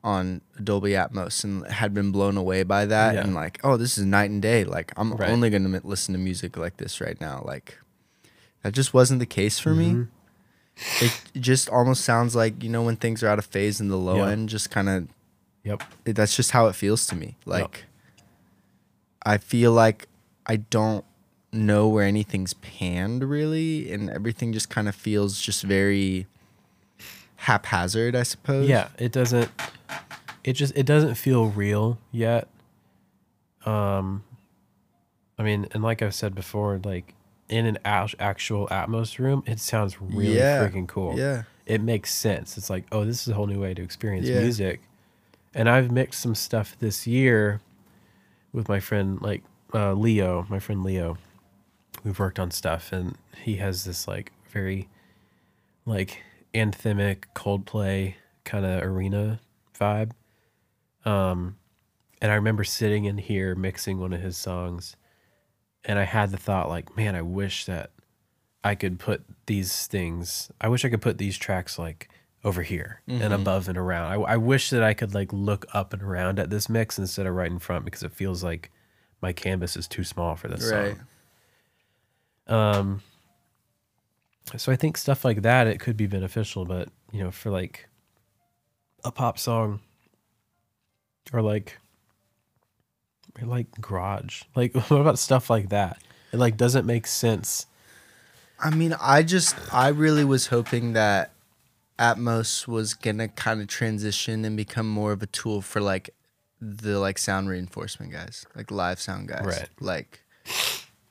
on 0.02 0.40
Dolby 0.62 0.90
Atmos 0.90 1.44
and 1.44 1.66
had 1.66 1.94
been 1.94 2.10
blown 2.12 2.36
away 2.36 2.62
by 2.62 2.84
that 2.86 3.14
Yeah. 3.14 3.20
and 3.22 3.34
like, 3.34 3.58
oh, 3.64 3.76
this 3.76 3.96
is 3.96 4.04
night 4.04 4.30
and 4.30 4.42
day. 4.42 4.64
Like 4.64 4.92
I'm 4.96 5.12
Right. 5.14 5.30
only 5.30 5.50
gonna 5.50 5.76
m- 5.76 5.80
listen 5.84 6.12
to 6.14 6.18
music 6.18 6.56
like 6.56 6.76
this 6.78 7.00
right 7.00 7.20
now. 7.20 7.42
Like 7.46 7.78
that 8.64 8.72
just 8.74 8.92
wasn't 8.92 9.20
the 9.20 9.26
case 9.26 9.60
for 9.60 9.70
Mm-hmm. 9.70 10.00
me. 10.00 10.06
It 11.00 11.12
just 11.40 11.68
almost 11.68 12.04
sounds 12.04 12.34
like 12.34 12.60
you 12.64 12.68
know 12.68 12.82
when 12.82 12.96
things 12.96 13.22
are 13.22 13.28
out 13.28 13.38
of 13.38 13.44
phase 13.46 13.78
and 13.78 13.88
the 13.88 13.96
low 13.96 14.16
Yeah. 14.24 14.30
end 14.32 14.48
just 14.48 14.72
kind 14.72 14.88
of 14.88 15.06
Yep. 15.62 15.82
it, 16.04 16.16
that's 16.16 16.34
just 16.34 16.50
how 16.50 16.66
it 16.66 16.74
feels 16.74 17.06
to 17.06 17.14
me. 17.14 17.36
Like, 17.46 17.84
I 19.24 19.38
feel 19.38 19.70
like 19.70 20.08
I 20.46 20.56
don't 20.56 21.04
know 21.52 21.86
where 21.88 22.04
anything's 22.04 22.54
panned 22.54 23.22
really, 23.22 23.92
and 23.92 24.10
everything 24.10 24.52
just 24.52 24.68
kind 24.68 24.88
of 24.88 24.94
feels 24.96 25.40
just 25.40 25.62
very 25.62 26.26
haphazard, 27.36 28.16
I 28.16 28.24
suppose. 28.24 28.68
Yeah, 28.68 28.88
it 28.98 29.12
doesn't. 29.12 29.50
It 30.42 30.54
just 30.54 30.76
it 30.76 30.84
doesn't 30.86 31.14
feel 31.14 31.46
real 31.46 31.98
yet. 32.10 32.48
Um, 33.64 34.24
I 35.38 35.42
mean, 35.42 35.66
and 35.72 35.82
like 35.82 36.02
I've 36.02 36.14
said 36.14 36.34
before, 36.34 36.80
like 36.84 37.14
in 37.48 37.66
an 37.66 37.78
actual 37.84 38.66
Atmos 38.68 39.18
room, 39.18 39.42
it 39.46 39.60
sounds 39.60 40.00
really 40.00 40.38
Yeah, 40.38 40.58
freaking 40.66 40.88
cool. 40.88 41.18
yeah. 41.18 41.42
it 41.66 41.80
makes 41.80 42.12
sense. 42.12 42.56
It's 42.58 42.68
like, 42.70 42.84
oh, 42.92 43.04
this 43.04 43.22
is 43.22 43.28
a 43.28 43.34
whole 43.34 43.46
new 43.46 43.60
way 43.60 43.74
to 43.74 43.82
experience 43.82 44.26
Yeah. 44.28 44.40
music. 44.40 44.80
And 45.54 45.68
I've 45.68 45.90
mixed 45.90 46.20
some 46.20 46.34
stuff 46.34 46.76
this 46.78 47.06
year 47.06 47.60
with 48.52 48.68
my 48.68 48.80
friend, 48.80 49.20
like 49.22 49.42
uh, 49.72 49.92
Leo, 49.94 50.46
my 50.48 50.58
friend 50.58 50.82
Leo. 50.82 51.16
We've 52.02 52.18
worked 52.18 52.38
on 52.38 52.50
stuff, 52.50 52.92
and 52.92 53.16
he 53.42 53.56
has 53.56 53.84
this 53.84 54.06
like 54.08 54.32
very, 54.50 54.88
like 55.86 56.22
anthemic 56.54 57.24
Coldplay 57.34 58.14
kind 58.44 58.64
of 58.66 58.82
arena 58.82 59.40
vibe. 59.78 60.10
Um, 61.04 61.56
and 62.20 62.30
I 62.32 62.34
remember 62.34 62.64
sitting 62.64 63.04
in 63.04 63.18
here 63.18 63.54
mixing 63.54 63.98
one 64.00 64.12
of 64.12 64.20
his 64.20 64.36
songs, 64.36 64.96
and 65.84 65.98
I 65.98 66.04
had 66.04 66.30
the 66.30 66.36
thought, 66.36 66.68
like, 66.68 66.96
man, 66.96 67.14
I 67.14 67.22
wish 67.22 67.66
that 67.66 67.90
I 68.62 68.74
could 68.74 68.98
put 68.98 69.22
these 69.46 69.86
things. 69.86 70.50
I 70.60 70.68
wish 70.68 70.84
I 70.84 70.88
could 70.88 71.02
put 71.02 71.18
these 71.18 71.36
tracks 71.36 71.78
like 71.78 72.08
over 72.42 72.62
here 72.62 73.00
and 73.08 73.32
above 73.32 73.68
and 73.68 73.76
around. 73.78 74.12
I, 74.12 74.14
I 74.16 74.36
wish 74.36 74.70
that 74.70 74.82
I 74.82 74.94
could 74.94 75.14
like 75.14 75.32
look 75.32 75.66
up 75.72 75.92
and 75.92 76.02
around 76.02 76.38
at 76.38 76.50
this 76.50 76.68
mix 76.68 76.98
instead 76.98 77.26
of 77.26 77.34
right 77.34 77.50
in 77.50 77.58
front 77.58 77.84
because 77.84 78.02
it 78.02 78.12
feels 78.12 78.42
like 78.44 78.70
my 79.22 79.32
canvas 79.32 79.76
is 79.76 79.86
too 79.88 80.04
small 80.04 80.36
for 80.36 80.48
this 80.48 80.70
Right. 80.70 80.96
song. 82.46 82.56
Um, 82.56 83.02
so 84.56 84.70
I 84.72 84.76
think 84.76 84.96
stuff 84.98 85.24
like 85.24 85.42
that 85.42 85.66
it 85.66 85.80
could 85.80 85.96
be 85.96 86.06
beneficial, 86.06 86.64
but 86.66 86.88
you 87.12 87.22
know, 87.22 87.30
for 87.30 87.50
like 87.50 87.88
a 89.04 89.10
pop 89.10 89.38
song 89.38 89.80
or 91.32 91.40
like 91.40 91.78
or 93.40 93.46
like 93.46 93.66
garage, 93.80 94.42
like 94.54 94.74
what 94.88 95.00
about 95.00 95.18
stuff 95.18 95.50
like 95.50 95.68
that? 95.70 95.98
It 96.32 96.38
like 96.38 96.56
doesn't 96.56 96.86
make 96.86 97.06
sense. 97.06 97.66
I 98.58 98.70
mean, 98.70 98.94
I 99.00 99.22
just, 99.22 99.56
I 99.72 99.88
really 99.88 100.24
was 100.24 100.46
hoping 100.48 100.92
that 100.94 101.32
Atmos 101.98 102.66
was 102.66 102.94
gonna 102.94 103.28
kind 103.28 103.60
of 103.60 103.68
transition 103.68 104.44
and 104.44 104.56
become 104.56 104.88
more 104.88 105.12
of 105.12 105.22
a 105.22 105.26
tool 105.26 105.60
for 105.60 105.80
like 105.80 106.10
the 106.60 106.98
like 106.98 107.18
sound 107.18 107.48
reinforcement 107.48 108.12
guys, 108.12 108.46
like 108.54 108.70
live 108.70 109.00
sound 109.00 109.28
guys. 109.28 109.44
Right. 109.44 109.68
Like, 109.80 110.20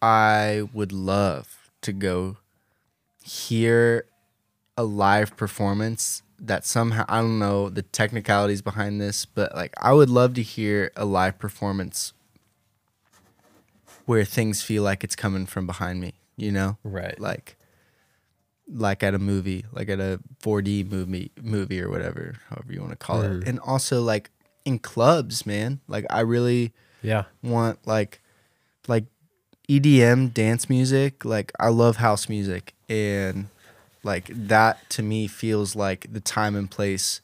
I 0.02 0.68
would 0.74 0.92
love 0.92 1.72
to 1.82 1.94
go 1.94 2.38
hear 3.24 4.06
a 4.76 4.84
live 4.84 5.38
performance 5.38 6.24
that 6.44 6.66
somehow 6.66 7.06
I 7.08 7.22
don't 7.22 7.40
know 7.40 7.70
the 7.70 7.82
technicalities 7.82 8.62
behind 8.62 9.00
this, 9.00 9.26
but 9.26 9.56
like 9.56 9.74
I 9.78 9.94
would 9.94 10.10
love 10.10 10.34
to 10.36 10.42
hear 10.44 10.92
a 10.96 11.06
live 11.06 11.40
performance 11.40 12.14
where 14.06 14.26
things 14.26 14.62
feel 14.62 14.84
like 14.84 15.04
it's 15.04 15.16
coming 15.16 15.46
from 15.46 15.66
behind 15.66 16.02
me, 16.02 16.14
you 16.36 16.52
know? 16.52 16.78
Right. 16.84 17.18
Like 17.20 17.56
like 18.70 19.04
at 19.04 19.14
a 19.14 19.20
movie, 19.20 19.66
like 19.72 19.90
at 19.90 20.00
a 20.00 20.20
4D 20.42 20.90
movie 20.90 21.32
movie 21.42 21.82
or 21.82 21.90
whatever, 21.90 22.36
however 22.50 22.74
you 22.74 22.80
want 22.82 22.92
to 22.92 22.98
call 22.98 23.22
it. 23.22 23.30
Mm. 23.32 23.48
And 23.48 23.60
also 23.60 24.02
like 24.02 24.30
in 24.66 24.80
clubs, 24.80 25.46
man. 25.46 25.80
Like 25.88 26.06
I 26.10 26.22
really 26.22 26.74
Yeah. 27.02 27.24
want 27.42 27.80
like 27.88 28.22
like 28.88 29.06
EDM 29.70 30.34
dance 30.34 30.70
music, 30.70 31.24
like 31.24 31.54
I 31.60 31.70
love 31.70 31.98
house 31.98 32.28
music 32.28 32.74
and 32.90 33.48
like 34.04 34.30
that 34.34 34.90
to 34.92 35.02
me 35.04 35.28
feels 35.28 35.76
like 35.76 36.12
the 36.12 36.20
time 36.20 36.56
and 36.56 36.70
place 36.70 37.22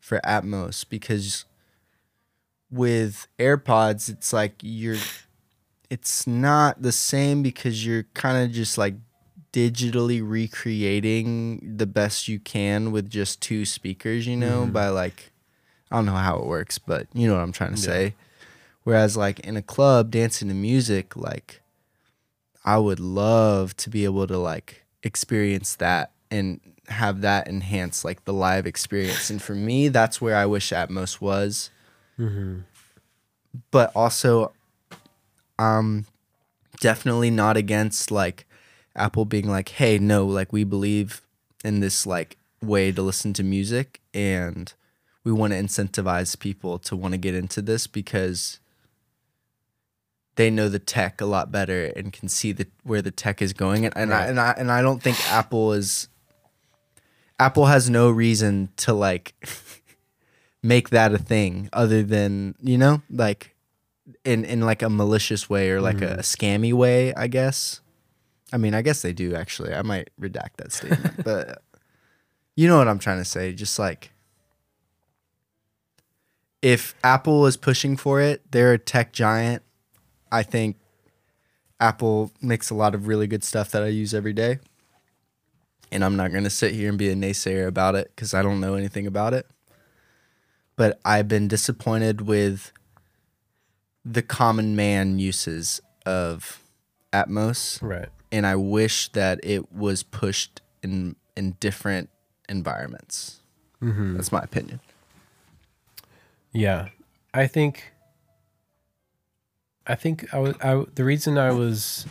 for 0.00 0.20
Atmos 0.24 0.84
because 0.88 1.44
with 2.70 3.26
AirPods 3.38 4.08
it's 4.08 4.32
like 4.32 4.54
you're 4.62 4.96
it's 5.90 6.26
not 6.26 6.82
the 6.82 6.92
same 6.92 7.42
because 7.42 7.86
you're 7.86 8.04
kind 8.14 8.42
of 8.44 8.50
just 8.52 8.76
like 8.78 8.94
digitally 9.52 10.20
recreating 10.26 11.76
the 11.76 11.86
best 11.86 12.26
you 12.26 12.40
can 12.40 12.90
with 12.90 13.08
just 13.08 13.40
two 13.40 13.64
speakers, 13.64 14.26
you 14.26 14.36
know, 14.36 14.66
Mhm. 14.66 14.72
by 14.72 14.88
like 14.88 15.30
I 15.92 15.96
don't 15.96 16.06
know 16.06 16.12
how 16.16 16.38
it 16.38 16.46
works, 16.46 16.78
but 16.78 17.06
you 17.12 17.28
know 17.28 17.34
what 17.34 17.42
I'm 17.42 17.52
trying 17.52 17.74
to 17.76 17.80
Yeah. 17.80 17.86
say. 17.86 18.14
Whereas 18.82 19.16
like 19.16 19.40
in 19.40 19.56
a 19.56 19.62
club 19.62 20.10
dancing 20.10 20.48
to 20.48 20.54
music, 20.54 21.14
like 21.16 21.60
I 22.64 22.78
would 22.78 22.98
love 22.98 23.76
to 23.76 23.90
be 23.90 24.04
able 24.04 24.26
to 24.26 24.38
like 24.38 24.84
experience 25.04 25.76
that 25.76 26.10
and 26.34 26.60
have 26.88 27.20
that 27.22 27.48
enhance 27.48 28.04
like 28.04 28.24
the 28.24 28.32
live 28.32 28.66
experience. 28.66 29.30
And 29.30 29.40
for 29.40 29.54
me, 29.54 29.88
that's 29.88 30.20
where 30.20 30.36
I 30.36 30.46
wish 30.46 30.70
Atmos 30.70 31.20
was. 31.20 31.70
Mm-hmm. 32.18 32.60
But 33.70 33.92
also 33.94 34.52
um 35.58 36.06
definitely 36.80 37.30
not 37.30 37.56
against 37.56 38.10
like 38.10 38.46
Apple 38.96 39.24
being 39.24 39.48
like, 39.48 39.70
"Hey, 39.70 39.98
no, 39.98 40.26
like 40.26 40.52
we 40.52 40.64
believe 40.64 41.22
in 41.64 41.80
this 41.80 42.06
like 42.06 42.36
way 42.60 42.90
to 42.92 43.02
listen 43.02 43.32
to 43.34 43.42
music 43.42 44.00
and 44.12 44.72
we 45.22 45.32
want 45.32 45.52
to 45.52 45.58
incentivize 45.58 46.38
people 46.38 46.78
to 46.78 46.96
want 46.96 47.12
to 47.12 47.18
get 47.18 47.34
into 47.34 47.62
this 47.62 47.86
because 47.86 48.58
they 50.36 50.50
know 50.50 50.68
the 50.68 50.78
tech 50.78 51.20
a 51.20 51.26
lot 51.26 51.52
better 51.52 51.92
and 51.96 52.12
can 52.12 52.28
see 52.28 52.52
the 52.52 52.66
where 52.82 53.02
the 53.02 53.10
tech 53.10 53.40
is 53.40 53.52
going 53.52 53.84
and, 53.84 53.96
and 53.96 54.12
I 54.12 54.26
and 54.26 54.40
I 54.40 54.54
and 54.56 54.72
I 54.72 54.82
don't 54.82 55.02
think 55.02 55.18
Apple 55.30 55.72
is 55.72 56.08
Apple 57.38 57.66
has 57.66 57.90
no 57.90 58.10
reason 58.10 58.70
to 58.76 58.92
like 58.92 59.34
make 60.62 60.90
that 60.90 61.12
a 61.12 61.18
thing 61.18 61.68
other 61.72 62.02
than, 62.02 62.54
you 62.60 62.78
know, 62.78 63.02
like 63.10 63.54
in 64.24 64.44
in 64.44 64.60
like 64.60 64.82
a 64.82 64.90
malicious 64.90 65.48
way 65.48 65.70
or 65.70 65.80
like 65.80 66.00
a 66.00 66.16
mm. 66.16 66.18
scammy 66.18 66.72
way, 66.72 67.12
I 67.14 67.26
guess. 67.26 67.80
I 68.52 68.56
mean, 68.56 68.74
I 68.74 68.82
guess 68.82 69.02
they 69.02 69.12
do 69.12 69.34
actually. 69.34 69.74
I 69.74 69.82
might 69.82 70.10
redact 70.20 70.56
that 70.58 70.72
statement, 70.72 71.24
but 71.24 71.62
you 72.56 72.68
know 72.68 72.78
what 72.78 72.88
I'm 72.88 72.98
trying 72.98 73.18
to 73.18 73.24
say. 73.24 73.52
Just 73.52 73.78
like 73.78 74.12
if 76.62 76.94
Apple 77.04 77.46
is 77.46 77.56
pushing 77.56 77.96
for 77.96 78.20
it, 78.20 78.42
they're 78.50 78.72
a 78.72 78.78
tech 78.78 79.12
giant. 79.12 79.62
I 80.30 80.42
think 80.42 80.76
Apple 81.78 82.32
makes 82.40 82.70
a 82.70 82.74
lot 82.74 82.94
of 82.94 83.06
really 83.06 83.26
good 83.26 83.44
stuff 83.44 83.70
that 83.72 83.82
I 83.82 83.88
use 83.88 84.14
every 84.14 84.32
day. 84.32 84.60
And 85.92 86.04
I'm 86.04 86.16
not 86.16 86.32
going 86.32 86.44
to 86.44 86.50
sit 86.50 86.74
here 86.74 86.88
and 86.88 86.98
be 86.98 87.08
a 87.10 87.14
naysayer 87.14 87.66
about 87.66 87.94
it 87.94 88.10
because 88.14 88.34
I 88.34 88.42
don't 88.42 88.60
know 88.60 88.74
anything 88.74 89.06
about 89.06 89.32
it. 89.34 89.46
But 90.76 91.00
I've 91.04 91.28
been 91.28 91.46
disappointed 91.46 92.22
with 92.22 92.72
the 94.04 94.22
common 94.22 94.74
man 94.74 95.18
uses 95.18 95.80
of 96.04 96.60
Atmos 97.12 97.80
Right. 97.80 98.08
and 98.32 98.44
I 98.46 98.56
wish 98.56 99.08
that 99.10 99.38
it 99.44 99.72
was 99.72 100.02
pushed 100.02 100.60
in 100.82 101.14
in 101.36 101.52
different 101.60 102.10
environments. 102.48 103.40
Mm-hmm. 103.80 104.14
That's 104.16 104.30
my 104.32 104.40
opinion. 104.40 104.80
Yeah, 106.52 106.88
I 107.32 107.46
think. 107.46 107.92
I 109.86 109.94
think 109.94 110.32
I 110.34 110.38
was. 110.38 110.54
I 110.62 110.84
the 110.94 111.04
reason 111.04 111.38
I 111.38 111.52
was. 111.52 112.06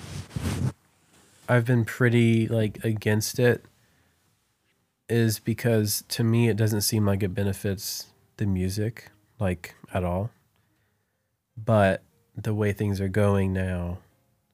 I've 1.54 1.66
been 1.66 1.86
pretty 1.86 2.48
like 2.48 2.84
against 2.84 3.38
it. 3.40 3.64
Is 5.10 5.38
because 5.38 6.04
to 6.08 6.24
me 6.24 6.50
it 6.50 6.58
doesn't 6.58 6.82
seem 6.82 7.06
like 7.06 7.22
it 7.22 7.36
benefits 7.36 8.08
the 8.38 8.48
music 8.48 9.12
like 9.40 9.76
at 9.94 10.04
all. 10.04 10.32
But 11.56 12.02
the 12.36 12.56
way 12.56 12.74
things 12.74 13.00
are 13.00 13.08
going 13.08 13.54
now, 13.54 14.00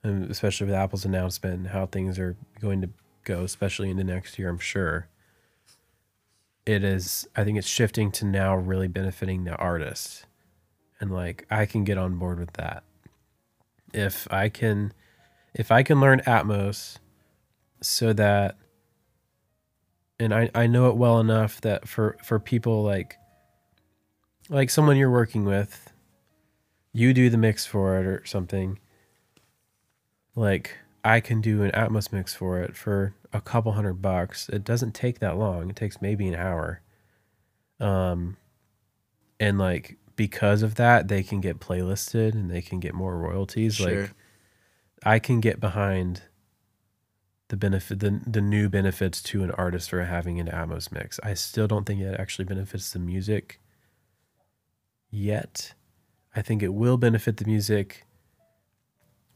and 0.03 0.29
especially 0.29 0.67
with 0.67 0.75
Apple's 0.75 1.05
announcement, 1.05 1.67
how 1.67 1.85
things 1.85 2.19
are 2.19 2.35
going 2.59 2.81
to 2.81 2.89
go, 3.23 3.43
especially 3.43 3.89
into 3.89 4.03
next 4.03 4.37
year, 4.37 4.49
I'm 4.49 4.59
sure 4.59 5.07
it 6.65 6.83
is 6.83 7.27
i 7.35 7.43
think 7.43 7.57
it's 7.57 7.67
shifting 7.67 8.11
to 8.11 8.25
now 8.25 8.55
really 8.55 8.87
benefiting 8.87 9.43
the 9.43 9.55
artist 9.55 10.27
and 10.99 11.09
like 11.09 11.47
i 11.49 11.65
can 11.65 11.83
get 11.83 11.97
on 11.97 12.17
board 12.17 12.37
with 12.37 12.53
that 12.53 12.83
if 13.91 14.27
i 14.31 14.49
can 14.49 14.93
if 15.53 15.71
i 15.71 15.83
can 15.83 15.99
learn 15.99 16.19
atmos 16.21 16.97
so 17.81 18.13
that 18.13 18.57
and 20.19 20.33
i 20.33 20.49
i 20.55 20.67
know 20.67 20.89
it 20.89 20.95
well 20.95 21.19
enough 21.19 21.59
that 21.61 21.87
for 21.87 22.17
for 22.23 22.39
people 22.39 22.83
like 22.83 23.17
like 24.49 24.69
someone 24.69 24.97
you're 24.97 25.09
working 25.11 25.45
with 25.45 25.91
you 26.93 27.13
do 27.13 27.29
the 27.29 27.37
mix 27.37 27.65
for 27.65 27.99
it 27.99 28.05
or 28.05 28.25
something 28.25 28.79
like 30.35 30.77
i 31.03 31.19
can 31.19 31.41
do 31.41 31.63
an 31.63 31.71
atmos 31.71 32.11
mix 32.11 32.33
for 32.33 32.61
it 32.61 32.75
for 32.75 33.13
a 33.31 33.39
couple 33.39 33.71
hundred 33.73 34.01
bucks. 34.01 34.49
It 34.49 34.63
doesn't 34.63 34.93
take 34.95 35.19
that 35.19 35.37
long. 35.37 35.69
It 35.69 35.75
takes 35.75 36.01
maybe 36.01 36.27
an 36.27 36.33
hour. 36.33 36.81
Um 37.79 38.37
and 39.39 39.59
like 39.59 39.97
because 40.15 40.63
of 40.63 40.75
that 40.75 41.07
they 41.09 41.21
can 41.21 41.39
get 41.39 41.59
playlisted 41.59 42.33
and 42.33 42.49
they 42.49 42.61
can 42.63 42.79
get 42.79 42.95
more 42.95 43.15
royalties 43.19 43.75
Sure. 43.75 44.01
like 44.01 44.11
i 45.03 45.19
can 45.19 45.39
get 45.39 45.59
behind 45.59 46.23
the 47.49 47.57
benefit 47.57 47.99
the, 47.99 48.21
the 48.25 48.41
new 48.41 48.69
benefits 48.69 49.21
to 49.21 49.43
an 49.43 49.51
artist 49.51 49.89
for 49.89 50.03
having 50.05 50.39
an 50.39 50.47
atmos 50.47 50.91
mix. 50.91 51.19
I 51.23 51.33
still 51.33 51.67
don't 51.67 51.85
think 51.85 51.99
it 51.99 52.19
actually 52.19 52.45
benefits 52.45 52.93
the 52.93 52.99
music 52.99 53.59
yet. 55.09 55.73
I 56.35 56.41
think 56.41 56.63
it 56.63 56.73
will 56.73 56.97
benefit 56.97 57.37
the 57.37 57.45
music 57.45 58.05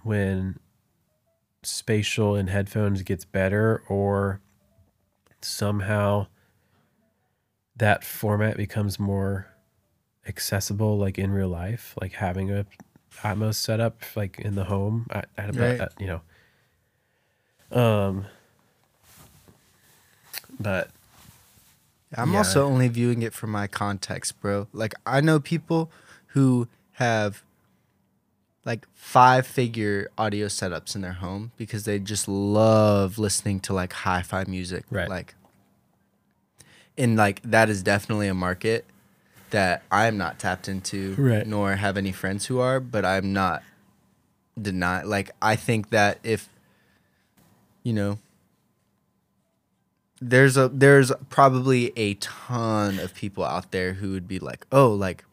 when 0.03 0.59
spatial 1.63 2.35
in 2.35 2.47
headphones 2.47 3.01
gets 3.01 3.25
better 3.25 3.83
or 3.89 4.41
somehow 5.41 6.27
that 7.75 8.03
format 8.03 8.57
becomes 8.57 8.99
more 8.99 9.47
accessible 10.27 10.97
like 10.97 11.17
in 11.17 11.31
real 11.31 11.49
life 11.49 11.95
like 11.99 12.13
having 12.13 12.51
a 12.51 12.65
atmos 13.21 13.55
setup 13.55 14.01
like 14.15 14.39
in 14.39 14.55
the 14.55 14.65
home 14.65 15.05
Right. 15.53 15.89
you 15.99 16.07
know 16.07 16.21
um 17.71 18.25
but 20.59 20.89
I'm 22.15 22.31
Yeah. 22.31 22.37
also 22.37 22.65
only 22.65 22.87
viewing 22.89 23.23
it 23.23 23.33
from 23.33 23.49
my 23.49 23.65
context, 23.65 24.39
bro. 24.39 24.67
Like 24.71 24.93
I 25.05 25.19
know 25.19 25.39
people 25.39 25.91
who 26.27 26.67
have 26.93 27.41
like 28.65 28.85
five 28.93 29.47
figure 29.47 30.09
audio 30.17 30.45
setups 30.45 30.95
in 30.95 31.01
their 31.01 31.13
home 31.13 31.51
because 31.57 31.85
they 31.85 31.97
just 31.99 32.27
love 32.27 33.17
listening 33.17 33.59
to 33.61 33.73
like 33.73 33.93
hi-fi 33.93 34.43
music. 34.45 34.85
Right. 34.91 35.09
Like 35.09 35.33
and 36.97 37.17
like 37.17 37.41
that 37.43 37.67
is 37.69 37.81
definitely 37.81 38.27
a 38.27 38.33
market 38.35 38.85
that 39.53 39.81
I'm 39.91 40.17
not 40.17 40.37
tapped 40.37 40.67
into 40.67 41.15
Right. 41.17 41.47
nor 41.47 41.75
have 41.77 41.95
any 41.97 42.11
friends 42.11 42.45
who 42.47 42.59
are, 42.59 42.79
but 42.79 43.05
I'm 43.05 43.31
not 43.33 43.63
deny 44.61 45.01
like 45.03 45.31
I 45.41 45.55
think 45.55 45.89
that 45.89 46.19
if 46.23 46.47
you 47.81 47.93
know 47.93 48.19
there's 50.21 50.55
a 50.57 50.69
there's 50.69 51.11
probably 51.29 51.91
a 51.97 52.13
ton 52.15 52.99
of 52.99 53.13
people 53.13 53.43
out 53.43 53.71
there 53.71 53.93
who 53.93 54.11
would 54.11 54.27
be 54.27 54.39
like, 54.39 54.65
"Oh, 54.71 54.91
like 54.93 55.25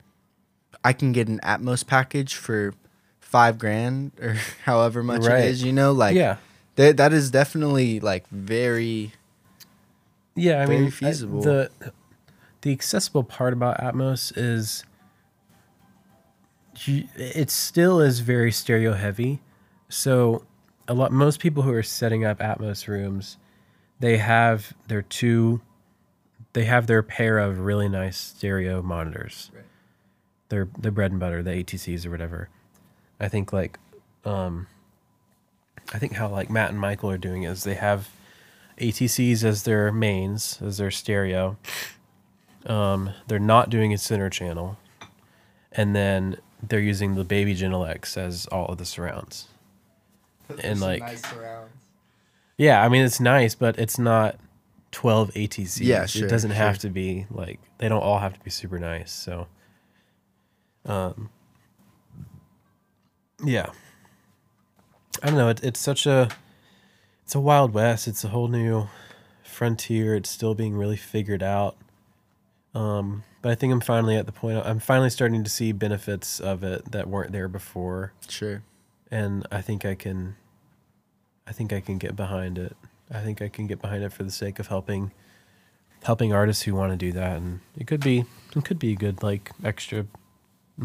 I 0.84 0.92
can 0.92 1.12
get 1.12 1.28
an 1.28 1.38
Atmos 1.42 1.86
package 1.86 2.34
for 2.34 2.74
5 3.20 3.58
grand 3.58 4.12
or 4.20 4.36
however 4.64 5.02
much 5.02 5.24
Right. 5.24 5.44
it 5.44 5.50
is, 5.50 5.62
you 5.62 5.72
know, 5.72 5.92
like 5.92 6.16
yeah 6.16 6.36
that 6.76 6.96
that 6.96 7.12
is 7.12 7.30
definitely 7.30 8.00
like 8.00 8.26
very 8.28 9.12
Yeah, 10.34 10.62
I 10.62 10.66
Very 10.66 10.78
mean 10.78 10.86
I- 10.88 10.90
feasible. 10.90 11.42
the 11.42 11.70
the 12.62 12.72
accessible 12.72 13.24
part 13.24 13.52
about 13.52 13.78
Atmos 13.78 14.32
is 14.36 14.84
it 16.86 17.50
still 17.50 18.00
is 18.00 18.20
very 18.20 18.52
stereo 18.52 18.94
heavy. 18.94 19.40
So 19.88 20.44
a 20.88 20.94
lot 20.94 21.12
most 21.12 21.40
people 21.40 21.62
who 21.62 21.72
are 21.72 21.82
setting 21.82 22.24
up 22.24 22.38
Atmos 22.38 22.88
rooms, 22.88 23.36
they 23.98 24.18
have 24.18 24.72
their 24.88 25.02
two 25.02 25.61
they 26.52 26.64
have 26.64 26.86
their 26.88 27.02
pair 27.02 27.38
of 27.38 27.61
really 27.61 27.88
nice 27.88 28.16
stereo 28.16 28.82
monitors. 28.82 29.50
Right. 29.54 29.64
Their 30.48 30.68
their 30.78 30.92
bread 30.92 31.12
and 31.12 31.20
butter, 31.20 31.42
the 31.42 31.50
ATCs 31.50 32.06
or 32.06 32.11
whatever. 32.11 32.48
I 33.18 33.28
think 33.28 33.52
like 33.52 33.78
um 34.24 34.66
I 35.92 35.98
think 35.98 36.14
how 36.14 36.28
like 36.28 36.50
Matt 36.50 36.70
and 36.70 36.80
Michael 36.80 37.11
are 37.11 37.18
doing 37.18 37.44
is 37.44 37.64
they 37.64 37.74
have 37.74 38.11
ATCs 38.78 39.44
as 39.44 39.64
their 39.64 39.92
mains, 39.92 40.61
as 40.62 40.78
their 40.78 40.90
stereo. 40.90 41.56
Um, 42.66 43.11
they're 43.26 43.38
not 43.38 43.70
doing 43.70 43.92
a 43.92 43.98
center 43.98 44.28
channel, 44.28 44.76
and 45.72 45.94
then 45.94 46.36
they're 46.62 46.80
using 46.80 47.14
the 47.14 47.24
Baby 47.24 47.54
Genelecs 47.54 48.16
as 48.16 48.46
all 48.46 48.66
of 48.66 48.78
the 48.78 48.84
surrounds. 48.84 49.48
and 50.62 50.80
like 50.80 51.02
yeah, 52.56 52.82
I 52.82 52.88
mean 52.88 53.04
it's 53.04 53.20
nice, 53.20 53.54
but 53.54 53.78
it's 53.78 53.98
not 53.98 54.36
12 54.92 55.30
ATCs. 55.32 55.80
Yeah, 55.80 56.06
sure, 56.06 56.26
it 56.26 56.30
doesn't 56.30 56.50
have 56.50 56.78
to 56.78 56.90
be 56.90 57.26
like 57.30 57.61
they 57.78 57.88
don't 57.88 58.02
all 58.02 58.18
have 58.18 58.34
to 58.34 58.40
be 58.40 58.50
super 58.50 58.78
nice. 58.78 59.11
So, 59.12 59.46
um, 60.84 61.30
yeah, 63.42 63.70
I 65.22 65.26
don't 65.28 65.36
know. 65.36 65.48
It, 65.48 65.64
it's 65.64 65.80
such 65.80 66.06
a 66.06 66.28
it's 67.24 67.34
a 67.34 67.40
wild 67.40 67.72
west. 67.72 68.08
It's 68.08 68.24
a 68.24 68.28
whole 68.28 68.48
new 68.48 68.88
frontier. 69.44 70.14
It's 70.14 70.28
still 70.28 70.54
being 70.54 70.76
really 70.76 70.96
figured 70.96 71.42
out. 71.42 71.76
Um, 72.74 73.24
but 73.42 73.50
I 73.50 73.54
think 73.56 73.72
I'm 73.72 73.80
finally 73.80 74.16
at 74.16 74.26
the 74.26 74.32
point. 74.32 74.64
I'm 74.64 74.78
finally 74.78 75.10
starting 75.10 75.42
to 75.44 75.50
see 75.50 75.72
benefits 75.72 76.38
of 76.40 76.62
it 76.62 76.92
that 76.92 77.08
weren't 77.08 77.32
there 77.32 77.48
before 77.48 78.12
Sure. 78.28 78.62
and 79.10 79.46
I 79.50 79.60
think 79.60 79.84
I 79.84 79.94
can 79.94 80.36
I 81.46 81.52
think 81.52 81.72
I 81.72 81.80
can 81.80 81.98
get 81.98 82.14
behind 82.14 82.58
it. 82.58 82.76
I 83.12 83.20
think 83.20 83.42
I 83.42 83.48
can 83.48 83.66
get 83.66 83.80
behind 83.80 84.04
it 84.04 84.12
for 84.12 84.22
the 84.22 84.30
sake 84.30 84.58
of 84.60 84.68
helping 84.68 85.10
helping 86.04 86.32
artists 86.32 86.62
who 86.62 86.74
want 86.74 86.92
to 86.92 86.96
do 86.96 87.12
that 87.12 87.36
and 87.38 87.60
it 87.76 87.86
could 87.86 88.00
be 88.00 88.24
it 88.56 88.64
could 88.64 88.78
be 88.78 88.92
a 88.92 88.96
good 88.96 89.22
like 89.22 89.50
extra 89.64 90.06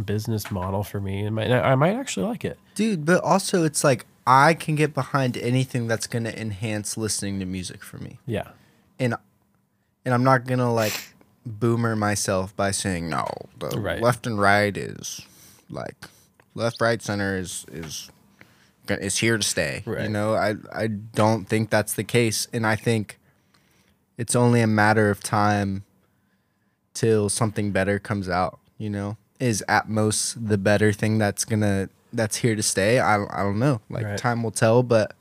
business 0.06 0.50
model 0.52 0.84
for 0.84 1.00
me 1.00 1.24
and 1.24 1.36
might, 1.36 1.50
I 1.52 1.76
might 1.76 1.96
actually 1.96 2.26
like 2.26 2.44
it. 2.44 2.60
Dude, 2.74 3.06
but 3.06 3.24
also 3.24 3.64
it's 3.64 3.84
like 3.84 4.06
I 4.28 4.54
can 4.56 4.76
get 4.76 4.94
behind 4.94 5.38
anything 5.38 5.88
that's 5.88 6.08
going 6.08 6.24
to 6.26 6.38
enhance 6.42 6.98
listening 6.98 7.40
to 7.40 7.46
music 7.46 7.84
for 7.84 7.98
me. 8.00 8.20
Yeah. 8.26 8.50
And 9.00 9.16
and 10.04 10.14
I'm 10.14 10.24
not 10.24 10.46
going 10.46 10.60
to 10.60 10.70
like 10.70 11.15
boomer 11.46 11.96
myself 11.96 12.56
by 12.56 12.72
saying 12.72 13.10
no, 13.10 13.28
the 13.60 13.80
Right. 13.80 14.02
left 14.02 14.26
and 14.26 14.40
right 14.40 14.76
is 14.76 15.22
like 15.70 15.96
left 16.54 16.82
right 16.82 17.02
center 17.02 17.38
is 17.38 17.66
is 17.72 18.10
is 18.90 19.18
here 19.18 19.38
to 19.38 19.44
stay. 19.44 19.84
You 19.86 20.10
know, 20.10 20.36
I 20.36 20.56
I 20.74 20.88
don't 20.88 21.46
think 21.46 21.70
that's 21.70 21.94
the 21.94 22.04
case 22.04 22.48
and 22.54 22.66
I 22.66 22.76
think 22.76 23.20
it's 24.18 24.36
only 24.36 24.62
a 24.62 24.68
matter 24.68 25.10
of 25.10 25.22
time 25.22 25.84
till 26.94 27.28
something 27.30 27.72
better 27.72 28.00
comes 28.00 28.30
out, 28.30 28.60
you 28.78 28.90
know? 28.90 29.18
Is 29.40 29.64
Atmos 29.68 30.36
the 30.38 30.58
better 30.58 30.94
thing 30.94 31.18
that's 31.18 31.44
to 31.62 31.90
that's 32.14 32.38
here 32.38 32.56
to 32.56 32.64
stay? 32.64 33.00
I 33.00 33.16
I 33.24 33.44
don't 33.44 33.60
know. 33.60 33.82
Like 33.90 34.06
Right. 34.06 34.18
time 34.18 34.42
will 34.44 34.52
tell, 34.52 34.82
but 34.84 35.14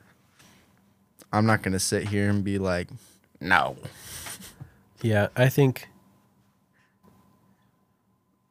I'm 1.32 1.46
not 1.46 1.62
to 1.72 1.80
sit 1.80 2.08
here 2.08 2.30
and 2.30 2.44
be 2.44 2.58
like 2.58 2.88
no. 3.40 3.76
Yeah, 5.02 5.28
I 5.36 5.48
think 5.48 5.88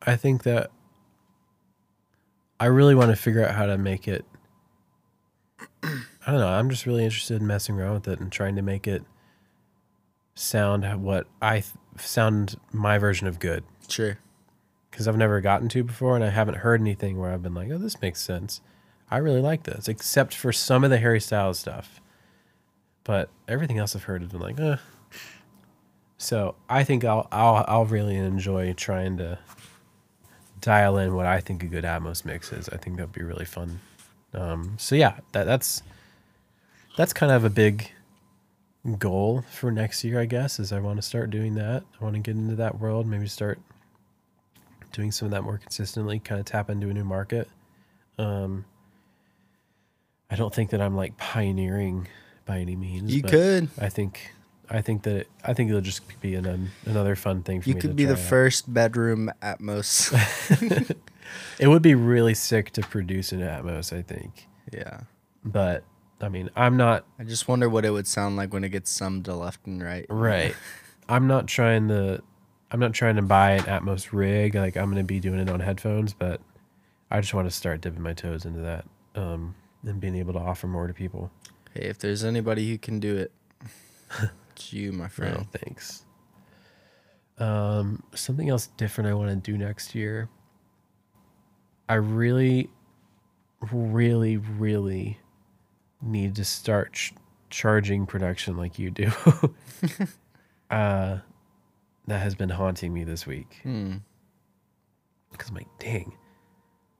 I 0.05 0.15
think 0.15 0.43
that 0.43 0.69
I 2.59 2.65
really 2.65 2.95
want 2.95 3.09
to 3.11 3.15
figure 3.15 3.45
out 3.45 3.55
how 3.55 3.65
to 3.65 3.77
make 3.77 4.07
it 4.07 4.25
I 6.25 6.31
don't 6.31 6.39
know, 6.39 6.47
I'm 6.47 6.69
just 6.69 6.85
really 6.85 7.03
interested 7.03 7.41
in 7.41 7.47
messing 7.47 7.77
around 7.77 7.93
with 7.95 8.07
it 8.07 8.19
and 8.19 8.31
trying 8.31 8.55
to 8.55 8.61
make 8.61 8.87
it 8.87 9.03
sound 10.35 10.85
what 11.03 11.27
I 11.41 11.55
th- 11.55 11.73
sound 11.97 12.55
my 12.71 12.97
version 12.97 13.27
of 13.27 13.39
good 13.39 13.63
Sure. 13.89 14.17
because 14.89 15.07
I've 15.07 15.17
never 15.17 15.41
gotten 15.41 15.67
to 15.69 15.83
before 15.83 16.15
and 16.15 16.23
I 16.23 16.29
haven't 16.29 16.55
heard 16.57 16.79
anything 16.81 17.19
where 17.19 17.31
I've 17.31 17.43
been 17.43 17.53
like, 17.53 17.69
"Oh, 17.71 17.77
this 17.77 18.01
makes 18.01 18.21
sense." 18.21 18.61
I 19.11 19.17
really 19.17 19.41
like 19.41 19.63
this, 19.63 19.87
except 19.87 20.33
for 20.33 20.51
some 20.53 20.83
of 20.83 20.89
the 20.89 20.97
Harry 20.97 21.19
Styles 21.19 21.59
stuff. 21.59 22.01
But 23.03 23.29
everything 23.47 23.77
else 23.77 23.95
I've 23.95 24.03
heard 24.05 24.21
has 24.21 24.31
been 24.31 24.41
like, 24.41 24.59
"Eh." 24.59 24.77
So 26.17 26.55
I 26.69 26.83
think 26.85 27.03
I'll 27.03 27.27
I'll 27.31 27.65
I'll 27.67 27.85
really 27.85 28.15
enjoy 28.15 28.73
trying 28.73 29.17
to 29.17 29.37
dial 30.63 30.97
in 30.97 31.13
what 31.13 31.25
I 31.25 31.41
think 31.41 31.61
a 31.61 31.67
good 31.67 31.83
Atmos 31.83 32.25
mix 32.25 32.51
is. 32.51 32.69
I 32.69 32.77
think 32.77 32.97
that'd 32.97 33.11
be 33.11 33.21
really 33.21 33.45
fun. 33.45 33.79
Um, 34.33 34.75
so 34.79 34.95
yeah, 34.95 35.17
that 35.33 35.43
that's 35.43 35.83
that's 36.97 37.13
kind 37.13 37.31
of 37.31 37.43
a 37.43 37.49
big 37.49 37.91
goal 38.97 39.43
for 39.51 39.71
next 39.71 40.03
year, 40.03 40.19
I 40.19 40.25
guess. 40.25 40.59
Is 40.59 40.71
I 40.71 40.79
want 40.79 40.97
to 40.97 41.01
start 41.01 41.29
doing 41.29 41.55
that. 41.55 41.83
I 41.99 42.03
want 42.03 42.15
to 42.15 42.21
get 42.21 42.35
into 42.35 42.55
that 42.55 42.79
world. 42.79 43.05
Maybe 43.05 43.27
start 43.27 43.59
doing 44.91 45.11
some 45.11 45.27
of 45.27 45.31
that 45.31 45.43
more 45.43 45.57
consistently, 45.57 46.19
kind 46.19 46.39
of 46.39 46.45
tap 46.45 46.69
into 46.69 46.89
a 46.89 46.93
new 46.93 47.03
market. 47.03 47.49
Um, 48.17 48.65
I 50.29 50.35
don't 50.35 50.53
think 50.53 50.71
that 50.71 50.81
I'm 50.81 50.95
like 50.95 51.17
pioneering 51.17 52.07
by 52.45 52.59
any 52.59 52.75
means. 52.75 53.13
You 53.13 53.21
but 53.21 53.31
could. 53.31 53.69
I 53.79 53.89
think. 53.89 54.31
I 54.73 54.81
think 54.81 55.03
that 55.03 55.27
I 55.45 55.53
think 55.53 55.69
it'll 55.69 55.81
just 55.81 56.19
be 56.19 56.33
an, 56.35 56.45
an, 56.45 56.71
another 56.85 57.15
fun 57.15 57.43
thing 57.43 57.61
for 57.61 57.69
You 57.69 57.75
me. 57.75 57.81
could 57.81 57.91
to 57.91 57.95
be 57.95 58.05
the 58.05 58.13
out. 58.13 58.19
first 58.19 58.73
bedroom 58.73 59.31
Atmos. 59.41 60.11
It 61.59 61.67
would 61.67 61.81
be 61.81 61.95
really 61.95 62.33
sick 62.33 62.71
to 62.71 62.81
produce 62.81 63.31
an 63.31 63.39
Atmos. 63.39 63.97
I 63.97 64.01
think, 64.01 64.47
yeah. 64.71 65.01
but 65.43 65.83
I 66.21 66.29
mean, 66.29 66.49
I'm 66.55 66.77
not 66.77 67.05
I 67.19 67.23
just 67.23 67.47
wonder 67.47 67.69
what 67.69 67.85
it 67.85 67.91
would 67.91 68.07
sound 68.07 68.35
like 68.35 68.53
when 68.53 68.63
it 68.63 68.69
gets 68.69 68.91
summed 68.91 69.25
to 69.25 69.35
left 69.35 69.65
and 69.65 69.81
right. 69.81 70.05
right. 70.09 70.55
I'm 71.09 71.27
not 71.27 71.47
trying 71.47 71.87
to. 71.89 72.21
I'm 72.71 72.79
not 72.79 72.93
trying 72.93 73.17
to 73.17 73.21
buy 73.21 73.51
an 73.51 73.63
Atmos 73.63 74.09
rig. 74.11 74.55
Like 74.55 74.75
I'm 74.77 74.85
going 74.85 74.97
to 74.97 75.03
be 75.03 75.19
doing 75.19 75.39
it 75.39 75.49
on 75.49 75.59
headphones, 75.59 76.13
but 76.13 76.41
I 77.11 77.21
just 77.21 77.33
want 77.33 77.47
to 77.47 77.51
start 77.55 77.81
dipping 77.81 78.01
my 78.01 78.13
toes 78.13 78.45
into 78.45 78.61
that 78.61 78.85
um, 79.15 79.53
and 79.85 79.99
being 79.99 80.15
able 80.15 80.33
to 80.33 80.39
offer 80.39 80.65
more 80.67 80.87
to 80.87 80.93
people. 80.93 81.29
Hey, 81.73 81.83
if 81.85 81.99
there's 81.99 82.23
anybody 82.23 82.67
who 82.69 82.77
can 82.77 82.99
do 82.99 83.15
it, 83.15 83.31
it's 84.55 84.73
you, 84.73 84.91
my 84.91 85.07
friend. 85.07 85.47
thanks. 85.51 86.05
Um, 87.39 88.03
something 88.13 88.49
else 88.49 88.67
different 88.77 89.09
I 89.09 89.13
want 89.13 89.29
to 89.29 89.35
do 89.51 89.57
next 89.57 89.95
year. 89.95 90.29
I 91.89 91.95
really, 91.95 92.69
really, 93.71 94.37
really 94.37 95.19
need 96.01 96.35
to 96.35 96.45
start 96.45 96.93
ch- 96.93 97.13
charging 97.49 98.05
production 98.05 98.55
like 98.55 98.77
you 98.79 98.91
do. 98.91 99.11
uh, 100.69 101.17
that 102.07 102.19
has 102.19 102.35
been 102.35 102.49
haunting 102.49 102.93
me 102.93 103.03
this 103.03 103.25
week 103.25 103.59
Hmm. 103.63 103.95
because 105.31 105.49
I'm 105.49 105.55
like, 105.55 105.67
dang, 105.79 106.13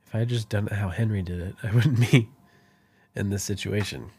if 0.08 0.16
I 0.16 0.20
had 0.20 0.30
just 0.30 0.49
done 0.49 0.68
it 0.68 0.74
how 0.74 0.89
Henry 0.89 1.22
did 1.22 1.39
it, 1.41 1.56
I 1.64 1.72
wouldn't 1.72 1.99
be 2.12 2.30
in 3.16 3.30
this 3.30 3.43
situation. 3.43 4.10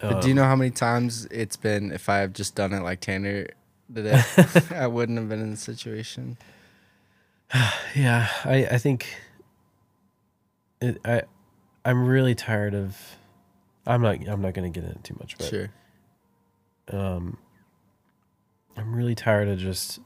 But 0.00 0.20
do 0.22 0.28
you 0.28 0.32
Um, 0.32 0.36
know 0.36 0.44
how 0.44 0.56
many 0.56 0.70
times 0.70 1.26
it's 1.26 1.56
been 1.56 1.92
if 1.92 2.08
I 2.08 2.18
have 2.18 2.32
just 2.32 2.54
done 2.54 2.72
it 2.72 2.80
like 2.82 3.00
Tanner 3.00 3.46
did 3.92 4.06
it, 4.06 4.72
I 4.72 4.86
wouldn't 4.86 5.18
have 5.18 5.28
been 5.28 5.40
in 5.40 5.50
the 5.52 5.56
situation. 5.56 6.36
Yeah, 7.94 8.28
I 8.44 8.66
I 8.72 8.78
think 8.78 9.06
it, 10.80 10.98
I 11.04 11.22
I'm 11.84 12.06
really 12.06 12.34
tired 12.34 12.74
of. 12.74 12.96
I'm 13.86 14.02
not 14.02 14.26
I'm 14.26 14.40
not 14.42 14.54
gonna 14.54 14.70
get 14.70 14.84
into 14.84 14.98
too 15.02 15.16
much, 15.20 15.36
but 15.38 15.46
Sure. 15.48 15.68
um, 16.90 17.36
I'm 18.76 18.94
really 18.94 19.14
tired 19.14 19.48
of 19.48 19.58
just 19.58 20.00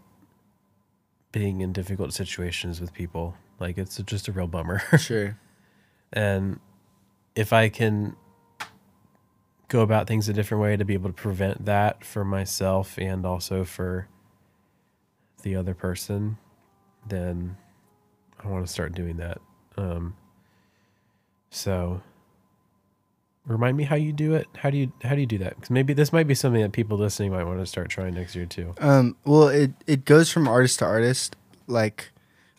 being 1.33 1.61
in 1.61 1.73
difficult 1.73 2.13
situations 2.13 2.81
with 2.81 2.93
people. 2.93 3.37
Like 3.61 3.79
it's 3.79 3.97
just 3.99 4.29
a 4.29 4.33
real 4.33 4.47
bummer. 4.49 4.83
Sure. 4.99 5.39
and 6.13 6.59
if 7.35 7.53
I 7.53 7.69
can 7.69 8.17
go 9.69 9.81
about 9.81 10.07
things 10.07 10.29
a 10.29 10.33
different 10.33 10.63
way 10.63 10.77
to 10.77 10.85
be 10.85 10.95
able 10.95 11.11
to 11.11 11.15
prevent 11.15 11.67
that 11.67 12.05
for 12.05 12.25
myself 12.25 12.99
and 12.99 13.25
also 13.25 13.65
for 13.65 14.09
the 15.43 15.55
other 15.55 15.75
person, 15.75 16.39
then 17.07 17.57
I 18.43 18.49
want 18.49 18.67
to 18.67 18.73
start 18.73 18.95
doing 18.95 19.19
that. 19.19 19.39
Um, 19.77 20.17
so 21.51 22.03
remind 23.47 23.77
me 23.77 23.85
how 23.85 23.97
you 23.97 24.13
do 24.13 24.35
it. 24.35 24.47
How 24.57 24.71
do 24.71 24.77
you 24.77 24.93
how 25.03 25.15
do 25.15 25.21
you 25.21 25.27
do 25.27 25.39
that? 25.39 25.57
Because 25.57 25.71
maybe 25.71 25.93
this 25.95 26.13
might 26.13 26.27
be 26.27 26.35
something 26.35 26.63
that 26.63 26.73
people 26.73 26.99
listening 26.99 27.33
might 27.33 27.45
want 27.45 27.61
to 27.61 27.67
start 27.67 27.89
trying 27.89 28.15
next 28.15 28.35
year 28.35 28.47
too. 28.47 28.75
Um, 28.79 29.17
well, 29.25 29.49
it, 29.49 29.73
it 29.87 30.05
goes 30.05 30.31
from 30.31 30.49
artist 30.49 30.81
to 30.81 30.87
artist. 30.87 31.37
Like, 31.67 32.11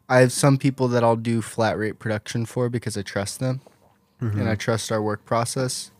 I 0.07 0.19
have 0.19 0.31
some 0.31 0.57
people 0.57 0.87
that 0.89 1.03
I'll 1.03 1.15
do 1.15 1.41
flat 1.41 1.77
rate 1.77 1.99
production 1.99 2.45
for 2.45 2.69
because 2.69 2.97
I 2.97 3.01
trust 3.01 3.39
them 3.39 3.61
and 4.21 4.49
I 4.49 4.55
trust 4.55 4.91
our 4.91 5.01
work 5.01 5.23
process. 5.23 5.91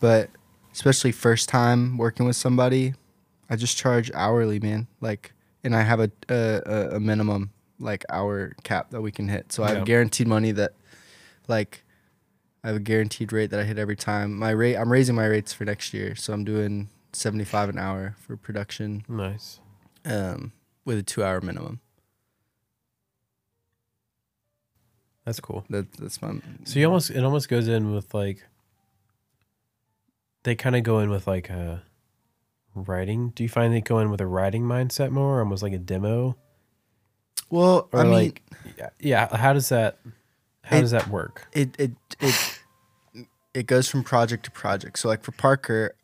But 0.00 0.30
especially 0.72 1.12
first 1.12 1.48
time 1.48 1.96
working 1.98 2.26
with 2.26 2.36
somebody, 2.36 2.94
I 3.48 3.56
just 3.56 3.76
charge 3.76 4.10
hourly, 4.14 4.60
man. 4.60 4.86
Like, 5.00 5.32
and 5.64 5.74
I 5.74 5.82
have 5.82 6.00
a 6.00 6.10
a, 6.28 6.96
a- 6.96 7.00
minimum 7.00 7.50
like 7.78 8.04
hour 8.08 8.54
cap 8.62 8.90
that 8.90 9.00
we 9.02 9.10
can 9.12 9.28
hit. 9.28 9.52
So 9.52 9.62
I 9.64 9.70
have 9.74 9.84
guaranteed 9.84 10.26
money 10.26 10.50
that, 10.52 10.72
like, 11.48 11.82
I 12.64 12.68
have 12.68 12.76
a 12.76 12.80
guaranteed 12.80 13.32
rate 13.32 13.50
that 13.50 13.60
I 13.60 13.64
hit 13.64 13.78
every 13.78 13.96
time. 13.96 14.36
My 14.38 14.50
rate, 14.50 14.76
I'm 14.76 14.90
raising 14.90 15.14
my 15.14 15.26
rates 15.26 15.52
for 15.52 15.64
next 15.64 15.92
year, 15.94 16.14
so 16.14 16.32
I'm 16.32 16.44
doing 16.44 16.88
seventy 17.12 17.44
five 17.44 17.68
an 17.68 17.78
hour 17.78 18.16
for 18.18 18.36
production 18.36 19.04
Nice. 19.08 19.60
um, 20.04 20.52
with 20.84 20.98
a 20.98 21.02
two 21.02 21.22
hour 21.24 21.40
minimum. 21.40 21.80
That's 25.24 25.40
cool. 25.40 25.64
That, 25.70 25.92
that's 25.94 26.16
fun. 26.18 26.60
So 26.64 26.78
you 26.78 26.86
almost 26.86 27.10
it 27.10 27.24
almost 27.24 27.48
goes 27.48 27.66
in 27.68 27.92
with 27.92 28.14
like 28.14 28.44
they 30.46 30.54
kind 30.54 30.74
of 30.76 30.82
go 30.82 31.00
in 31.00 31.10
with 31.10 31.26
like 31.26 31.50
a 31.50 31.82
writing. 32.74 33.30
Do 33.34 33.42
you 33.42 33.48
find 33.48 33.74
they 33.74 33.80
go 33.82 33.98
in 33.98 34.10
with 34.10 34.20
a 34.20 34.26
writing 34.26 34.62
mindset 34.62 35.10
more, 35.10 35.36
or 35.36 35.40
almost 35.40 35.62
like 35.62 35.72
a 35.74 35.78
demo, 35.78 36.36
well, 37.50 37.88
or 37.92 38.00
I 38.00 38.04
mean, 38.04 38.12
like 38.12 38.42
yeah, 38.78 38.88
yeah? 39.00 39.36
How 39.36 39.52
does 39.52 39.68
that 39.68 39.98
how 40.62 40.78
It- 40.78 40.80
does 40.80 40.90
that 40.92 41.08
work? 41.08 41.46
it 41.52 41.74
it 41.78 41.92
it 42.20 42.60
it 43.54 43.66
goes 43.66 43.88
from 43.88 44.02
project 44.04 44.44
to 44.44 44.50
project. 44.50 44.98
So 44.98 45.08
like 45.08 45.22
for 45.22 45.32
Parker, 45.32 45.94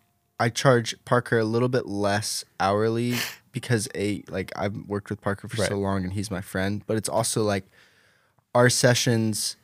I 0.40 0.48
charge 0.48 0.94
Parker 1.04 1.38
a 1.38 1.44
little 1.44 1.68
bit 1.68 1.86
less 1.86 2.44
hourly 2.58 3.14
because 3.52 3.88
a 3.94 4.22
like 4.28 4.50
I've 4.56 4.76
worked 4.88 5.10
with 5.10 5.20
Parker 5.20 5.48
for 5.48 5.56
so 5.56 5.76
long 5.78 6.04
and 6.04 6.12
he's 6.14 6.30
my 6.30 6.40
friend, 6.40 6.82
but 6.86 6.96
it's 6.96 7.08
also 7.08 7.42
like 7.42 7.64
our 8.54 8.68
sessions 8.70 9.56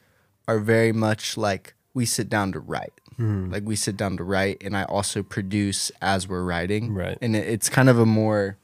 are 0.47 0.59
very 0.59 0.93
much 0.93 1.37
like 1.37 1.74
we 1.95 2.05
sit 2.07 2.29
down 2.29 2.53
to 2.53 2.61
write. 2.61 2.93
Mm-hmm. 3.19 3.53
Like 3.53 3.64
we 3.64 3.77
sit 3.77 3.97
down 3.97 4.16
to 4.19 4.25
write 4.25 4.62
and 4.62 4.77
I 4.77 4.85
also 4.85 5.23
produce 5.23 5.91
as 6.01 6.29
we're 6.29 6.45
writing. 6.45 6.95
Right. 6.95 7.19
And 7.21 7.35
it, 7.35 7.49
it's 7.49 7.69
kind 7.69 7.89
of 7.89 7.99
a 7.99 8.07
more 8.07 8.57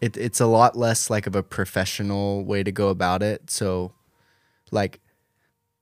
it, 0.00 0.16
it's 0.16 0.40
a 0.40 0.46
lot 0.46 0.76
less 0.76 1.10
like 1.10 1.26
of 1.26 1.36
a 1.36 1.42
professional 1.42 2.44
way 2.44 2.62
to 2.62 2.72
go 2.72 2.88
about 2.88 3.22
it. 3.22 3.50
So 3.50 3.92
like 4.70 5.00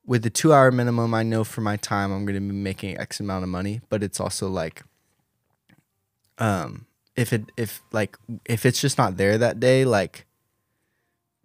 with 0.06 0.22
the 0.22 0.30
two 0.30 0.52
hour 0.52 0.70
minimum, 0.70 1.14
I 1.14 1.22
know 1.22 1.44
for 1.44 1.60
my 1.60 1.76
time 1.76 2.12
I'm 2.12 2.26
gonna 2.26 2.40
be 2.40 2.46
making 2.52 2.98
X 2.98 3.20
amount 3.20 3.42
of 3.42 3.48
money, 3.48 3.80
but 3.88 4.02
it's 4.02 4.20
also 4.20 4.48
like 4.48 4.82
um 6.36 6.86
if 7.16 7.32
it 7.32 7.50
if 7.56 7.82
like 7.90 8.18
if 8.44 8.66
it's 8.66 8.80
just 8.80 8.98
not 8.98 9.16
there 9.16 9.38
that 9.38 9.60
day, 9.60 9.84
like 9.86 10.26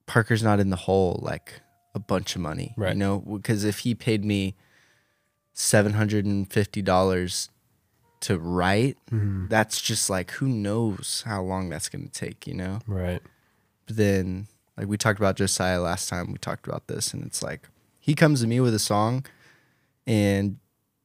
Parker's 0.07 0.43
not 0.43 0.59
in 0.59 0.69
the 0.69 0.75
hole 0.75 1.19
like 1.23 1.61
a 1.95 1.99
bunch 1.99 2.35
of 2.35 2.41
money. 2.41 2.73
Right. 2.75 2.93
You 2.93 2.99
know, 2.99 3.19
because 3.19 3.63
if 3.63 3.79
he 3.79 3.95
paid 3.95 4.25
me 4.25 4.55
seven 5.53 5.93
hundred 5.93 6.25
and 6.25 6.51
fifty 6.51 6.81
dollars 6.81 7.49
to 8.21 8.37
write, 8.39 8.97
Mm-hmm. 9.11 9.47
that's 9.49 9.81
just 9.81 10.09
like 10.09 10.31
who 10.31 10.47
knows 10.47 11.23
how 11.25 11.41
long 11.43 11.69
that's 11.69 11.89
gonna 11.89 12.07
take, 12.07 12.47
you 12.47 12.53
know? 12.53 12.79
Right. 12.87 13.21
But 13.85 13.97
then 13.97 14.47
like 14.77 14.87
we 14.87 14.97
talked 14.97 15.19
about 15.19 15.35
Josiah 15.35 15.81
last 15.81 16.09
time 16.09 16.31
we 16.31 16.37
talked 16.37 16.65
about 16.67 16.87
this 16.87 17.13
and 17.13 17.23
it's 17.25 17.43
like 17.43 17.67
he 17.99 18.15
comes 18.15 18.41
to 18.41 18.47
me 18.47 18.59
with 18.59 18.73
a 18.73 18.79
song 18.79 19.25
and 20.07 20.57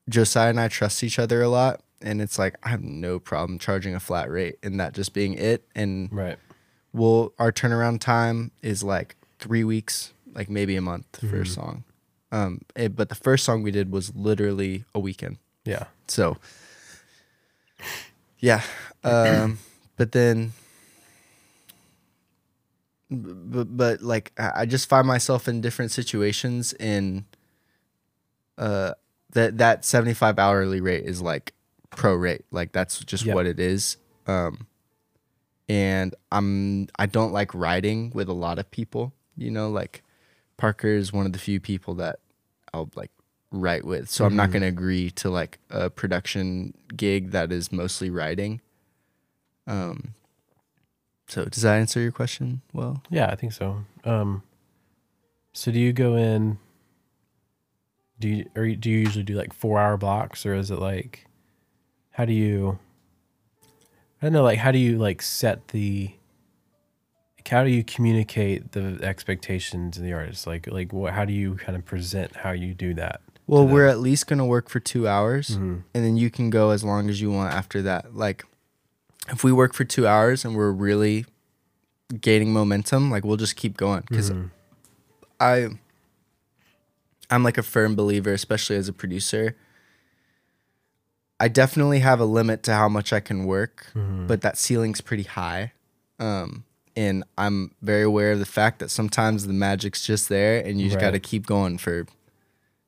Josiah 0.08 0.50
and 0.50 0.60
I 0.60 0.68
trust 0.68 1.02
each 1.04 1.18
other 1.18 1.42
a 1.42 1.48
lot 1.48 1.80
and 2.00 2.22
it's 2.22 2.38
like 2.38 2.56
I 2.62 2.68
have 2.70 2.82
no 2.82 3.18
problem 3.18 3.58
charging 3.58 3.94
a 3.94 4.00
flat 4.00 4.30
rate 4.30 4.56
and 4.62 4.78
that 4.80 4.94
just 4.94 5.12
being 5.12 5.34
it 5.34 5.64
and 5.74 6.08
Right. 6.12 6.38
we'll 6.92 7.32
our 7.38 7.52
turnaround 7.52 8.00
time 8.00 8.52
is 8.62 8.82
like 8.82 9.16
3 9.40 9.64
weeks 9.64 10.12
like 10.34 10.48
maybe 10.48 10.76
a 10.76 10.80
month 10.80 11.06
for 11.28 11.40
a 11.40 11.46
song. 11.46 11.84
Um 12.32 12.60
it, 12.76 12.94
but 12.96 13.08
the 13.08 13.14
first 13.14 13.44
song 13.44 13.62
we 13.62 13.70
did 13.70 13.90
was 13.90 14.14
literally 14.14 14.84
a 14.94 15.00
weekend. 15.00 15.38
Yeah. 15.64 15.84
So, 16.06 16.36
yeah. 18.38 18.62
Um, 19.04 19.58
but 19.96 20.12
then, 20.12 20.52
but, 23.10 23.76
but 23.76 24.02
like, 24.02 24.32
I 24.38 24.52
I 24.62 24.66
just 24.66 24.88
find 24.88 25.06
myself 25.06 25.48
in 25.48 25.60
different 25.60 25.90
situations 25.90 26.72
in, 26.74 27.24
uh, 28.56 28.92
that, 29.32 29.58
that 29.58 29.84
75 29.84 30.38
hourly 30.38 30.80
rate 30.80 31.04
is 31.04 31.20
like 31.22 31.52
pro 31.90 32.14
rate. 32.14 32.44
Like 32.50 32.72
that's 32.72 32.98
just 33.04 33.24
Yep. 33.24 33.34
what 33.34 33.46
it 33.46 33.60
is. 33.60 33.96
Um, 34.26 34.66
and 35.68 36.14
I'm, 36.32 36.88
I 36.98 37.06
don't 37.06 37.32
like 37.32 37.52
riding 37.54 38.10
with 38.14 38.28
a 38.28 38.32
lot 38.32 38.58
of 38.58 38.70
people, 38.70 39.12
you 39.36 39.50
know, 39.50 39.68
like 39.68 40.02
Parker 40.58 40.88
is 40.88 41.12
one 41.12 41.24
of 41.24 41.32
the 41.32 41.38
few 41.38 41.60
people 41.60 41.94
that 41.94 42.18
I'll 42.74 42.90
like 42.94 43.10
write 43.50 43.84
with. 43.86 44.10
So 44.10 44.26
I'm 44.26 44.36
not 44.36 44.50
going 44.50 44.60
to 44.60 44.68
agree 44.68 45.10
to 45.12 45.30
like 45.30 45.58
a 45.70 45.88
production 45.88 46.74
gig 46.94 47.30
that 47.30 47.50
is 47.50 47.72
mostly 47.72 48.10
writing. 48.10 48.60
Um 49.66 50.14
so 51.28 51.44
does 51.44 51.62
that 51.62 51.78
answer 51.78 52.00
your 52.00 52.10
question 52.10 52.62
well? 52.72 53.02
Yeah, 53.10 53.26
I 53.26 53.36
think 53.36 53.52
so. 53.52 53.84
Um, 54.04 54.42
so 55.52 55.70
do 55.70 55.78
you 55.78 55.92
go 55.92 56.16
in? 56.16 56.58
Do 58.18 58.28
you 58.28 58.50
or 58.56 58.66
do 58.66 58.90
you 58.90 58.98
usually 58.98 59.24
do 59.24 59.34
like 59.34 59.52
four 59.52 59.78
hour 59.78 59.96
blocks 59.96 60.46
or 60.46 60.54
is 60.54 60.70
it 60.70 60.78
like? 60.78 61.26
How 62.12 62.24
do 62.24 62.32
you? 62.32 62.78
I 64.20 64.26
don't 64.26 64.32
know. 64.32 64.42
Like, 64.42 64.58
how 64.58 64.72
do 64.72 64.78
you 64.78 64.98
like 64.98 65.22
set 65.22 65.68
the? 65.68 66.12
How 67.48 67.64
do 67.64 67.70
you 67.70 67.82
communicate 67.84 68.72
the 68.72 68.98
expectations 69.02 69.96
of 69.96 70.02
the 70.04 70.12
artist? 70.12 70.46
Like, 70.46 70.66
like 70.66 70.92
what? 70.92 71.12
How 71.14 71.24
do 71.24 71.32
you 71.32 71.54
kind 71.56 71.76
of 71.76 71.84
present 71.84 72.36
how 72.36 72.50
you 72.52 72.74
do 72.74 72.94
that? 72.94 73.20
Well, 73.46 73.66
we're 73.66 73.86
at 73.86 73.98
least 74.00 74.26
going 74.26 74.38
to 74.40 74.44
work 74.44 74.68
for 74.68 74.78
2 74.80 75.08
hours 75.08 75.50
Mhm. 75.56 75.82
and 75.94 76.04
then 76.04 76.16
you 76.18 76.28
can 76.30 76.50
go 76.50 76.70
as 76.70 76.84
long 76.84 77.08
as 77.08 77.20
you 77.20 77.30
want 77.30 77.54
after 77.54 77.80
that. 77.82 78.14
Like 78.14 78.44
if 79.30 79.42
we 79.42 79.52
work 79.52 79.72
for 79.72 79.84
2 79.84 80.06
hours 80.06 80.44
and 80.44 80.54
we're 80.54 80.70
really 80.72 81.24
gaining 82.20 82.52
momentum, 82.52 83.10
like 83.10 83.24
we'll 83.24 83.38
just 83.38 83.56
keep 83.56 83.76
going 83.76 84.02
cuz 84.02 84.30
Mhm. 84.30 84.50
I 85.40 85.68
I'm 87.30 87.42
like 87.42 87.58
a 87.58 87.62
firm 87.62 87.94
believer, 87.96 88.32
especially 88.32 88.76
as 88.76 88.88
a 88.88 88.92
producer. 88.92 89.54
I 91.40 91.48
definitely 91.48 92.00
have 92.00 92.20
a 92.20 92.24
limit 92.24 92.62
to 92.64 92.74
how 92.74 92.88
much 92.88 93.12
I 93.12 93.20
can 93.20 93.44
work, 93.44 93.86
Mm-hmm. 93.94 94.26
but 94.26 94.40
that 94.40 94.56
ceiling's 94.58 95.00
pretty 95.00 95.22
high. 95.24 95.72
Um, 96.18 96.64
and 96.98 97.22
I'm 97.38 97.70
very 97.80 98.02
aware 98.02 98.32
of 98.32 98.40
the 98.40 98.44
fact 98.60 98.80
that 98.80 98.90
sometimes 98.90 99.46
the 99.46 99.52
magic's 99.52 100.04
just 100.04 100.28
there 100.28 100.58
and 100.58 100.80
you 100.80 100.88
just 100.88 100.96
Right. 100.96 101.00
got 101.02 101.10
to 101.12 101.20
keep 101.20 101.46
going 101.46 101.78
for 101.78 102.06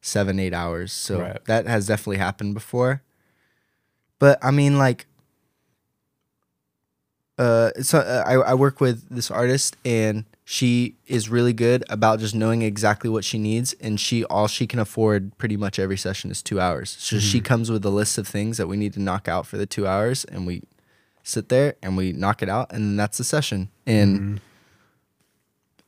seven, 0.00 0.40
eight 0.40 0.52
hours. 0.52 0.92
So 0.92 1.20
Right. 1.20 1.44
that 1.44 1.66
has 1.68 1.86
definitely 1.86 2.16
happened 2.18 2.54
before. 2.54 3.02
But 4.18 4.38
I 4.42 4.50
mean, 4.50 4.78
like, 4.78 5.06
uh, 7.38 7.70
so 7.82 7.98
uh, 8.00 8.24
I, 8.26 8.34
I 8.34 8.54
work 8.54 8.80
with 8.80 9.08
this 9.08 9.30
artist 9.30 9.76
and 9.84 10.24
she 10.44 10.96
is 11.06 11.28
really 11.28 11.52
good 11.52 11.84
about 11.88 12.18
just 12.18 12.34
knowing 12.34 12.62
exactly 12.62 13.08
what 13.08 13.24
she 13.24 13.38
needs 13.38 13.72
and 13.74 14.00
she 14.00 14.24
all 14.24 14.48
she 14.48 14.66
can 14.66 14.78
afford 14.80 15.38
pretty 15.38 15.56
much 15.56 15.78
every 15.78 15.96
session 15.96 16.30
is 16.30 16.42
two 16.42 16.61
hours 16.61 16.96
so 16.98 17.18
she 17.20 17.40
comes 17.40 17.70
with 17.70 17.84
a 17.84 17.88
list 17.90 18.18
of 18.18 18.26
things 18.26 18.56
that 18.58 18.66
we 18.66 18.76
need 18.76 18.92
to 18.92 19.00
knock 19.00 19.28
out 19.28 19.46
for 19.46 19.56
the 19.56 19.64
two 19.64 19.86
hours 19.86 20.24
and 20.24 20.46
we 20.46 20.61
sit 21.23 21.49
there 21.49 21.75
and 21.83 21.97
we 21.97 22.12
knock 22.12 22.43
it 22.43 22.49
out 22.49 22.73
and 22.73 22.83
then 22.83 22.97
that's 22.97 23.18
the 23.18 23.25
session 23.25 23.68
and 23.87 24.21
mm-hmm. 24.21 24.37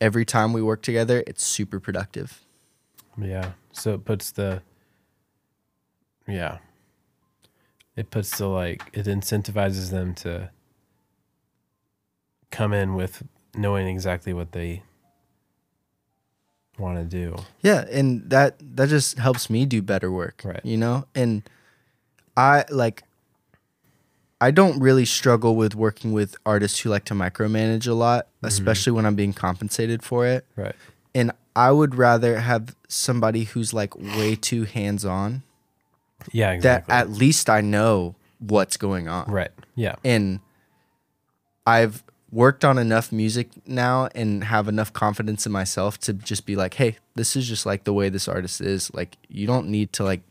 every 0.01 0.25
time 0.25 0.53
we 0.53 0.63
work 0.63 0.83
together 0.83 1.23
it's 1.27 1.45
super 1.45 1.81
productive 1.81 2.41
Yeah. 3.19 3.53
So 3.73 3.95
it 3.95 4.05
puts 4.05 4.31
the 4.33 4.63
Yeah. 6.27 6.59
It 7.97 8.11
puts 8.11 8.39
the 8.39 8.47
like 8.47 8.83
it 8.93 9.07
incentivizes 9.07 9.91
them 9.91 10.15
to 10.17 10.51
come 12.51 12.73
in 12.73 12.95
with 12.95 13.23
knowing 13.55 13.87
exactly 13.87 14.33
what 14.33 14.53
they 14.53 14.83
want 16.79 16.99
to 16.99 17.05
do. 17.05 17.37
Yeah, 17.61 17.85
and 17.91 18.29
that 18.31 18.57
that 18.77 18.89
just 18.89 19.19
helps 19.19 19.51
me 19.51 19.67
do 19.67 19.83
better 19.83 20.11
work. 20.11 20.43
Right. 20.45 20.65
You 20.65 20.77
know? 20.79 21.05
And 21.15 21.49
I 22.37 22.65
like 22.71 23.03
I 24.43 24.51
don't 24.51 24.81
really 24.81 25.05
struggle 25.05 25.55
with 25.55 25.77
working 25.77 26.13
with 26.13 26.35
artists 26.45 26.81
who 26.81 26.89
like 26.89 27.05
to 27.05 27.15
micromanage 27.15 27.87
a 27.87 27.93
lot, 27.93 28.27
mm-hmm. 28.27 28.47
especially 28.47 28.93
when 28.93 29.07
I'm 29.07 29.15
being 29.15 29.33
compensated 29.33 30.03
for 30.03 30.27
it. 30.27 30.45
Right. 30.57 30.75
And 31.15 31.31
I 31.55 31.71
would 31.71 31.95
rather 31.95 32.41
have 32.41 32.75
somebody 32.89 33.45
who's 33.45 33.73
like 33.73 33.95
way 33.95 34.35
too 34.35 34.65
hands-on 34.65 35.45
Yeah, 36.33 36.59
that 36.59 36.85
at 36.89 37.09
least 37.09 37.49
I 37.49 37.61
know 37.61 38.17
what's 38.41 38.77
going 38.77 39.07
on. 39.07 39.31
right. 39.31 39.53
Yeah. 39.77 39.95
And 40.03 40.41
I've 41.65 42.03
worked 42.33 42.65
on 42.65 42.79
enough 42.79 43.13
music 43.13 43.49
now 43.65 44.09
and 44.13 44.43
have 44.43 44.67
enough 44.67 44.93
confidence 44.93 45.47
in 45.47 45.53
myself 45.53 46.01
to 46.01 46.13
just 46.13 46.47
be 46.47 46.57
like, 46.57 46.75
hey, 46.75 46.97
this 47.15 47.37
is 47.37 47.47
just 47.47 47.65
like 47.65 47.85
the 47.85 47.93
way 47.93 48.09
this 48.09 48.27
artist 48.27 48.61
is. 48.61 48.93
Like, 48.93 49.19
you 49.29 49.47
don't 49.47 49.69
need 49.69 49.93
to 49.93 50.03
like 50.03 50.23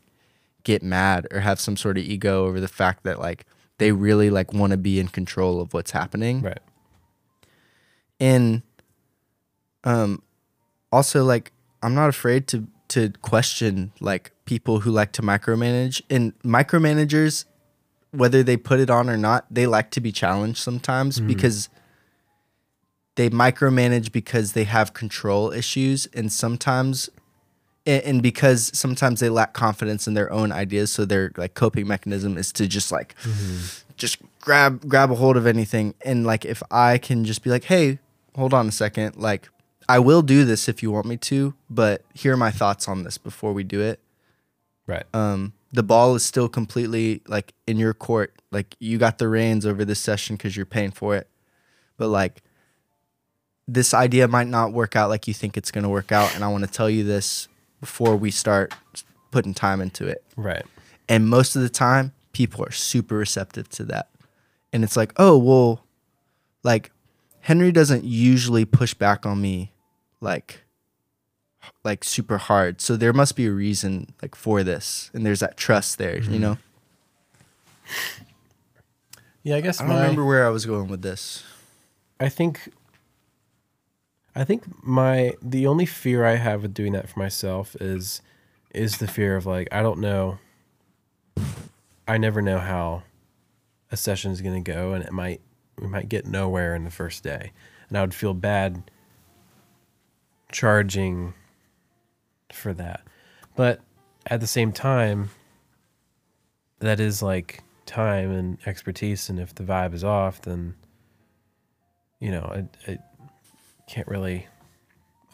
get 0.64 0.82
mad 0.82 1.26
or 1.30 1.40
have 1.40 1.58
some 1.58 1.78
sort 1.78 1.96
of 1.96 2.04
ego 2.04 2.44
over 2.44 2.60
the 2.60 2.68
fact 2.68 3.04
that 3.04 3.18
like 3.18 3.46
they 3.82 3.92
really 3.92 4.30
like 4.30 4.52
want 4.52 4.70
to 4.70 4.76
be 4.76 5.00
in 5.00 5.08
control 5.08 5.60
of 5.60 5.74
what's 5.74 5.90
happening. 5.90 6.40
Right. 6.40 6.60
And 8.20 8.62
um 9.84 10.22
also 10.92 11.24
like 11.24 11.52
I'm 11.82 11.94
not 11.94 12.08
afraid 12.08 12.46
to 12.48 12.68
to 12.88 13.10
question 13.22 13.92
like 14.00 14.30
people 14.44 14.80
who 14.80 14.90
like 14.90 15.12
to 15.12 15.22
micromanage 15.22 16.02
and 16.08 16.38
micromanagers 16.42 17.46
whether 18.12 18.42
they 18.42 18.58
put 18.58 18.78
it 18.78 18.90
on 18.90 19.08
or 19.08 19.16
not, 19.16 19.46
they 19.50 19.66
like 19.66 19.90
to 19.90 20.00
be 20.00 20.12
challenged 20.12 20.58
sometimes 20.58 21.18
because 21.18 21.70
they 23.14 23.30
micromanage 23.30 24.12
because 24.12 24.52
they 24.52 24.64
have 24.64 24.92
control 24.92 25.50
issues 25.50 26.06
and 26.12 26.30
sometimes 26.30 27.08
and, 27.86 28.02
and 28.04 28.22
because 28.22 28.70
sometimes 28.76 29.20
they 29.20 29.28
lack 29.28 29.52
confidence 29.52 30.06
in 30.06 30.14
their 30.14 30.32
own 30.32 30.52
ideas 30.52 30.92
so 30.92 31.04
their 31.04 31.32
like 31.36 31.54
coping 31.54 31.86
mechanism 31.86 32.36
is 32.36 32.52
to 32.52 32.66
just 32.66 32.92
like 32.92 33.14
just 33.96 34.18
grab 34.40 34.88
grab 34.88 35.10
a 35.10 35.14
hold 35.14 35.36
of 35.36 35.46
anything. 35.46 35.94
And 36.04 36.24
like 36.24 36.44
if 36.44 36.62
i 36.70 36.98
can 36.98 37.24
just 37.24 37.42
be 37.42 37.50
like 37.50 37.64
hey 37.64 37.98
hold 38.34 38.54
on 38.54 38.68
a 38.68 38.72
second. 38.72 39.16
Like 39.16 39.48
i 39.88 39.98
will 39.98 40.22
do 40.22 40.44
this 40.44 40.68
if 40.68 40.82
you 40.82 40.90
want 40.90 41.06
me 41.06 41.16
to 41.16 41.54
but 41.68 42.04
here 42.14 42.34
are 42.34 42.36
my 42.36 42.50
thoughts 42.50 42.88
on 42.88 43.04
this 43.04 43.18
before 43.18 43.52
we 43.52 43.64
do 43.64 43.80
it. 43.80 44.00
Right. 44.86 45.04
um 45.14 45.52
the 45.74 45.82
ball 45.82 46.14
is 46.14 46.24
still 46.24 46.48
completely 46.48 47.22
like 47.26 47.54
in 47.66 47.78
your 47.78 47.94
court. 47.94 48.34
Like 48.50 48.76
you 48.78 48.98
got 48.98 49.18
the 49.18 49.28
reins 49.28 49.64
over 49.64 49.84
this 49.84 50.00
session 50.00 50.36
because 50.36 50.54
you're 50.54 50.66
paying 50.66 50.90
for 50.90 51.16
it. 51.16 51.28
But 51.96 52.08
like 52.08 52.42
this 53.68 53.94
idea 53.94 54.28
might 54.28 54.48
not 54.48 54.72
work 54.72 54.96
out 54.96 55.08
like 55.08 55.28
you 55.28 55.34
think 55.34 55.56
it's 55.56 55.70
going 55.70 55.84
to 55.84 55.88
work 55.88 56.10
out 56.10 56.34
and 56.34 56.44
i 56.44 56.48
want 56.48 56.64
to 56.64 56.70
tell 56.70 56.90
you 56.90 57.04
this 57.04 57.48
before 57.82 58.16
we 58.16 58.30
start 58.30 58.72
putting 59.32 59.52
time 59.52 59.80
into 59.80 60.06
it. 60.06 60.22
Right. 60.36 60.64
And 61.08 61.28
most 61.28 61.56
of 61.56 61.62
the 61.62 61.68
time, 61.68 62.12
people 62.32 62.64
are 62.64 62.70
super 62.70 63.16
receptive 63.16 63.68
to 63.70 63.84
that. 63.86 64.08
And 64.72 64.84
it's 64.84 64.96
like, 64.96 65.12
oh, 65.16 65.36
well, 65.36 65.84
like 66.62 66.92
Henry 67.40 67.72
doesn't 67.72 68.04
usually 68.04 68.64
push 68.64 68.94
back 68.94 69.26
on 69.26 69.42
me 69.42 69.72
like 70.20 70.60
like 71.82 72.04
super 72.04 72.38
hard. 72.38 72.80
So 72.80 72.96
there 72.96 73.12
must 73.12 73.34
be 73.34 73.46
a 73.46 73.52
reason 73.52 74.14
like 74.22 74.36
for 74.36 74.62
this. 74.62 75.10
And 75.12 75.26
there's 75.26 75.40
that 75.40 75.56
trust 75.56 75.98
there, 75.98 76.16
you 76.16 76.22
mm-hmm. 76.22 76.40
know? 76.40 76.58
Yeah, 79.42 79.56
I 79.56 79.60
guess 79.60 79.80
I 79.80 79.86
don't 79.86 79.96
my, 79.96 80.02
remember 80.02 80.24
where 80.24 80.46
I 80.46 80.50
was 80.50 80.66
going 80.66 80.86
with 80.86 81.02
this. 81.02 81.42
I 82.20 82.28
think 82.28 82.72
I 84.34 84.44
think 84.44 84.64
my 84.82 85.34
the 85.42 85.66
only 85.66 85.86
fear 85.86 86.24
I 86.24 86.36
have 86.36 86.62
with 86.62 86.74
doing 86.74 86.92
that 86.92 87.08
for 87.08 87.18
myself 87.18 87.76
is 87.80 88.22
is 88.74 88.98
the 88.98 89.06
fear 89.06 89.36
of 89.36 89.44
like 89.44 89.68
I 89.70 89.82
don't 89.82 90.00
know 90.00 90.38
I 92.08 92.18
never 92.18 92.40
know 92.40 92.58
how 92.58 93.02
a 93.90 93.96
session 93.96 94.32
is 94.32 94.40
going 94.40 94.62
to 94.62 94.72
go 94.72 94.94
and 94.94 95.04
it 95.04 95.12
might 95.12 95.40
we 95.78 95.86
might 95.86 96.08
get 96.08 96.26
nowhere 96.26 96.74
in 96.74 96.84
the 96.84 96.90
first 96.90 97.22
day 97.22 97.52
and 97.88 97.98
I 97.98 98.00
would 98.00 98.14
feel 98.14 98.34
bad 98.34 98.90
charging 100.50 101.34
for 102.52 102.72
that. 102.74 103.02
But 103.54 103.80
at 104.26 104.40
the 104.40 104.46
same 104.46 104.72
time 104.72 105.30
that 106.78 107.00
is 107.00 107.22
like 107.22 107.62
time 107.84 108.30
and 108.30 108.58
expertise 108.64 109.28
and 109.28 109.38
if 109.38 109.54
the 109.54 109.62
vibe 109.62 109.92
is 109.92 110.04
off 110.04 110.40
then 110.40 110.74
you 112.18 112.30
know, 112.30 112.66
I, 112.88 112.92
I 112.92 112.98
can't 113.92 114.08
really 114.08 114.46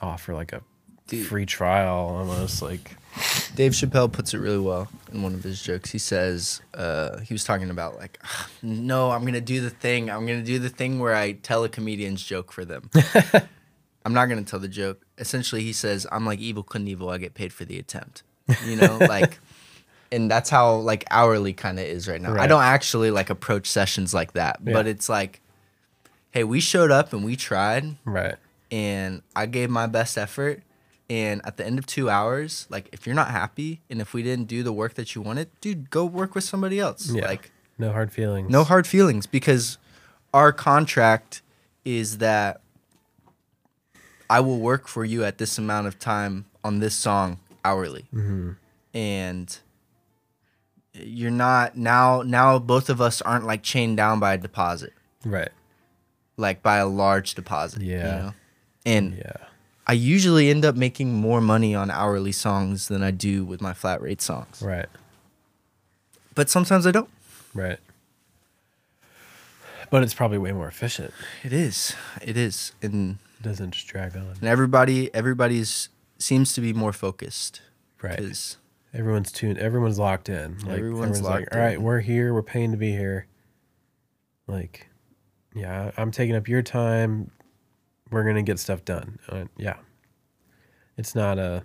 offer 0.02 0.34
like 0.34 0.52
a 0.52 0.62
Dude. 1.06 1.26
free 1.26 1.46
trial 1.46 1.94
almost 1.94 2.61
like 2.61 2.96
Dave 3.54 3.72
Chappelle 3.72 4.11
puts 4.11 4.34
it 4.34 4.38
really 4.38 4.59
well 4.59 4.88
in 5.12 5.22
one 5.22 5.32
of 5.32 5.42
his 5.44 5.62
jokes. 5.62 5.90
He 5.90 5.98
says, 5.98 6.61
uh, 6.74 7.20
he 7.20 7.32
was 7.32 7.44
talking 7.44 7.70
about 7.70 7.96
like, 7.96 8.18
"Ah, 8.24 8.48
no, 8.62 9.11
I'm 9.12 9.24
gonna 9.24 9.40
do 9.40 9.61
the 9.61 9.70
thing. 9.70 10.11
I'm 10.11 10.26
gonna 10.26 10.42
do 10.42 10.59
the 10.59 10.68
thing 10.68 10.98
where 10.98 11.14
I 11.14 11.32
tell 11.32 11.62
a 11.64 11.68
comedian's 11.68 12.22
joke 12.22 12.50
for 12.52 12.64
them. 12.64 12.90
I'm 14.04 14.12
not 14.12 14.26
gonna 14.26 14.42
tell 14.42 14.59
the 14.59 14.68
joke. 14.68 15.06
Essentially, 15.18 15.62
he 15.62 15.72
says, 15.72 16.06
I'm 16.11 16.26
like 16.26 16.40
Evel 16.40 16.64
Knievel. 16.64 17.12
I 17.12 17.18
get 17.18 17.34
paid 17.34 17.52
for 17.52 17.64
the 17.64 17.78
attempt. 17.78 18.22
You 18.66 18.76
know, 18.76 18.98
like, 19.09 19.38
and 20.12 20.28
that's 20.30 20.50
how 20.50 20.74
like 20.76 21.04
hourly 21.11 21.52
kind 21.52 21.78
of 21.78 21.84
is 21.84 22.09
right 22.09 22.20
now. 22.20 22.34
I 22.34 22.48
don't 22.48 22.62
actually 22.62 23.11
like 23.12 23.30
approach 23.30 23.68
sessions 23.68 24.12
like 24.12 24.32
that, 24.32 24.64
but 24.64 24.86
it's 24.86 25.09
like, 25.09 25.40
hey, 26.32 26.44
we 26.44 26.61
showed 26.61 26.90
up 26.90 27.12
and 27.12 27.24
we 27.24 27.36
tried 27.36 27.96
right. 28.04 28.36
And 28.71 29.23
I 29.37 29.47
gave 29.47 29.71
my 29.71 29.87
best 29.87 30.16
effort. 30.19 30.62
And 31.11 31.41
at 31.47 31.57
the 31.57 31.64
end 31.64 31.79
of 31.79 31.87
two 31.87 32.11
hours, 32.11 32.66
like 32.69 32.91
if 32.93 33.07
you're 33.07 33.14
not 33.14 33.31
happy 33.31 33.81
and 33.89 34.01
if 34.01 34.12
we 34.12 34.23
didn't 34.23 34.47
do 34.47 34.62
the 34.62 34.73
work 34.75 34.93
that 34.95 35.14
you 35.14 35.23
wanted, 35.23 35.49
dude, 35.62 35.89
go 35.89 36.05
work 36.05 36.35
with 36.35 36.45
somebody 36.45 36.79
else. 36.79 37.09
Yeah. 37.11 37.25
Like 37.25 37.51
No 37.79 37.93
hard 37.93 38.12
feelings. 38.12 38.51
no 38.51 38.62
hard 38.62 38.87
feelings 38.87 39.25
because 39.27 39.79
our 40.35 40.53
contract 40.53 41.41
is 41.87 42.19
that 42.19 42.61
I 44.29 44.41
will 44.41 44.59
work 44.61 44.87
for 44.87 45.05
you 45.05 45.25
at 45.25 45.39
this 45.39 45.57
amount 45.57 45.87
of 45.87 45.99
time 45.99 46.45
on 46.62 46.81
this 46.81 46.95
song 46.95 47.39
hourly. 47.64 48.05
Mm-hmm. 48.14 48.51
And 48.95 49.59
you're 50.93 51.31
not 51.31 51.77
now 51.77 52.23
now 52.23 52.59
both 52.59 52.91
of 52.91 53.01
us 53.01 53.23
aren't 53.23 53.47
like 53.47 53.62
chained 53.62 53.97
down 53.97 54.21
by 54.21 54.35
a 54.35 54.39
deposit, 54.39 54.93
Right. 55.25 55.51
like 56.37 56.62
by 56.62 56.77
a 56.77 56.87
large 56.87 57.35
deposit. 57.35 57.81
you 57.83 57.95
Yeah. 57.95 58.03
know? 58.19 58.35
And 58.89 59.16
Yeah. 59.16 59.32
I 59.86 59.93
usually 59.93 60.51
end 60.51 60.64
up 60.64 60.76
making 60.76 61.14
more 61.14 61.41
money 61.41 61.74
on 61.74 61.91
hourly 61.91 62.32
songs 62.32 62.89
than 62.89 63.03
I 63.03 63.11
do 63.11 63.45
with 63.45 63.61
my 63.62 63.72
flat 63.72 64.03
rate 64.03 64.20
songs. 64.20 64.61
Right. 64.62 64.86
But 66.34 66.51
sometimes 66.51 66.86
I 66.86 66.91
don't. 66.91 67.09
Right. 67.55 67.78
But 69.91 70.03
it's 70.03 70.12
probably 70.14 70.39
way 70.39 70.53
more 70.53 70.68
efficient. 70.68 71.12
It 71.43 71.53
is. 71.53 71.95
It 72.20 72.36
is. 72.36 72.72
And 72.82 73.18
It 73.41 73.43
doesn't 73.45 73.70
just 73.70 73.86
drag 73.89 74.14
on. 74.16 74.22
and 74.41 74.45
everybody 74.45 75.12
everybody's 75.14 75.89
seems 76.18 76.53
to 76.55 76.61
be 76.61 76.72
more 76.72 76.93
focused. 76.93 77.62
Right. 78.03 78.20
Everyone's 78.95 79.32
tuned. 79.32 79.59
Everyone's 79.59 79.99
locked 79.99 80.28
in. 80.28 80.59
Like, 80.59 80.78
Everyone's 80.78 81.18
everyone's 81.18 81.22
locked 81.22 81.41
like, 81.41 81.55
all 81.55 81.61
right, 81.61 81.74
in. 81.76 81.82
we're 81.82 82.01
here. 82.01 82.32
We're 82.34 82.43
paying 82.43 82.70
to 82.72 82.76
be 82.76 82.91
here. 82.93 83.26
Like, 84.47 84.89
yeah, 85.55 85.91
I'm 85.97 86.11
taking 86.11 86.36
up 86.36 86.49
your 86.49 86.62
time. 86.62 87.30
We're 88.11 88.24
gonna 88.24 88.42
get 88.42 88.59
stuff 88.59 88.84
done. 88.84 89.18
Uh, 89.28 89.44
yeah, 89.56 89.76
it's 90.96 91.14
not 91.14 91.38
a 91.38 91.62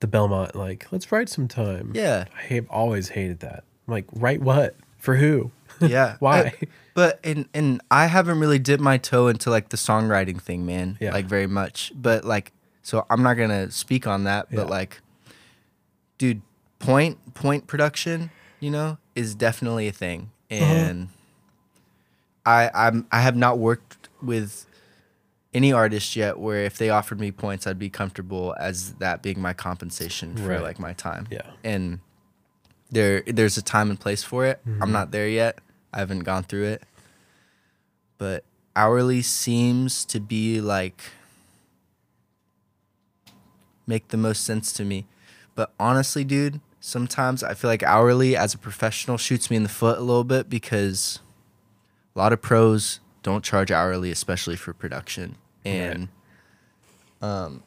the 0.00 0.06
Belmont 0.06 0.54
like 0.54 0.86
let's 0.92 1.10
write 1.10 1.28
some 1.28 1.48
time. 1.48 1.92
Yeah. 1.94 2.24
I 2.36 2.42
have 2.54 2.68
always 2.68 3.08
hated 3.08 3.40
that. 3.40 3.64
I'm 3.86 3.92
like, 3.92 4.04
write 4.12 4.40
what 4.42 4.76
for 4.98 5.16
who? 5.16 5.50
Yeah. 5.80 6.16
Why? 6.20 6.40
Uh, 6.62 6.66
but 6.94 7.20
and 7.22 7.48
and 7.52 7.82
I 7.90 8.06
haven't 8.06 8.40
really 8.40 8.58
dipped 8.58 8.82
my 8.82 8.96
toe 8.98 9.28
into 9.28 9.50
like 9.50 9.68
the 9.68 9.76
songwriting 9.76 10.40
thing, 10.40 10.64
man. 10.64 10.96
Yeah. 11.00 11.12
Like 11.12 11.26
very 11.26 11.46
much. 11.46 11.92
But 11.94 12.24
like 12.24 12.52
so 12.82 13.04
I'm 13.10 13.22
not 13.22 13.34
gonna 13.34 13.70
speak 13.70 14.06
on 14.06 14.24
that. 14.24 14.46
But 14.50 14.68
Yeah. 14.68 14.70
like 14.70 15.00
dude, 16.18 16.40
point 16.78 17.34
point 17.34 17.66
production, 17.66 18.30
you 18.60 18.70
know, 18.70 18.96
is 19.14 19.34
definitely 19.34 19.88
a 19.88 19.92
thing. 19.92 20.30
Uh-huh. 20.50 20.62
And 20.64 21.08
I 22.44 22.70
I'm 22.74 23.06
I 23.10 23.20
have 23.20 23.36
not 23.36 23.58
worked 23.58 24.08
with 24.22 24.65
any 25.56 25.72
artist 25.72 26.14
yet 26.16 26.38
where 26.38 26.64
if 26.64 26.76
they 26.78 26.90
offered 26.90 27.18
me 27.20 27.30
points 27.32 27.66
I'd 27.66 27.78
be 27.78 27.88
comfortable 27.90 28.54
as 28.58 28.94
that 28.94 29.22
being 29.22 29.40
my 29.40 29.52
compensation 29.54 30.36
for 30.36 30.48
Right. 30.48 30.62
like 30.62 30.78
my 30.78 30.92
time. 30.92 31.26
Yeah. 31.30 31.50
And 31.64 32.00
there 32.90 33.22
there's 33.26 33.56
a 33.56 33.62
time 33.62 33.88
and 33.90 33.98
place 33.98 34.22
for 34.22 34.44
it. 34.46 34.60
Mm-hmm. 34.66 34.82
I'm 34.82 34.92
not 34.92 35.10
there 35.10 35.28
yet. 35.28 35.58
I 35.92 35.98
haven't 36.00 36.20
gone 36.24 36.42
through 36.44 36.64
it. 36.74 36.82
But 38.18 38.44
hourly 38.74 39.22
seems 39.22 40.04
to 40.06 40.20
be 40.20 40.60
like 40.60 41.00
make 43.86 44.08
the 44.08 44.16
most 44.16 44.44
sense 44.44 44.72
to 44.74 44.84
me. 44.84 45.06
But 45.54 45.72
honestly, 45.78 46.24
dude, 46.24 46.60
sometimes 46.80 47.42
I 47.42 47.54
feel 47.54 47.70
like 47.70 47.82
hourly 47.82 48.36
as 48.36 48.52
a 48.54 48.58
professional 48.58 49.16
shoots 49.16 49.50
me 49.50 49.56
in 49.56 49.62
the 49.62 49.68
foot 49.68 49.98
a 49.98 50.02
little 50.02 50.24
bit 50.24 50.50
because 50.50 51.20
a 52.14 52.18
lot 52.18 52.32
of 52.32 52.42
pros 52.42 53.00
don't 53.22 53.44
charge 53.44 53.70
hourly, 53.70 54.10
especially 54.10 54.56
for 54.56 54.72
production. 54.72 55.36
And 55.66 56.08
um 57.22 57.62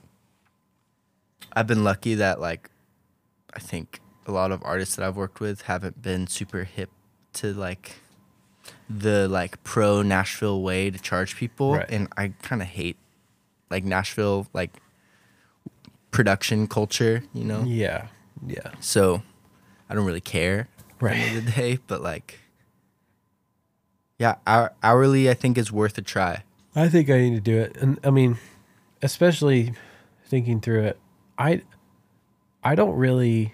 I've 1.53 1.67
been 1.67 1.83
lucky 1.83 2.15
that 2.15 2.39
like 2.39 2.69
I 3.53 3.59
think 3.59 3.99
a 4.27 4.31
lot 4.31 4.51
of 4.51 4.61
artists 4.63 4.95
that 4.95 5.05
I've 5.05 5.15
worked 5.17 5.39
with 5.39 5.63
haven't 5.63 6.01
been 6.01 6.27
super 6.27 6.63
hip 6.63 6.89
to 7.33 7.53
like 7.53 7.95
the 8.89 9.27
like 9.27 9.61
pro 9.63 10.01
Nashville 10.03 10.61
way 10.61 10.89
to 10.91 10.99
charge 10.99 11.35
people 11.35 11.73
Right. 11.73 11.89
and 11.89 12.07
I 12.15 12.33
kind 12.43 12.61
of 12.61 12.67
hate 12.67 12.97
like 13.71 13.83
Nashville 13.83 14.47
like 14.53 14.77
production 16.11 16.67
culture, 16.67 17.23
you 17.33 17.43
know? 17.45 17.63
Yeah, 17.63 18.07
yeah, 18.45 18.71
So 18.79 19.21
I 19.89 19.95
don't 19.95 20.05
really 20.05 20.21
care 20.21 20.61
at 20.61 20.99
the 20.99 21.05
Right. 21.05 21.15
end 21.17 21.37
of 21.37 21.45
the 21.45 21.51
day, 21.51 21.79
but 21.87 22.01
like 22.01 22.39
yeah, 24.19 24.35
hour- 24.45 24.73
hourly 24.83 25.29
I 25.29 25.33
think 25.33 25.57
is 25.57 25.71
worth 25.71 25.97
a 25.97 26.01
try. 26.01 26.43
I 26.79 26.87
think 26.87 27.09
I 27.09 27.17
need 27.17 27.35
to 27.35 27.41
do 27.41 27.57
it, 27.57 27.75
and 27.77 27.99
I 28.05 28.09
mean, 28.09 28.37
especially 29.01 29.73
thinking 30.25 30.61
through 30.61 30.83
it, 30.83 30.99
I, 31.37 31.63
I 32.63 32.75
don't 32.75 32.95
really, 32.95 33.53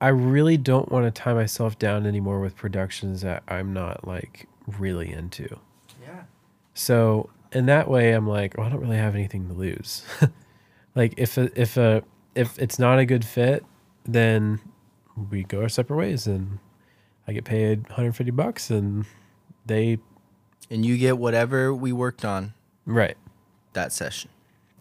I 0.00 0.08
really 0.08 0.56
don't 0.56 0.88
want 0.92 1.04
to 1.04 1.10
tie 1.10 1.34
myself 1.34 1.80
down 1.80 2.06
anymore 2.06 2.38
with 2.38 2.54
productions 2.54 3.22
that 3.22 3.42
I'm 3.48 3.72
not 3.72 4.06
like 4.06 4.46
really 4.78 5.12
into. 5.12 5.58
Yeah. 6.00 6.22
So 6.74 7.28
in 7.50 7.66
that 7.66 7.88
way, 7.88 8.12
I'm 8.12 8.28
like, 8.28 8.56
well, 8.56 8.68
I 8.68 8.70
don't 8.70 8.80
really 8.80 8.98
have 8.98 9.16
anything 9.16 9.48
to 9.48 9.54
lose. 9.54 10.04
like 10.94 11.14
if 11.16 11.36
a, 11.36 11.60
if 11.60 11.76
a 11.76 12.04
if 12.36 12.56
it's 12.56 12.78
not 12.78 13.00
a 13.00 13.04
good 13.04 13.24
fit, 13.24 13.64
then 14.04 14.60
we 15.30 15.42
go 15.42 15.62
our 15.62 15.68
separate 15.68 15.96
ways, 15.96 16.28
and 16.28 16.60
I 17.26 17.32
get 17.32 17.44
paid 17.44 17.82
150 17.88 18.30
bucks, 18.30 18.70
and 18.70 19.06
they 19.66 19.98
And 20.70 20.84
you 20.84 20.98
get 20.98 21.18
whatever 21.18 21.74
we 21.74 21.92
worked 21.92 22.24
on 22.24 22.52
right. 22.84 23.16
that 23.72 23.92
session. 23.92 24.30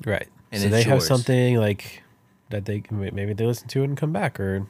Right. 0.05 0.27
And 0.51 0.61
so 0.61 0.69
they 0.69 0.83
have 0.83 1.03
something 1.03 1.57
like 1.57 2.03
that 2.49 2.65
they 2.65 2.79
can 2.81 2.99
maybe 2.99 3.33
they 3.33 3.45
listen 3.45 3.67
to 3.69 3.81
it 3.81 3.85
and 3.85 3.97
come 3.97 4.13
back 4.13 4.39
or 4.39 4.67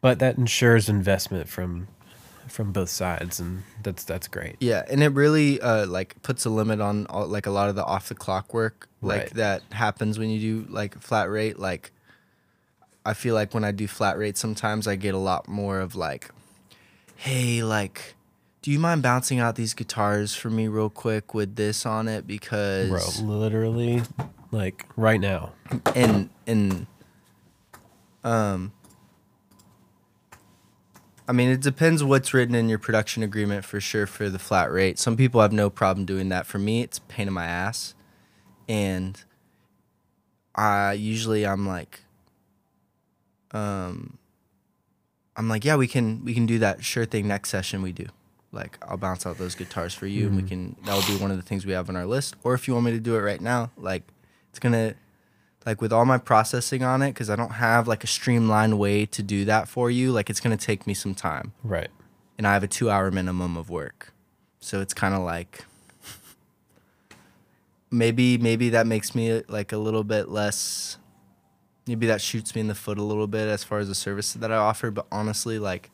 but 0.00 0.18
that 0.18 0.36
ensures 0.36 0.88
investment 0.88 1.48
from 1.48 1.86
from 2.48 2.72
both 2.72 2.88
sides 2.88 3.38
and 3.38 3.62
that's 3.82 4.02
that's 4.04 4.26
great. 4.26 4.56
Yeah, 4.58 4.82
and 4.90 5.02
it 5.02 5.08
really 5.08 5.60
uh, 5.60 5.86
like 5.86 6.20
puts 6.22 6.44
a 6.44 6.50
limit 6.50 6.80
on 6.80 7.06
all, 7.06 7.26
like 7.26 7.46
a 7.46 7.50
lot 7.50 7.68
of 7.68 7.76
the 7.76 7.84
off 7.84 8.08
the 8.08 8.14
clock 8.14 8.52
work 8.52 8.88
like 9.02 9.20
Right. 9.20 9.34
that 9.34 9.62
happens 9.70 10.18
when 10.18 10.30
you 10.30 10.40
do 10.40 10.72
like 10.72 11.00
flat 11.00 11.30
rate. 11.30 11.58
Like, 11.58 11.92
I 13.04 13.14
feel 13.14 13.34
like 13.34 13.54
when 13.54 13.64
I 13.64 13.72
do 13.72 13.86
flat 13.86 14.18
rate, 14.18 14.36
sometimes 14.36 14.86
I 14.86 14.96
get 14.96 15.14
a 15.14 15.18
lot 15.18 15.48
more 15.48 15.80
of 15.80 15.94
like, 15.96 16.30
hey, 17.16 17.62
like, 17.62 18.14
do 18.62 18.70
you 18.70 18.78
mind 18.78 19.02
bouncing 19.02 19.38
out 19.38 19.56
these 19.56 19.74
guitars 19.74 20.34
for 20.34 20.50
me 20.50 20.68
real 20.68 20.90
quick 20.90 21.32
with 21.32 21.56
this 21.56 21.86
on 21.86 22.08
it 22.08 22.26
because 22.26 23.20
Bro, 23.20 23.26
literally 23.26 24.02
like 24.50 24.86
right 24.96 25.20
now. 25.20 25.52
and 25.94 26.28
and 26.46 26.86
um 28.22 28.72
I 31.26 31.32
mean 31.32 31.50
it 31.50 31.60
depends 31.60 32.02
what's 32.04 32.34
written 32.34 32.54
in 32.54 32.68
your 32.68 32.78
production 32.78 33.22
agreement 33.22 33.64
for 33.64 33.80
sure 33.80 34.06
for 34.06 34.28
the 34.28 34.38
flat 34.38 34.70
rate. 34.70 34.98
Some 34.98 35.16
people 35.16 35.40
have 35.40 35.52
no 35.52 35.70
problem 35.70 36.04
doing 36.04 36.28
that. 36.28 36.46
For 36.46 36.58
me 36.58 36.82
it's 36.82 36.98
a 36.98 37.02
pain 37.02 37.28
in 37.28 37.34
my 37.34 37.46
ass. 37.46 37.94
And 38.68 39.22
I 40.54 40.92
usually 40.92 41.46
I'm 41.46 41.66
like 41.66 42.00
um 43.52 44.18
I'm 45.36 45.48
like, 45.48 45.64
yeah, 45.64 45.76
we 45.76 45.86
can 45.86 46.22
we 46.24 46.34
can 46.34 46.44
do 46.44 46.58
that. 46.58 46.84
Sure 46.84 47.06
thing 47.06 47.26
next 47.26 47.48
session 47.48 47.80
we 47.80 47.92
do. 47.92 48.06
Like 48.52 48.78
I'll 48.86 48.96
bounce 48.96 49.26
out 49.26 49.38
those 49.38 49.54
guitars 49.54 49.94
for 49.94 50.06
you 50.06 50.26
and 50.26 50.36
we 50.36 50.42
mm-hmm. 50.42 50.48
can 50.48 50.76
that'll 50.84 51.06
be 51.06 51.20
one 51.20 51.30
of 51.30 51.36
the 51.36 51.42
things 51.42 51.64
we 51.64 51.72
have 51.72 51.88
on 51.88 51.96
our 51.96 52.06
list. 52.06 52.34
Or 52.42 52.54
if 52.54 52.66
you 52.66 52.74
want 52.74 52.86
me 52.86 52.92
to 52.92 53.00
do 53.00 53.16
it 53.16 53.20
right 53.20 53.40
now, 53.40 53.70
like 53.76 54.02
it's 54.50 54.58
gonna 54.58 54.94
like 55.66 55.80
with 55.80 55.92
all 55.92 56.04
my 56.04 56.18
processing 56.18 56.82
on 56.82 57.02
it 57.02 57.10
because 57.10 57.30
i 57.30 57.36
don't 57.36 57.52
have 57.52 57.86
like 57.86 58.04
a 58.04 58.06
streamlined 58.06 58.78
way 58.78 59.06
to 59.06 59.22
do 59.22 59.44
that 59.44 59.68
for 59.68 59.90
you 59.90 60.12
like 60.12 60.30
it's 60.30 60.40
to 60.40 60.56
take 60.56 60.86
me 60.86 60.94
some 60.94 61.14
time 61.14 61.52
Right. 61.62 61.90
and 62.38 62.46
i 62.46 62.52
have 62.52 62.62
a 62.62 62.68
two 62.68 62.90
hour 62.90 63.10
minimum 63.10 63.56
of 63.56 63.70
work 63.70 64.12
so 64.60 64.80
it's 64.80 64.94
kind 64.94 65.14
of 65.14 65.20
like 65.20 65.64
maybe 67.90 68.38
maybe 68.38 68.70
that 68.70 68.86
makes 68.86 69.14
me 69.14 69.42
like 69.48 69.72
a 69.72 69.78
little 69.78 70.04
bit 70.04 70.28
less 70.28 70.96
maybe 71.86 72.06
that 72.06 72.20
shoots 72.20 72.54
me 72.54 72.60
in 72.60 72.68
the 72.68 72.74
foot 72.74 72.98
a 72.98 73.02
little 73.02 73.26
bit 73.26 73.48
as 73.48 73.64
far 73.64 73.78
as 73.78 73.88
the 73.88 73.94
service 73.94 74.32
that 74.34 74.52
i 74.52 74.56
offer 74.56 74.90
but 74.90 75.06
honestly 75.10 75.58
like 75.58 75.90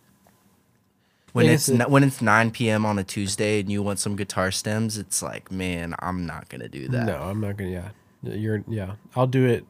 when 1.37 1.47
it's 1.47 1.69
when 1.69 2.03
it's 2.05 2.21
9 2.21 2.51
p.m 2.51 2.85
on 2.87 2.99
a 2.99 3.05
tuesday 3.05 3.61
and 3.61 3.71
you 3.71 3.83
want 3.83 3.99
some 3.99 4.17
guitar 4.17 4.51
stems 4.51 4.97
it's 4.99 5.23
like 5.23 5.51
man 5.53 5.95
i'm 6.01 6.27
not 6.27 6.49
gonna 6.49 6.69
do 6.69 6.89
that 6.89 7.07
No, 7.07 7.17
I'm 7.17 7.41
not 7.41 7.57
gonna. 7.57 7.71
Yeah, 7.71 7.89
you're. 8.23 8.63
Yeah, 8.67 8.95
I'll 9.15 9.27
do 9.27 9.47
it. 9.47 9.65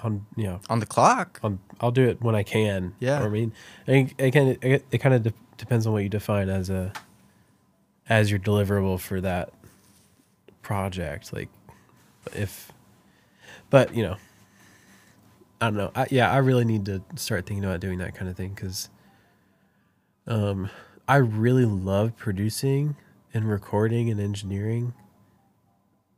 On 0.00 0.24
you 0.36 0.44
know, 0.44 0.60
on 0.70 0.78
the 0.78 0.86
clock 0.86 1.40
on, 1.42 1.58
I'll 1.80 1.90
do 1.90 2.06
it 2.08 2.22
when 2.22 2.36
I 2.36 2.44
can. 2.44 2.94
Yeah. 3.00 3.20
I 3.20 3.28
mean, 3.28 3.52
I 3.82 3.90
think 3.90 4.14
it 4.18 4.30
kind 4.30 4.50
of 4.50 4.64
it, 4.64 4.84
it 4.92 4.98
kind 4.98 5.14
of 5.14 5.22
de- 5.24 5.32
depends 5.56 5.86
on 5.88 5.92
what 5.92 6.04
you 6.04 6.08
define 6.08 6.48
as 6.48 6.70
a 6.70 6.92
as 8.08 8.30
your 8.30 8.38
deliverable 8.38 9.00
for 9.00 9.20
that 9.20 9.52
project. 10.62 11.32
Like, 11.32 11.48
if, 12.32 12.70
but 13.70 13.92
you 13.94 14.04
know, 14.04 14.16
I 15.60 15.66
don't 15.66 15.76
know. 15.76 15.90
I, 15.96 16.06
yeah, 16.10 16.30
I 16.30 16.36
really 16.38 16.64
need 16.64 16.84
to 16.86 17.02
start 17.16 17.46
thinking 17.46 17.64
about 17.64 17.80
doing 17.80 17.98
that 17.98 18.14
kind 18.14 18.30
of 18.30 18.36
thing 18.36 18.50
because, 18.54 18.88
um, 20.28 20.70
I 21.08 21.16
really 21.16 21.64
love 21.64 22.16
producing 22.16 22.96
and 23.34 23.48
recording 23.48 24.10
and 24.10 24.20
engineering, 24.20 24.92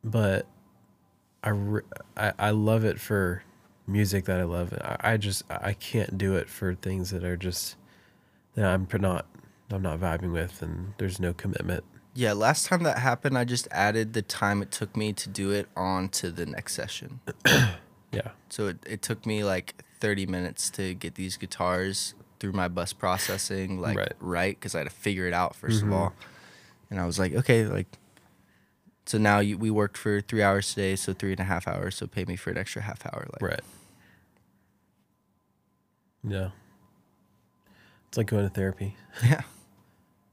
but 0.05 0.47
I, 1.43 1.51
re- 1.51 1.83
I, 2.17 2.33
I 2.39 2.51
love 2.51 2.85
it 2.85 3.01
for 3.01 3.45
music 3.87 4.25
that 4.27 4.41
I 4.41 4.45
love. 4.45 4.75
I, 4.75 5.13
I 5.13 5.17
just 5.17 5.45
I 5.49 5.73
can't 5.73 6.19
do 6.19 6.37
it 6.37 6.49
for 6.49 6.75
things 6.75 7.11
that 7.11 7.25
are 7.25 7.37
just 7.37 7.77
that 8.55 8.67
I'm 8.67 8.87
not 9.01 9.27
I'm 9.71 9.83
not 9.83 10.01
vibing 10.01 10.33
with, 10.33 10.61
and 10.61 10.93
there's 10.99 11.21
no 11.21 11.33
commitment. 11.33 11.85
Yeah, 12.13 12.33
last 12.33 12.67
time 12.67 12.83
that 12.83 12.99
happened, 12.99 13.39
I 13.39 13.45
just 13.45 13.69
added 13.71 14.15
the 14.15 14.23
time 14.23 14.63
it 14.63 14.73
took 14.73 14.97
me 14.97 15.13
to 15.13 15.29
do 15.29 15.53
it 15.53 15.69
on 15.77 16.09
to 16.11 16.33
the 16.33 16.45
next 16.47 16.75
session. 16.75 17.21
Yeah, 18.13 18.33
So 18.49 18.67
it, 18.67 18.79
it 18.85 19.03
took 19.03 19.25
me 19.25 19.45
like 19.45 19.85
30 20.01 20.27
minutes 20.27 20.69
to 20.71 20.95
get 20.95 21.15
these 21.15 21.37
guitars 21.37 22.15
through 22.41 22.53
my 22.53 22.69
bus 22.69 22.93
processing, 22.93 23.81
like 23.81 23.97
Right. 23.97 24.13
right, 24.19 24.57
because 24.59 24.75
I 24.75 24.79
had 24.79 24.89
to 24.89 24.95
figure 24.95 25.27
it 25.27 25.35
out 25.35 25.55
1st 25.61 25.65
of 25.65 25.83
mm-hmm. 25.83 25.93
all. 25.93 26.15
And 26.91 26.99
I 26.99 27.07
was 27.07 27.19
like, 27.19 27.35
okay, 27.35 27.67
like, 27.67 27.87
so 29.07 29.19
now 29.19 29.39
you, 29.41 29.57
we 29.59 29.71
worked 29.71 29.97
for 29.97 30.21
three 30.21 30.43
hours 30.43 30.69
today, 30.75 30.97
so 30.97 31.13
three 31.13 31.33
and 31.33 31.41
a 31.41 31.45
half 31.45 31.69
hours, 31.69 31.97
so 31.97 32.07
pay 32.07 32.25
me 32.25 32.37
for 32.37 32.51
an 32.51 32.59
extra 32.59 32.83
half 32.83 33.05
hour. 33.07 33.27
Like, 33.33 33.43
right. 33.43 33.61
Yeah, 36.23 36.51
it's 38.09 38.19
like 38.19 38.27
going 38.27 38.45
to 38.49 38.51
therapy. 38.55 38.97
Yeah. 39.25 39.43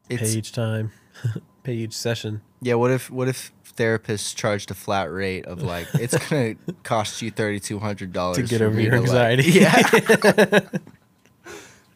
Pay 0.10 0.26
each 0.30 0.54
time, 0.54 0.92
pay 1.64 1.74
each 1.74 1.94
session. 1.94 2.40
yeah. 2.62 2.76
What 2.76 2.92
if 2.92 3.10
what 3.10 3.28
if 3.28 3.52
therapists 3.76 4.34
charged 4.34 4.72
a 4.72 4.74
flat 4.74 5.12
rate 5.12 5.46
of 5.46 5.62
like 5.62 5.86
it's 5.96 6.18
gonna 6.30 6.56
cost 6.84 7.22
you 7.22 7.30
thirty 7.30 7.60
two 7.60 7.78
hundred 7.80 8.14
dollars 8.14 8.38
To 8.38 8.44
get 8.44 8.62
over 8.62 8.80
your 8.80 8.96
anxiety. 8.96 9.52
yeah. 9.52 10.62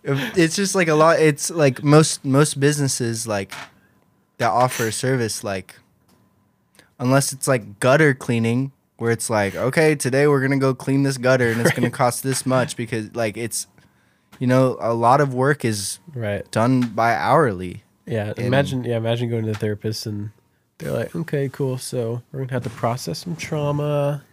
It's 0.04 0.56
just 0.56 0.76
like 0.76 0.88
a 0.88 0.95
lot. 0.95 1.20
It's 1.20 1.49
like 1.52 1.84
most 1.84 2.24
most 2.26 2.60
businesses 2.60 3.28
like 3.28 3.54
that 4.38 4.49
offer 4.49 4.88
a 4.88 4.91
service 4.91 5.43
like 5.43 5.76
unless 6.99 7.32
it's 7.34 7.47
like 7.47 7.80
gutter 7.80 8.14
cleaning 8.14 8.72
where 8.97 9.12
it's 9.12 9.30
like 9.30 9.56
okay 9.56 9.93
today 9.95 10.28
we're 10.28 10.41
gonna 10.41 10.58
go 10.58 10.74
clean 10.74 11.04
this 11.04 11.18
gutter 11.18 11.49
and 11.49 11.62
it's 11.62 11.72
gonna 11.72 11.89
cost 11.91 12.24
this 12.24 12.45
much 12.45 12.76
because 12.76 13.14
like 13.16 13.38
it's 13.38 13.68
you 14.39 14.47
know 14.47 14.78
a 14.80 14.93
lot 14.93 15.22
of 15.22 15.34
work 15.34 15.64
is 15.66 15.99
Right. 16.16 16.49
done 16.52 16.82
by 16.82 17.14
hourly. 17.16 17.84
Yeah. 18.08 18.34
Imagine. 18.38 18.84
Yeah. 18.84 18.97
Imagine 18.97 19.30
going 19.30 19.45
to 19.45 19.52
the 19.52 19.58
therapist 19.58 20.06
and 20.08 20.32
they're 20.80 20.91
like, 20.91 21.16
okay, 21.16 21.47
cool. 21.49 21.78
So 21.78 22.24
we're 22.32 22.39
gonna 22.39 22.54
have 22.54 22.64
to 22.64 22.70
process 22.72 23.20
some 23.20 23.36
trauma. 23.36 24.24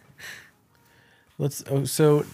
Let's. 1.38 1.62
Oh, 1.70 1.84
so 1.84 2.24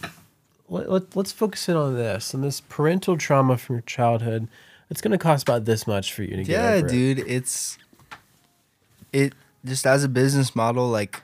let, 0.69 0.89
let, 0.89 1.15
let's 1.15 1.31
focus 1.31 1.67
in 1.69 1.75
on 1.75 1.95
this 1.95 2.33
and 2.33 2.43
this 2.43 2.61
parental 2.61 3.17
trauma 3.17 3.57
from 3.57 3.75
your 3.75 3.83
childhood. 3.83 4.47
It's 4.89 5.01
gonna 5.01 5.17
cost 5.17 5.47
about 5.47 5.65
this 5.65 5.87
much 5.87 6.13
for 6.13 6.23
you 6.23 6.35
to 6.35 6.43
get 6.43 6.51
Yeah, 6.61 6.75
over 6.77 6.85
it. 6.85 6.89
dude, 6.91 7.19
it's 7.19 7.77
it 9.11 9.33
just 9.63 9.85
as 9.87 10.03
a 10.03 10.09
business 10.09 10.55
model, 10.55 10.87
like 10.89 11.21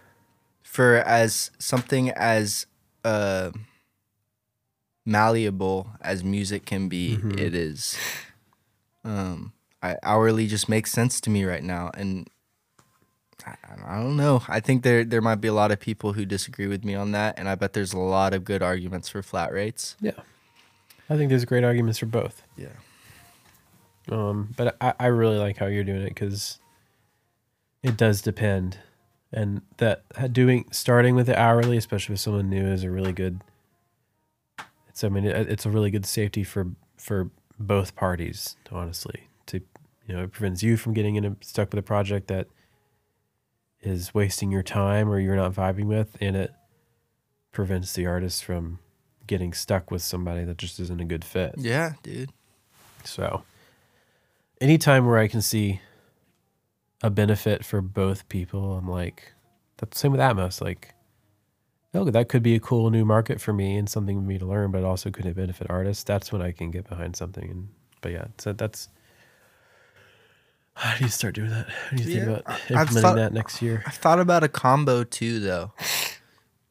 for 0.63 0.97
as 0.97 1.51
something 1.59 2.09
as 2.11 2.65
uh 3.03 3.51
malleable 5.05 5.91
as 6.01 6.23
music 6.23 6.65
can 6.65 6.87
be, 6.87 7.17
Mm-hmm. 7.17 7.39
it 7.39 7.53
is 7.55 7.97
um 9.03 9.53
I 9.83 9.97
hourly 10.03 10.45
just 10.47 10.69
makes 10.69 10.91
sense 10.91 11.19
to 11.21 11.29
me 11.31 11.43
right 11.43 11.63
now 11.63 11.89
and 11.95 12.29
I, 13.45 13.55
I 13.85 13.97
don't 13.97 14.17
know. 14.17 14.43
I 14.47 14.59
think 14.59 14.83
there 14.83 15.03
there 15.03 15.21
might 15.21 15.41
be 15.41 15.47
a 15.47 15.53
lot 15.53 15.71
of 15.71 15.79
people 15.79 16.13
who 16.13 16.25
disagree 16.25 16.67
with 16.67 16.83
me 16.83 16.95
on 16.95 17.11
that, 17.11 17.37
and 17.37 17.49
I 17.49 17.55
bet 17.55 17.73
there's 17.73 17.93
a 17.93 17.99
lot 17.99 18.33
of 18.33 18.43
good 18.43 18.61
arguments 18.61 19.09
for 19.09 19.21
flat 19.21 19.51
rates. 19.51 19.95
Yeah. 20.01 20.11
I 21.09 21.17
think 21.17 21.29
there's 21.29 21.45
great 21.45 21.65
arguments 21.65 21.99
for 21.99 22.05
both. 22.05 22.43
Yeah. 22.55 22.69
Um, 24.09 24.53
but 24.55 24.77
I, 24.79 24.93
I 24.99 25.07
really 25.07 25.37
like 25.37 25.57
how 25.57 25.65
you're 25.65 25.83
doing 25.83 26.03
it 26.03 26.09
because 26.09 26.59
it 27.83 27.97
does 27.97 28.21
depend, 28.21 28.77
and 29.31 29.61
that 29.77 30.03
uh, 30.15 30.27
doing 30.27 30.65
starting 30.71 31.15
with 31.15 31.27
the 31.27 31.37
hourly, 31.37 31.77
especially 31.77 32.13
with 32.13 32.21
someone 32.21 32.49
new, 32.49 32.65
is 32.65 32.83
a 32.83 32.89
really 32.89 33.13
good. 33.13 33.41
It's 34.87 35.03
I 35.03 35.09
mean 35.09 35.25
it, 35.25 35.49
it's 35.49 35.65
a 35.65 35.69
really 35.69 35.91
good 35.91 36.05
safety 36.05 36.43
for 36.43 36.67
for 36.97 37.29
both 37.59 37.95
parties. 37.95 38.55
Honestly, 38.71 39.27
to 39.47 39.61
you 40.07 40.15
know 40.15 40.23
it 40.23 40.31
prevents 40.31 40.63
you 40.63 40.77
from 40.77 40.93
getting 40.93 41.15
in 41.15 41.25
a, 41.25 41.35
stuck 41.41 41.71
with 41.71 41.79
a 41.79 41.83
project 41.83 42.27
that 42.27 42.47
is 43.81 44.13
wasting 44.13 44.51
your 44.51 44.63
time 44.63 45.09
or 45.09 45.19
you're 45.19 45.35
not 45.35 45.53
vibing 45.53 45.85
with, 45.85 46.17
and 46.21 46.35
it 46.35 46.53
prevents 47.51 47.93
the 47.93 48.05
artist 48.05 48.43
from 48.43 48.79
getting 49.27 49.53
stuck 49.53 49.91
with 49.91 50.01
somebody 50.01 50.43
that 50.43 50.57
just 50.57 50.79
isn't 50.79 51.01
a 51.01 51.05
good 51.05 51.23
fit. 51.25 51.55
Yeah, 51.57 51.93
dude. 52.03 52.31
So, 53.03 53.43
anytime 54.59 55.05
where 55.05 55.17
I 55.17 55.27
can 55.27 55.41
see 55.41 55.81
a 57.01 57.09
benefit 57.09 57.65
for 57.65 57.81
both 57.81 58.27
people, 58.29 58.75
I'm 58.77 58.89
like, 58.89 59.33
that's 59.77 59.97
the 59.97 59.99
same 59.99 60.11
with 60.11 60.21
Atmos. 60.21 60.61
Like, 60.61 60.93
oh, 61.93 62.05
that 62.05 62.29
could 62.29 62.43
be 62.43 62.55
a 62.55 62.59
cool 62.59 62.89
new 62.89 63.03
market 63.03 63.41
for 63.41 63.53
me 63.53 63.77
and 63.77 63.89
something 63.89 64.17
for 64.21 64.27
me 64.27 64.37
to 64.37 64.45
learn, 64.45 64.71
but 64.71 64.79
it 64.79 64.85
also 64.85 65.09
could 65.09 65.33
benefit 65.35 65.67
artists. 65.69 66.03
That's 66.03 66.31
when 66.31 66.41
I 66.41 66.51
can 66.51 66.71
get 66.71 66.87
behind 66.87 67.15
something. 67.15 67.49
And 67.49 67.69
but 68.01 68.11
yeah, 68.11 68.25
so 68.37 68.53
that's. 68.53 68.89
I 70.75 70.95
do 70.97 71.05
you 71.05 71.09
start 71.09 71.35
doing 71.35 71.49
that. 71.49 71.67
I 71.91 71.95
need 71.95 72.03
to 72.05 72.09
think 72.09 72.23
about 72.27 72.61
implementing 72.69 73.01
thought- 73.01 73.15
that 73.15 73.33
next 73.33 73.61
year. 73.61 73.83
I've 73.85 73.93
thought 73.95 74.19
about 74.19 74.43
a 74.43 74.47
combo 74.49 75.03
too, 75.03 75.39
though. 75.39 75.73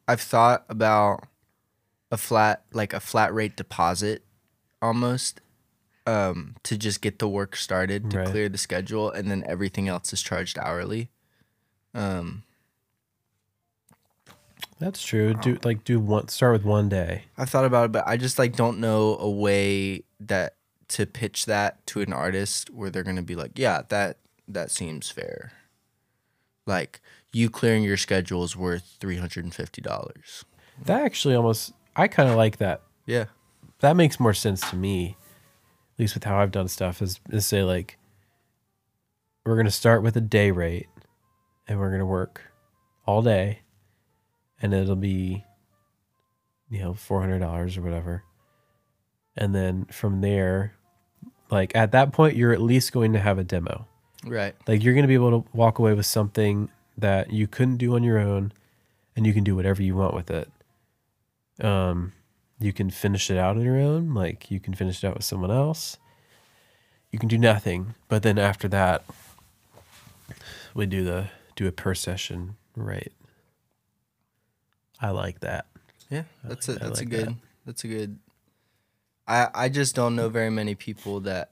I've 0.07 0.21
thought 0.21 0.65
about 0.69 1.27
a 2.11 2.17
flat, 2.17 2.63
like 2.73 2.93
a 2.93 2.99
flat 2.99 3.33
rate 3.33 3.55
deposit, 3.55 4.23
almost, 4.81 5.39
um, 6.05 6.55
to 6.63 6.77
just 6.77 7.01
get 7.01 7.19
the 7.19 7.27
work 7.29 7.55
started 7.55 8.11
to 8.11 8.17
Right. 8.19 8.27
clear 8.27 8.49
the 8.49 8.57
schedule, 8.57 9.09
and 9.09 9.29
then 9.31 9.43
everything 9.47 9.87
else 9.87 10.11
is 10.11 10.21
charged 10.21 10.57
hourly. 10.57 11.09
Um, 11.93 12.43
That's 14.79 15.03
true. 15.03 15.35
Do 15.35 15.59
like 15.63 15.83
do 15.83 15.99
one 15.99 16.27
start 16.29 16.53
with 16.53 16.63
one 16.63 16.89
day. 16.89 17.25
I've 17.37 17.49
thought 17.49 17.65
about 17.65 17.85
it, 17.85 17.91
but 17.91 18.03
I 18.07 18.17
just 18.17 18.39
like 18.39 18.55
don't 18.55 18.79
know 18.79 19.15
a 19.19 19.29
way 19.29 20.03
that 20.21 20.55
to 20.91 21.05
pitch 21.05 21.45
that 21.45 21.85
to 21.87 22.01
an 22.01 22.13
artist 22.13 22.69
where 22.69 22.89
they're 22.89 23.03
gonna 23.03 23.21
be 23.21 23.35
like, 23.35 23.57
yeah, 23.57 23.81
that 23.89 24.17
that 24.47 24.71
seems 24.71 25.09
fair. 25.09 25.51
Like 26.65 27.01
you 27.33 27.49
clearing 27.49 27.83
your 27.83 27.97
schedule 27.97 28.43
is 28.43 28.55
worth 28.55 28.97
three 28.99 29.17
hundred 29.17 29.43
and 29.45 29.53
fifty 29.55 29.81
dollars. 29.81 30.45
That 30.85 31.03
actually 31.03 31.35
almost 31.35 31.73
I 31.95 32.07
kind 32.07 32.29
of 32.29 32.35
like 32.35 32.57
that 32.57 32.81
Yeah. 33.05 33.25
that 33.79 33.95
makes 33.95 34.19
more 34.19 34.33
sense 34.33 34.61
to 34.69 34.75
me, 34.75 35.17
at 35.93 35.99
least 35.99 36.13
with 36.13 36.23
how 36.23 36.37
I've 36.39 36.51
done 36.51 36.67
stuff, 36.67 37.01
is, 37.01 37.19
is 37.29 37.45
say 37.45 37.63
like 37.63 37.97
we're 39.45 39.57
gonna 39.57 39.71
start 39.71 40.03
with 40.03 40.15
a 40.15 40.21
day 40.21 40.51
rate 40.51 40.87
and 41.67 41.79
we're 41.79 41.91
gonna 41.91 42.05
work 42.05 42.41
all 43.05 43.21
day 43.21 43.59
and 44.61 44.73
it'll 44.73 44.95
be 44.95 45.43
you 46.69 46.79
know 46.79 46.93
$400 46.93 47.77
or 47.77 47.81
whatever 47.81 48.23
and 49.35 49.53
then 49.55 49.85
from 49.85 50.21
there 50.21 50.75
like 51.51 51.75
at 51.75 51.91
that 51.91 52.11
point 52.13 52.35
you're 52.35 52.53
at 52.53 52.61
least 52.61 52.91
going 52.91 53.13
to 53.13 53.19
have 53.19 53.37
a 53.37 53.43
demo 53.43 53.85
Right. 54.25 54.55
like 54.67 54.83
you're 54.83 54.93
going 54.93 55.03
to 55.03 55.07
be 55.07 55.13
able 55.15 55.41
to 55.41 55.47
walk 55.53 55.77
away 55.79 55.93
with 55.93 56.05
something 56.05 56.69
that 56.97 57.31
you 57.31 57.47
couldn't 57.47 57.77
do 57.77 57.95
on 57.95 58.03
your 58.03 58.17
own 58.19 58.51
and 59.15 59.25
you 59.27 59.33
can 59.33 59.43
do 59.43 59.55
whatever 59.55 59.81
you 59.83 59.95
want 59.95 60.13
with 60.13 60.29
it 60.31 60.49
um 61.63 62.13
you 62.59 62.71
can 62.71 62.89
finish 62.89 63.29
it 63.31 63.37
out 63.37 63.55
on 63.57 63.61
your 63.63 63.77
own 63.77 64.13
like 64.13 64.49
you 64.51 64.59
can 64.59 64.73
finish 64.73 65.03
it 65.03 65.07
out 65.07 65.15
with 65.15 65.23
someone 65.23 65.51
else 65.51 65.97
you 67.11 67.17
can 67.19 67.27
do 67.27 67.37
nothing 67.37 67.95
but 68.07 68.21
then 68.23 68.37
after 68.37 68.67
that 68.67 69.03
we 70.73 70.85
do 70.85 71.03
the 71.03 71.27
do 71.55 71.67
a 71.67 71.71
per 71.71 71.93
session 71.95 72.55
rate 72.75 73.11
i 75.01 75.09
like 75.09 75.39
that 75.41 75.65
Yeah, 76.09 76.23
that's 76.43 76.67
a 76.69 76.73
like- 76.73 76.81
I 76.81 76.85
that's 76.87 77.01
a 77.01 77.05
good 77.05 77.27
that. 77.27 77.35
that's 77.65 77.83
a 77.83 77.87
good. 77.87 78.19
I 79.31 79.49
I 79.65 79.69
just 79.69 79.95
don't 79.95 80.15
know 80.15 80.29
very 80.29 80.49
many 80.49 80.75
people 80.75 81.21
that 81.21 81.51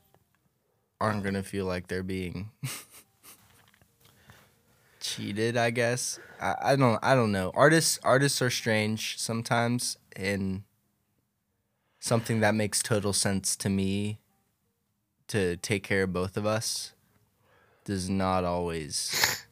aren't 1.00 1.24
gonna 1.24 1.44
feel 1.44 1.66
like 1.66 1.88
they're 1.88 2.04
being 2.04 2.50
cheated. 5.00 5.58
I 5.58 5.70
guess 5.70 6.20
I, 6.42 6.56
I 6.62 6.76
don't 6.76 7.00
I 7.02 7.16
don't 7.16 7.32
know. 7.32 7.52
Artists 7.56 8.00
artists 8.04 8.42
are 8.42 8.50
strange 8.50 9.18
sometimes, 9.18 9.98
and 10.16 10.64
something 12.00 12.40
that 12.42 12.56
makes 12.56 12.82
total 12.84 13.14
sense 13.14 13.56
to 13.58 13.70
me 13.70 14.20
to 15.28 15.58
take 15.58 15.84
care 15.84 16.04
of 16.04 16.14
both 16.14 16.38
of 16.38 16.46
us 16.46 16.94
does 17.86 18.10
not 18.10 18.44
always 18.44 19.46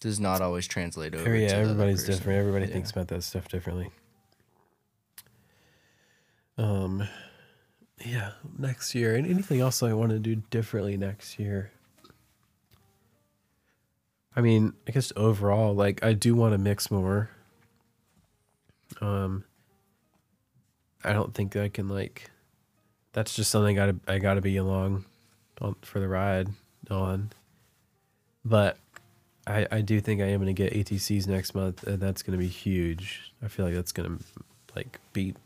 does 0.00 0.20
not 0.20 0.40
always 0.42 0.66
translate 0.66 1.14
over. 1.14 1.36
yeah 1.36 1.48
everybody's 1.52 2.04
different 2.04 2.38
everybody 2.38 2.66
Yeah. 2.66 2.72
thinks 2.72 2.90
about 2.90 3.08
that 3.08 3.22
stuff 3.22 3.48
differently 3.48 3.90
um 6.62 7.08
yeah 8.04 8.32
next 8.58 8.94
year 8.94 9.16
and 9.16 9.26
anything 9.26 9.60
else 9.60 9.82
i 9.82 9.92
want 9.92 10.10
to 10.10 10.18
do 10.18 10.36
differently 10.36 10.96
next 10.96 11.38
year 11.38 11.72
i 14.36 14.40
mean 14.40 14.72
i 14.86 14.92
guess 14.92 15.12
overall 15.16 15.74
like 15.74 16.02
i 16.04 16.12
do 16.12 16.34
want 16.34 16.52
to 16.52 16.58
mix 16.58 16.90
more 16.90 17.30
um 19.00 19.44
i 21.02 21.12
don't 21.12 21.34
think 21.34 21.56
i 21.56 21.68
can 21.68 21.88
like 21.88 22.30
that's 23.12 23.34
just 23.34 23.50
something 23.50 23.78
i 23.78 23.86
gotta 23.86 23.98
i 24.06 24.18
gotta 24.18 24.40
be 24.40 24.56
along 24.56 25.04
on 25.60 25.74
for 25.82 25.98
the 25.98 26.08
ride 26.08 26.48
on 26.90 27.30
but 28.44 28.76
I, 29.46 29.66
I 29.72 29.80
do 29.80 30.00
think 30.00 30.20
I 30.20 30.26
am 30.26 30.44
to 30.44 30.52
get 30.52 30.72
ATCs 30.72 31.26
next 31.26 31.54
month, 31.54 31.82
and 31.84 31.98
that's 32.00 32.22
to 32.38 32.42
be 32.42 32.48
huge. 32.48 33.32
I 33.42 33.48
feel 33.48 33.66
like 33.66 33.74
that's 33.74 33.90
to 34.18 34.24
like 34.76 35.00
beat. 35.12 35.36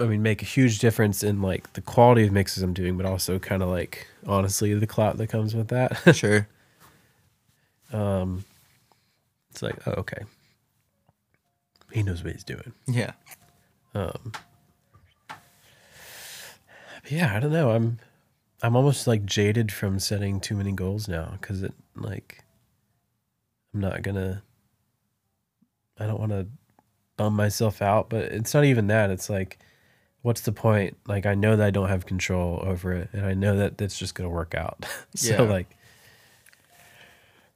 I 0.00 0.04
mean, 0.04 0.22
make 0.22 0.40
a 0.42 0.46
huge 0.46 0.78
difference 0.78 1.22
in 1.22 1.42
like 1.42 1.72
the 1.74 1.80
quality 1.80 2.26
of 2.26 2.32
mixes 2.32 2.62
I'm 2.62 2.72
doing, 2.72 2.96
but 2.96 3.06
also 3.06 3.38
kind 3.38 3.62
of 3.62 3.68
like 3.68 4.06
honestly 4.26 4.72
the 4.74 4.86
clout 4.86 5.18
that 5.18 5.28
comes 5.28 5.54
with 5.54 5.68
that. 5.68 6.00
Sure. 6.14 6.48
um, 7.92 8.44
it's 9.50 9.62
like, 9.62 9.76
oh, 9.86 9.92
okay, 9.92 10.22
he 11.92 12.02
knows 12.02 12.24
what 12.24 12.32
he's 12.32 12.44
doing. 12.44 12.72
Yeah. 12.86 13.12
Um, 13.94 14.32
but 15.28 17.12
yeah, 17.12 17.36
I 17.36 17.40
don't 17.40 17.52
know. 17.52 17.70
I'm 17.70 17.98
I'm 18.62 18.76
almost 18.76 19.06
like 19.06 19.24
jaded 19.26 19.70
from 19.70 19.98
setting 19.98 20.40
too 20.40 20.56
many 20.56 20.72
goals 20.72 21.06
now 21.06 21.36
because 21.40 21.62
it 21.62 21.74
like 21.94 22.42
I'm 23.72 23.80
not 23.80 24.02
gonna. 24.02 24.42
I 25.98 26.06
don't 26.06 26.18
want 26.18 26.32
to 26.32 26.46
bum 27.16 27.34
myself 27.34 27.80
out, 27.82 28.08
but 28.10 28.24
it's 28.24 28.54
not 28.54 28.64
even 28.64 28.86
that. 28.88 29.10
It's 29.10 29.28
like, 29.30 29.58
what's 30.22 30.40
the 30.42 30.52
point? 30.52 30.96
Like 31.06 31.26
I 31.26 31.34
know 31.34 31.56
that 31.56 31.64
I 31.66 31.70
don't 31.70 31.88
have 31.88 32.06
control 32.06 32.60
over 32.64 32.92
it, 32.92 33.08
and 33.12 33.24
I 33.26 33.34
know 33.34 33.56
that 33.56 33.78
that's 33.78 33.98
just 33.98 34.14
gonna 34.14 34.28
work 34.30 34.54
out. 34.54 34.86
so 35.14 35.44
Yeah. 35.44 35.50
like, 35.50 35.76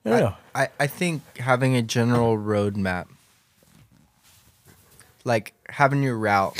I 0.05 0.21
don't. 0.21 0.35
I, 0.55 0.69
I 0.81 0.87
think 0.87 1.23
having 1.39 1.75
a 1.77 1.83
general 1.83 2.37
roadmap, 2.39 3.09
like 5.25 5.53
having 5.69 6.03
your 6.03 6.17
route, 6.17 6.57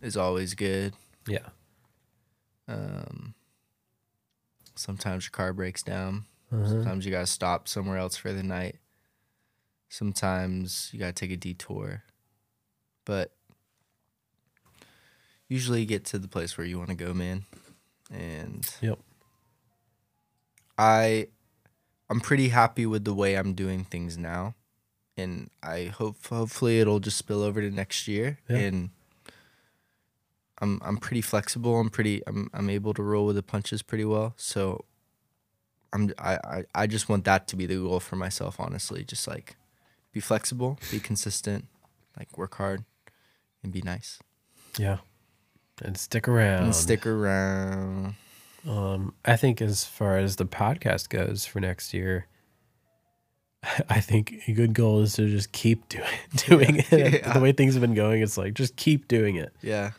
is 0.00 0.16
always 0.16 0.54
good. 0.54 0.94
Yeah, 1.26 1.48
Um, 2.66 3.34
sometimes 4.74 5.24
your 5.26 5.30
car 5.30 5.52
breaks 5.52 5.82
down. 5.82 6.24
Uh-huh. 6.52 6.66
Sometimes 6.68 7.04
you 7.06 7.12
gotta 7.12 7.26
stop 7.26 7.68
somewhere 7.68 7.98
else 7.98 8.16
for 8.16 8.32
the 8.32 8.42
night. 8.42 8.76
Sometimes 9.88 10.88
you 10.92 10.98
gotta 10.98 11.12
take 11.12 11.30
a 11.30 11.36
detour, 11.36 12.02
but 13.04 13.32
usually 15.48 15.80
you 15.80 15.86
get 15.86 16.04
to 16.06 16.18
the 16.18 16.28
place 16.28 16.56
where 16.56 16.66
you 16.66 16.78
want 16.78 16.90
to 16.90 16.94
go, 16.96 17.12
man. 17.12 17.44
And 18.10 18.68
Yep. 18.80 18.98
I 20.78 21.28
I'm 22.10 22.20
pretty 22.20 22.48
happy 22.48 22.84
with 22.86 23.04
the 23.04 23.14
way 23.14 23.36
I'm 23.36 23.54
doing 23.54 23.84
things 23.84 24.18
now. 24.18 24.54
And 25.16 25.50
I 25.62 25.84
hope 25.86 26.26
hopefully 26.26 26.80
it'll 26.80 27.00
just 27.00 27.16
spill 27.18 27.42
over 27.42 27.60
to 27.60 27.70
next 27.70 28.08
year. 28.08 28.38
Yeah. 28.48 28.56
And 28.58 28.90
I'm 30.60 30.80
I'm 30.84 30.96
pretty 30.96 31.20
flexible. 31.22 31.78
I'm 31.78 31.90
pretty 31.90 32.22
I'm 32.26 32.50
I'm 32.54 32.70
able 32.70 32.94
to 32.94 33.02
roll 33.02 33.26
with 33.26 33.36
the 33.36 33.42
punches 33.42 33.82
pretty 33.82 34.04
well. 34.04 34.34
So 34.36 34.84
I'm 35.92 36.12
I, 36.18 36.34
I, 36.44 36.64
I 36.74 36.86
just 36.86 37.08
want 37.08 37.24
that 37.24 37.46
to 37.48 37.56
be 37.56 37.66
the 37.66 37.76
goal 37.76 38.00
for 38.00 38.16
myself, 38.16 38.58
honestly. 38.58 39.04
Just 39.04 39.26
like 39.28 39.56
be 40.12 40.20
flexible, 40.20 40.78
be 40.90 41.00
consistent, 41.00 41.66
like 42.18 42.36
work 42.38 42.54
hard 42.56 42.84
and 43.62 43.72
be 43.72 43.82
nice. 43.82 44.18
yeah, 44.78 44.98
and 45.82 45.96
stick 45.96 46.28
around 46.28 46.64
And 46.64 46.74
stick 46.74 47.06
around. 47.06 48.14
Um, 48.68 49.14
I 49.24 49.36
think 49.36 49.60
as 49.60 49.84
far 49.84 50.18
as 50.18 50.36
the 50.36 50.46
podcast 50.46 51.08
goes 51.08 51.44
for 51.46 51.58
next 51.60 51.92
year, 51.92 52.26
I 53.88 54.00
think 54.00 54.42
a 54.46 54.52
good 54.52 54.74
goal 54.74 55.00
is 55.00 55.14
to 55.14 55.28
just 55.28 55.52
keep 55.52 55.88
doing 55.88 56.06
doing 56.36 56.76
it. 56.90 56.92
Yeah. 57.22 57.32
The 57.32 57.40
way 57.40 57.52
things 57.52 57.74
have 57.74 57.80
been 57.80 57.94
going, 57.94 58.22
it's 58.22 58.38
like 58.38 58.54
just 58.54 58.76
keep 58.76 59.08
doing 59.08 59.36
it. 59.36 59.52
Yeah. 59.62 59.92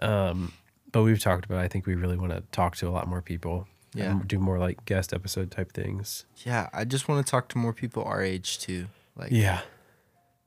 Um, 0.00 0.52
but 0.90 1.02
we've 1.02 1.20
talked 1.20 1.44
about. 1.44 1.58
I 1.58 1.68
think 1.68 1.86
we 1.86 1.94
really 1.94 2.16
want 2.18 2.32
to 2.32 2.42
talk 2.52 2.76
to 2.76 2.88
a 2.88 2.90
lot 2.90 3.08
more 3.08 3.22
people. 3.22 3.66
Yeah. 3.94 4.12
and 4.12 4.26
do 4.26 4.38
more 4.38 4.58
like 4.58 4.86
guest 4.86 5.12
episode 5.12 5.50
type 5.50 5.72
things. 5.74 6.24
Yeah. 6.46 6.70
I 6.72 6.86
just 6.86 7.08
want 7.08 7.26
to 7.26 7.30
talk 7.30 7.48
to 7.50 7.58
more 7.58 7.74
people 7.74 8.02
our 8.04 8.22
age 8.22 8.58
too. 8.58 8.86
Like 9.16 9.30
Yeah, 9.30 9.60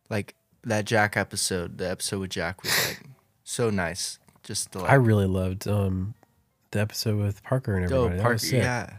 like 0.09 0.33
that 0.65 0.85
Jack 0.85 1.15
episode, 1.17 1.77
the 1.77 1.89
episode 1.89 2.19
with 2.19 2.29
Jack 2.31 2.61
was 2.63 2.87
like 2.87 3.01
so 3.43 3.69
nice. 3.69 4.19
Just 4.43 4.75
like 4.75 4.89
I 4.89 4.95
really 4.95 5.25
loved 5.27 5.67
um 5.67 6.13
the 6.71 6.79
episode 6.81 7.17
with 7.17 7.43
Parker 7.43 7.75
and 7.75 7.85
everybody. 7.85 8.17
That 8.17 8.23
Parker. 8.23 8.45
Yeah, 8.47 8.97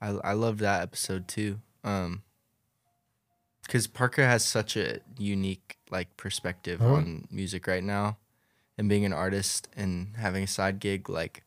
I 0.00 0.08
I 0.08 0.32
loved 0.32 0.60
that 0.60 0.82
episode 0.82 1.28
too. 1.28 1.60
Um, 1.84 2.22
because 3.62 3.86
Parker 3.86 4.24
has 4.24 4.44
such 4.44 4.76
a 4.76 5.00
unique 5.18 5.76
like 5.90 6.16
perspective 6.16 6.80
Uh-huh. 6.80 6.94
on 6.94 7.28
music 7.30 7.66
right 7.66 7.82
now, 7.84 8.16
and 8.78 8.88
being 8.88 9.04
an 9.04 9.12
artist 9.12 9.68
and 9.76 10.16
having 10.16 10.44
a 10.44 10.46
side 10.48 10.78
gig 10.80 11.08
like 11.08 11.42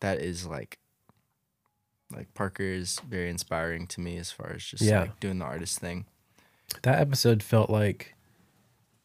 that 0.00 0.18
is 0.18 0.46
like 0.46 0.78
like 2.14 2.32
Parker 2.34 2.62
is 2.62 3.00
very 3.08 3.28
inspiring 3.30 3.86
to 3.88 4.00
me 4.00 4.18
as 4.18 4.30
far 4.30 4.52
as 4.54 4.62
just 4.64 4.82
Yeah. 4.82 5.00
like 5.00 5.20
doing 5.20 5.38
the 5.38 5.44
artist 5.46 5.78
thing. 5.78 6.04
That 6.82 7.00
episode 7.00 7.42
felt 7.42 7.70
like 7.70 8.13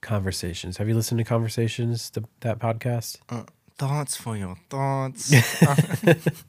conversations. 0.02 0.78
Have 0.78 0.88
you 0.88 0.96
listened 0.96 1.18
to 1.20 1.24
conversations? 1.24 2.10
The, 2.12 2.24
that 2.42 2.60
podcast. 2.60 3.18
Uh, 3.30 3.44
thoughts 3.78 4.16
for 4.16 4.36
your 4.38 4.58
thoughts. 4.70 5.34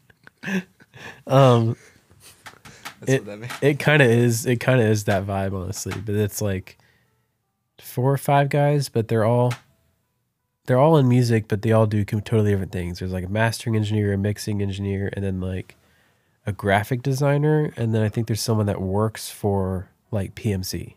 Um, 1.26 1.76
That's 3.00 3.12
It- 3.12 3.20
what 3.22 3.26
that 3.26 3.38
means. 3.38 3.52
it 3.62 3.78
kind 3.78 4.02
of 4.02 4.10
is 4.10 4.44
it 4.44 4.56
kind 4.60 4.80
of 4.80 4.86
is 4.86 5.04
that 5.04 5.24
vibe 5.24 5.54
honestly 5.54 5.94
but 6.04 6.14
it's 6.14 6.42
like 6.42 6.76
four 7.78 8.12
or 8.12 8.18
five 8.18 8.50
guys 8.50 8.88
but 8.90 9.08
they're 9.08 9.24
all 9.24 9.54
they're 10.66 10.78
all 10.78 10.98
in 10.98 11.08
music 11.08 11.46
but 11.48 11.62
they 11.62 11.72
all 11.72 11.86
do 11.86 12.04
totally 12.04 12.50
different 12.50 12.72
things 12.72 12.98
there's 12.98 13.12
like 13.12 13.24
a 13.24 13.28
mastering 13.30 13.74
engineer 13.76 14.12
a 14.12 14.18
mixing 14.18 14.60
engineer 14.60 15.08
and 15.14 15.24
then 15.24 15.40
like 15.40 15.76
a 16.46 16.52
graphic 16.52 17.00
designer 17.02 17.72
and 17.78 17.94
then 17.94 18.02
i 18.02 18.08
think 18.10 18.26
there's 18.26 18.42
someone 18.42 18.66
that 18.66 18.82
works 18.82 19.30
for 19.30 19.88
like 20.10 20.34
pmc 20.34 20.94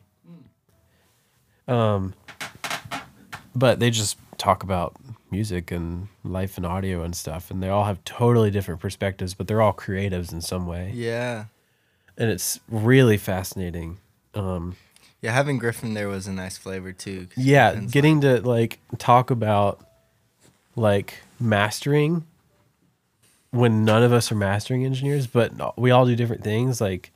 um 1.67 2.13
but 3.55 3.79
they 3.79 3.89
just 3.89 4.17
talk 4.37 4.63
about 4.63 4.93
music 5.31 5.71
and 5.71 6.07
life 6.23 6.57
and 6.57 6.65
audio 6.65 7.03
and 7.03 7.15
stuff 7.15 7.49
and 7.49 7.61
they 7.63 7.69
all 7.69 7.85
have 7.85 8.03
totally 8.03 8.51
different 8.51 8.79
perspectives 8.81 9.33
but 9.33 9.47
they're 9.47 9.61
all 9.61 9.73
creatives 9.73 10.31
in 10.31 10.41
some 10.41 10.67
way 10.67 10.91
Yeah. 10.93 11.45
and 12.17 12.29
it's 12.29 12.59
really 12.69 13.17
fascinating. 13.17 13.97
Um, 14.35 14.75
Yeah, 15.21 15.31
having 15.31 15.57
Griffin 15.57 15.93
there 15.93 16.07
was 16.09 16.27
a 16.27 16.31
nice 16.33 16.57
flavor 16.57 16.91
too. 16.91 17.27
yeah, 17.37 17.75
getting 17.75 18.21
to 18.21 18.41
like 18.41 18.79
talk 18.97 19.31
about 19.31 19.79
like 20.75 21.21
mastering 21.39 22.25
when 23.51 23.85
none 23.85 24.01
of 24.03 24.11
us 24.11 24.31
are 24.31 24.35
mastering 24.35 24.83
engineers, 24.83 25.27
but 25.27 25.77
we 25.77 25.91
all 25.91 26.05
do 26.07 26.15
different 26.15 26.43
things. 26.43 26.81
Like 26.81 27.11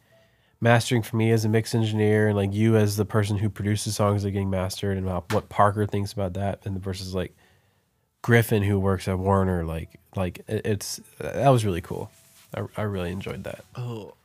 mastering 0.60 1.04
for 1.04 1.16
me 1.18 1.32
as 1.32 1.46
a 1.46 1.50
mix 1.50 1.76
engineer 1.76 2.28
and 2.30 2.36
like 2.36 2.54
you 2.54 2.76
as 2.78 2.98
the 2.98 3.06
person 3.06 3.38
who 3.38 3.50
produces 3.50 3.96
songs 3.96 4.24
that 4.24 4.30
are 4.30 4.32
getting 4.32 4.50
mastered 4.50 4.98
and 4.98 5.06
what 5.06 5.50
Parker 5.50 5.86
thinks 5.86 6.14
about 6.14 6.34
that 6.34 6.66
and 6.66 6.80
versus 6.82 7.14
like 7.14 7.36
Griffin 8.24 8.64
who 8.64 8.80
works 8.80 9.08
at 9.08 9.20
Warner 9.20 9.64
like 9.64 10.00
like 10.16 10.42
it's 10.48 11.00
that 11.20 11.50
was 11.50 11.64
really 11.64 11.82
cool. 11.82 12.10
I, 12.56 12.64
I 12.78 12.82
really 12.84 13.12
enjoyed 13.12 13.44
that. 13.44 13.64
Oh, 13.76 14.16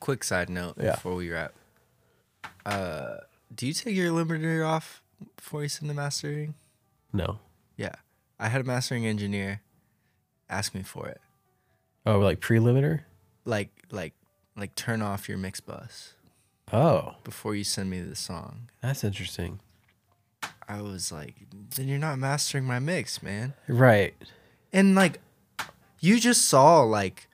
quick 0.00 0.24
side 0.24 0.48
note 0.48 0.76
Yeah. 0.80 0.92
before 0.94 1.14
we 1.16 1.30
wrap. 1.30 1.52
Uh, 2.64 3.16
do 3.54 3.66
you 3.66 3.72
take 3.72 3.94
your 3.94 4.10
limiter 4.10 4.66
off 4.66 5.02
before 5.36 5.62
you 5.62 5.68
send 5.68 5.90
the 5.90 5.94
mastering? 5.94 6.54
No. 7.12 7.38
Yeah, 7.76 7.94
I 8.38 8.48
had 8.48 8.60
a 8.60 8.64
mastering 8.64 9.06
engineer 9.06 9.60
ask 10.48 10.74
me 10.74 10.82
for 10.82 11.08
it. 11.08 11.20
Oh, 12.06 12.18
like 12.20 12.40
pre-limiter? 12.40 13.00
Like, 13.44 13.70
like, 13.90 14.14
like, 14.56 14.74
turn 14.74 15.02
off 15.02 15.28
your 15.28 15.38
mix 15.38 15.60
bus 15.60 16.14
Oh, 16.72 17.14
before 17.24 17.54
you 17.54 17.64
send 17.64 17.90
me 17.90 18.00
the 18.00 18.16
song. 18.16 18.68
that's 18.80 19.04
interesting. 19.04 19.60
I 20.68 20.80
was 20.82 21.12
like, 21.12 21.34
then 21.76 21.88
you're 21.88 21.98
not 21.98 22.18
mastering 22.18 22.64
my 22.64 22.78
mix, 22.78 23.22
man. 23.22 23.52
Right. 23.68 24.14
And 24.72 24.94
like, 24.94 25.20
you 26.00 26.18
just 26.18 26.46
saw 26.46 26.80
like, 26.82 27.28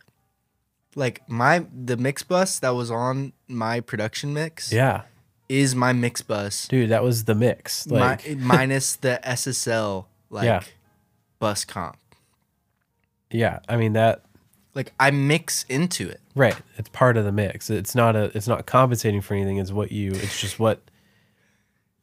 like 0.97 1.29
my 1.29 1.65
the 1.73 1.97
mix 1.97 2.23
bus 2.25 2.59
that 2.59 2.71
was 2.71 2.91
on 2.91 3.33
my 3.47 3.79
production 3.81 4.33
mix 4.35 4.73
Yeah. 4.73 5.03
is 5.49 5.75
my 5.77 5.93
mix 5.93 6.21
bus 6.23 6.67
Dude, 6.67 6.91
that 6.91 7.05
was 7.05 7.25
the 7.25 7.35
mix. 7.37 7.87
Like 7.87 8.29
mi- 8.29 8.35
minus 8.39 8.97
the 8.97 9.21
SSL 9.25 10.07
like 10.31 10.45
Yeah. 10.47 10.63
bus 11.39 11.65
comp. 11.65 11.97
yeah, 13.31 13.61
I 13.69 13.77
mean 13.77 13.93
that 13.93 14.25
Like 14.75 14.93
I 15.01 15.11
mix 15.11 15.65
into 15.69 16.09
it. 16.09 16.21
right. 16.35 16.57
It's 16.77 16.89
part 16.91 17.17
of 17.17 17.25
the 17.25 17.33
mix. 17.33 17.71
It's 17.71 17.95
not 17.95 18.15
a 18.17 18.31
it's 18.37 18.49
not 18.49 18.67
compensating 18.67 19.21
for 19.21 19.35
anything. 19.35 19.59
It's 19.59 19.73
what 19.73 19.91
you 19.93 20.13
it's 20.13 20.41
just 20.41 20.59
what 20.59 20.81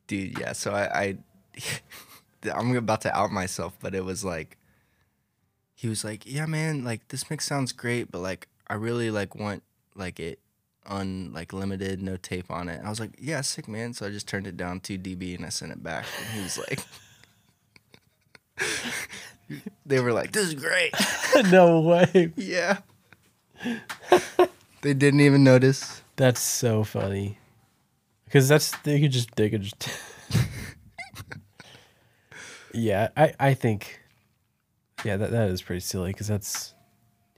Dude, 0.07 0.39
yeah. 0.39 0.53
So 0.53 0.71
I, 0.71 1.01
I 1.01 1.17
I'm 2.53 2.75
about 2.75 3.01
to 3.01 3.15
out 3.15 3.31
myself, 3.31 3.77
but 3.81 3.93
it 3.93 4.05
was 4.05 4.23
like 4.23 4.57
he 5.75 5.87
was 5.87 6.03
like, 6.03 6.23
Yeah, 6.25 6.45
man, 6.45 6.83
like 6.83 7.07
this 7.09 7.29
mix 7.29 7.45
sounds 7.45 7.71
great, 7.71 8.11
but 8.11 8.19
like 8.19 8.47
I 8.67 8.73
really 8.75 9.11
like 9.11 9.35
want 9.35 9.63
like 9.95 10.19
it 10.19 10.39
on 10.85 11.33
like 11.33 11.51
limited, 11.53 12.01
no 12.01 12.17
tape 12.17 12.49
on 12.49 12.69
it. 12.69 12.81
I 12.83 12.89
was 12.89 12.99
like, 12.99 13.11
Yeah, 13.19 13.41
sick 13.41 13.67
man. 13.67 13.93
So 13.93 14.07
I 14.07 14.09
just 14.09 14.27
turned 14.27 14.47
it 14.47 14.57
down 14.57 14.79
two 14.79 14.97
dB 14.97 15.35
and 15.35 15.45
I 15.45 15.49
sent 15.49 15.71
it 15.71 15.83
back. 15.83 16.05
And 16.19 16.37
he 16.37 16.43
was 16.43 16.57
like 16.57 16.79
They 19.85 19.99
were 19.99 20.13
like, 20.13 20.31
This 20.31 20.47
is 20.47 20.53
great. 20.55 20.93
no 21.51 21.81
way. 21.81 22.31
yeah. 22.35 22.79
they 24.81 24.93
didn't 24.93 25.21
even 25.21 25.43
notice. 25.43 26.01
That's 26.15 26.39
so 26.39 26.83
funny. 26.83 27.37
Because 28.25 28.47
that's 28.47 28.71
they 28.79 28.99
could 28.99 29.11
just 29.11 29.35
they 29.35 29.49
could 29.49 29.61
just 29.61 29.89
Yeah, 32.73 33.09
I 33.15 33.33
I 33.39 33.53
think 33.53 34.01
yeah, 35.05 35.17
that 35.17 35.31
that 35.31 35.49
is 35.49 35.61
pretty 35.61 35.79
silly 35.79 36.13
cuz 36.13 36.27
that's 36.27 36.73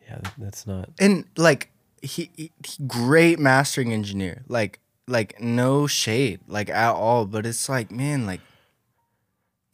yeah, 0.07 0.19
that's 0.37 0.65
not 0.65 0.89
and 0.99 1.25
like 1.37 1.69
he, 2.01 2.31
he 2.33 2.51
great 2.87 3.37
mastering 3.39 3.93
engineer 3.93 4.43
like 4.47 4.79
like 5.07 5.39
no 5.39 5.85
shade 5.85 6.39
like 6.47 6.69
at 6.69 6.93
all 6.93 7.25
but 7.25 7.45
it's 7.45 7.67
like 7.69 7.91
man 7.91 8.25
like 8.25 8.41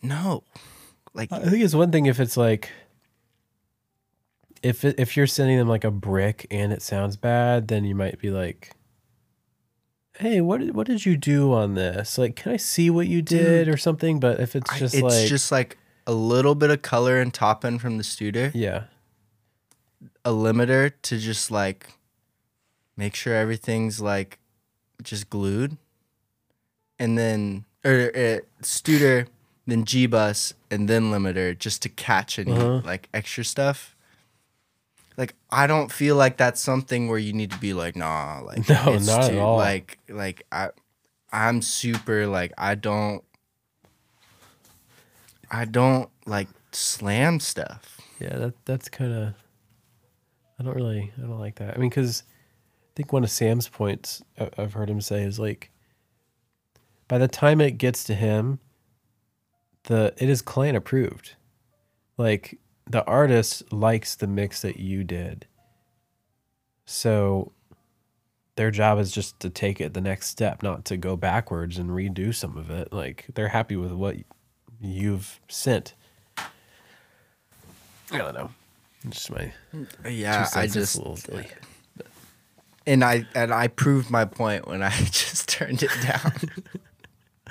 no 0.02 0.44
like 1.16 1.32
I 1.32 1.40
think 1.40 1.64
it's 1.64 1.74
one 1.74 1.92
thing 1.92 2.06
if 2.06 2.20
it's 2.20 2.38
like 2.38 2.70
if 4.62 4.84
it, 4.84 5.00
if 5.00 5.16
you're 5.16 5.28
sending 5.28 5.58
them 5.58 5.68
like 5.68 5.84
a 5.84 5.92
brick 5.92 6.48
and 6.50 6.74
it 6.74 6.82
sounds 6.82 7.16
bad, 7.18 7.68
then 7.68 7.86
you 7.86 7.94
might 7.96 8.20
be 8.20 8.32
like, 8.32 8.72
"Hey, 10.18 10.42
what 10.42 10.60
did, 10.60 10.76
what 10.76 10.88
did 10.88 11.06
you 11.06 11.18
do 11.18 11.54
on 11.54 11.76
this? 11.76 12.18
Like, 12.18 12.36
can 12.36 12.52
I 12.52 12.58
see 12.58 12.90
what 12.90 13.08
you 13.08 13.22
did 13.22 13.68
or 13.68 13.78
something?" 13.78 14.20
But 14.20 14.40
if 14.40 14.56
it's 14.56 14.72
I- 14.72 14.80
just 14.80 14.96
it's 14.96 15.04
like, 15.04 15.28
just 15.28 15.52
like 15.52 15.78
a 16.08 16.14
little 16.14 16.56
bit 16.56 16.70
of 16.70 16.82
color 16.82 17.20
and 17.20 17.34
top 17.34 17.64
end 17.66 17.82
from 17.82 17.98
the 17.98 18.04
studio 18.04 18.52
yeah, 18.54 18.84
a 20.24 20.30
limiter 20.32 20.92
to 21.04 21.18
just 21.18 21.50
like 21.50 21.90
make 22.98 23.16
sure 23.16 23.34
everything's 23.36 24.00
like 24.00 24.40
just 25.02 25.30
glued 25.30 25.78
and 27.00 27.18
then 27.18 27.66
or 27.84 28.12
uh, 28.16 28.40
studer 28.62 29.28
then 29.68 29.84
G 29.86 30.06
bus 30.06 30.54
and 30.70 30.88
then 30.88 31.12
limiter 31.12 31.58
just 31.58 31.82
to 31.84 31.90
catch 31.90 32.38
any 32.40 32.52
Uh-huh. 32.52 32.82
like 32.84 33.10
extra 33.14 33.44
stuff. 33.44 33.96
Like 35.18 35.34
I 35.50 35.66
don't 35.68 35.92
feel 35.92 36.16
like 36.18 36.38
that's 36.38 36.60
something 36.62 37.08
where 37.08 37.18
you 37.20 37.34
need 37.34 37.52
to 37.52 37.58
be 37.58 37.74
like 37.74 37.96
nah 37.96 38.42
like 38.46 38.68
No, 38.70 38.98
not 39.00 39.32
at 39.32 39.38
all. 39.38 39.58
like 39.58 39.98
like 40.10 40.46
I 40.52 40.70
I'm 41.32 41.62
super 41.62 42.28
like 42.28 42.52
I 42.58 42.76
don't 42.76 43.24
I 45.52 45.66
don't 45.66 46.10
like 46.26 46.48
slam 46.72 47.40
stuff. 47.40 48.00
yeah, 48.20 48.36
that 48.38 48.54
that's 48.66 48.90
kind 48.90 49.14
of. 49.14 49.34
I 50.60 50.64
don't 50.64 50.74
really, 50.76 51.12
I 51.18 51.22
don't 51.22 51.40
like 51.40 51.56
that. 51.56 51.76
I 51.76 51.78
mean, 51.80 51.90
because 51.90 52.24
I 52.28 52.92
think 52.96 53.12
one 53.12 53.24
of 53.26 53.30
Sam's 53.30 53.68
points 53.68 54.24
I- 54.40 54.50
I've 54.58 54.72
heard 54.74 54.90
him 54.90 55.02
say 55.02 55.24
is 55.24 55.38
like, 55.38 55.70
by 57.10 57.18
the 57.18 57.28
time 57.28 57.60
it 57.60 57.72
gets 57.78 58.06
to 58.06 58.16
him, 58.16 58.60
the 59.86 60.14
it 60.18 60.30
is 60.30 60.42
client 60.42 60.78
approved. 60.78 61.36
Like 62.18 62.60
the 62.90 63.04
artist 63.06 63.72
likes 63.74 64.16
the 64.16 64.28
mix 64.28 64.62
that 64.62 64.80
you 64.80 65.04
did. 65.04 65.48
So 66.86 67.52
their 68.56 68.72
job 68.72 69.00
is 69.00 69.12
just 69.12 69.40
to 69.42 69.50
take 69.50 69.82
it 69.82 69.94
the 69.94 70.02
next 70.02 70.28
step, 70.28 70.64
not 70.64 70.86
to 70.86 70.98
go 70.98 71.16
backwards 71.18 71.78
and 71.78 71.90
redo 71.90 72.34
some 72.34 72.58
of 72.58 72.70
it. 72.70 72.94
Like 72.94 73.26
they're 73.34 73.50
happy 73.50 73.76
with 73.76 73.92
what 73.92 74.18
you've 74.80 75.40
sent. 75.48 75.94
I 76.38 76.48
don't 78.18 78.34
know. 78.36 78.52
It's 79.04 79.18
just 79.18 79.32
my 79.32 79.52
Yeah, 80.10 80.48
I 80.56 80.68
just 80.68 80.94
silly. 80.94 81.48
and 82.88 83.04
I 83.04 83.26
and 83.36 83.54
I 83.54 83.68
proved 83.68 84.10
my 84.10 84.26
point 84.26 84.68
when 84.68 84.82
I 84.84 84.90
just 85.12 85.50
turned 85.50 85.84
it 85.84 85.92
down. 86.04 86.34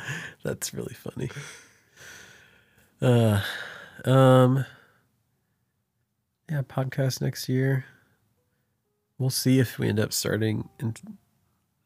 That's 0.42 0.72
really 0.72 0.94
funny. 0.94 1.30
Uh, 3.02 3.40
um, 4.04 4.64
yeah, 6.50 6.62
podcast 6.62 7.20
next 7.20 7.48
year. 7.48 7.84
We'll 9.18 9.30
see 9.30 9.58
if 9.58 9.78
we 9.78 9.88
end 9.88 10.00
up 10.00 10.12
starting. 10.12 10.68
In, 10.80 10.94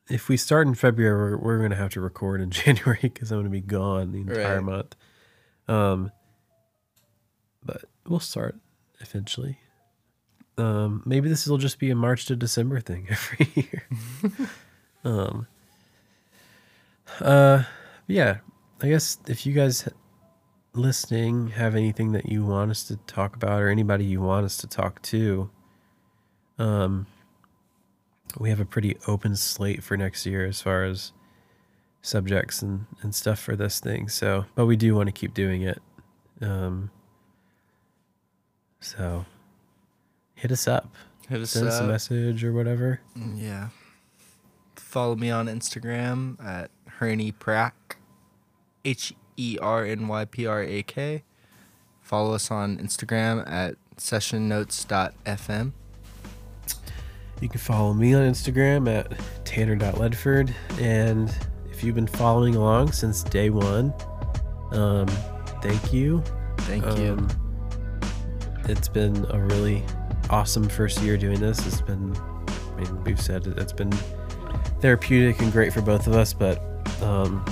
if 0.08 0.28
we 0.28 0.36
start 0.36 0.66
in 0.66 0.74
February, 0.74 1.14
we're, 1.32 1.36
we're 1.38 1.58
going 1.58 1.70
to 1.70 1.76
have 1.76 1.90
to 1.92 2.00
record 2.00 2.40
in 2.40 2.50
January 2.52 2.98
because 3.02 3.30
I'm 3.30 3.38
going 3.38 3.44
to 3.44 3.50
be 3.50 3.60
gone 3.60 4.12
the 4.12 4.20
entire 4.20 4.56
Right. 4.56 4.64
month. 4.64 4.96
Um, 5.68 6.10
but 7.64 7.84
we'll 8.06 8.20
start 8.20 8.56
eventually. 9.00 9.58
Um, 10.56 11.02
maybe 11.04 11.28
this 11.28 11.46
will 11.46 11.58
just 11.58 11.78
be 11.78 11.90
a 11.90 11.94
March 11.94 12.24
to 12.26 12.36
December 12.36 12.80
thing 12.80 13.06
every 13.10 13.48
year. 13.54 13.86
um, 15.04 15.46
uh, 17.20 17.62
yeah, 18.06 18.38
I 18.80 18.88
guess 18.88 19.18
if 19.28 19.44
you 19.46 19.52
guys 19.52 19.86
listening 20.78 21.48
have 21.48 21.74
anything 21.74 22.12
that 22.12 22.26
you 22.26 22.44
want 22.44 22.70
us 22.70 22.84
to 22.84 22.96
talk 23.06 23.36
about 23.36 23.60
or 23.60 23.68
anybody 23.68 24.04
you 24.04 24.20
want 24.20 24.46
us 24.46 24.56
to 24.58 24.66
talk 24.66 25.02
to, 25.02 25.50
um, 26.58 27.06
we 28.38 28.50
have 28.50 28.60
a 28.60 28.64
pretty 28.64 28.96
open 29.06 29.36
slate 29.36 29.82
for 29.82 29.96
next 29.96 30.24
year 30.24 30.46
as 30.46 30.60
far 30.60 30.84
as 30.84 31.12
subjects 32.02 32.62
and, 32.62 32.86
and 33.02 33.14
stuff 33.14 33.38
for 33.38 33.56
this 33.56 33.80
thing. 33.80 34.08
So, 34.08 34.46
but 34.54 34.66
we 34.66 34.76
do 34.76 34.94
want 34.94 35.08
to 35.08 35.12
keep 35.12 35.34
doing 35.34 35.62
it. 35.62 35.80
Um, 36.40 36.90
so 38.80 39.26
hit 40.34 40.52
us 40.52 40.68
up, 40.68 40.94
Hit 41.28 41.42
us 41.42 41.50
send 41.50 41.68
us 41.68 41.80
a 41.80 41.84
message 41.84 42.42
or 42.44 42.52
whatever. 42.52 43.00
Yeah. 43.34 43.68
Follow 44.76 45.16
me 45.16 45.30
on 45.30 45.46
Instagram 45.46 46.42
at 46.42 46.70
Herny 46.98 47.34
Prak, 47.34 47.72
H 48.84 49.12
E 49.38 49.56
R 49.62 49.84
N 49.84 50.08
Y 50.08 50.24
P 50.26 50.46
R 50.46 50.62
A 50.62 50.82
K. 50.82 51.22
Follow 52.02 52.34
us 52.34 52.50
on 52.50 52.78
Instagram 52.78 53.48
at 53.50 53.76
sessionnotes.fm. 53.96 55.72
You 57.40 57.48
can 57.48 57.60
follow 57.60 57.94
me 57.94 58.14
on 58.14 58.22
Instagram 58.22 58.88
at 58.92 59.12
tanner.ledford. 59.44 60.52
And 60.80 61.32
if 61.70 61.84
you've 61.84 61.94
been 61.94 62.06
following 62.06 62.56
along 62.56 62.92
since 62.92 63.22
day 63.22 63.50
one, 63.50 63.94
um, 64.72 65.06
thank 65.62 65.92
you. 65.92 66.22
Thank 66.58 66.84
you. 66.98 67.12
Um, 67.12 67.28
it's 68.64 68.88
been 68.88 69.24
a 69.30 69.38
really 69.38 69.84
awesome 70.30 70.68
first 70.68 71.00
year 71.02 71.16
doing 71.16 71.40
this. 71.40 71.64
It's 71.66 71.80
been, 71.80 72.16
I 72.76 72.80
mean, 72.80 73.04
we've 73.04 73.20
said 73.20 73.46
it, 73.46 73.58
it's 73.58 73.72
been 73.72 73.92
therapeutic 74.80 75.40
and 75.40 75.52
great 75.52 75.72
for 75.72 75.80
both 75.80 76.06
of 76.06 76.14
us, 76.14 76.32
but, 76.32 76.60
um, 77.02 77.44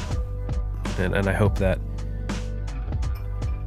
and, 0.99 1.15
and 1.15 1.29
I 1.29 1.33
hope 1.33 1.59
that, 1.59 1.79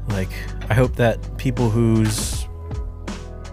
like, 0.08 0.30
I 0.70 0.74
hope 0.74 0.96
that 0.96 1.38
people 1.38 1.70
who's, 1.70 2.48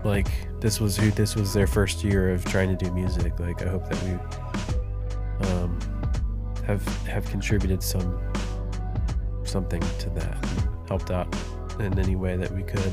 like, 0.04 0.28
this 0.60 0.80
was 0.80 0.96
who 0.96 1.10
this 1.10 1.36
was 1.36 1.52
their 1.52 1.66
first 1.66 2.02
year 2.02 2.30
of 2.32 2.44
trying 2.44 2.74
to 2.76 2.84
do 2.84 2.90
music. 2.92 3.38
Like, 3.38 3.62
I 3.62 3.68
hope 3.68 3.88
that 3.88 4.02
we 4.02 5.48
um, 5.48 5.78
have 6.66 6.84
have 7.06 7.26
contributed 7.26 7.82
some 7.82 8.18
something 9.44 9.80
to 10.00 10.10
that, 10.10 10.36
helped 10.88 11.10
out 11.10 11.32
in 11.78 11.98
any 11.98 12.16
way 12.16 12.36
that 12.36 12.50
we 12.50 12.62
could. 12.62 12.92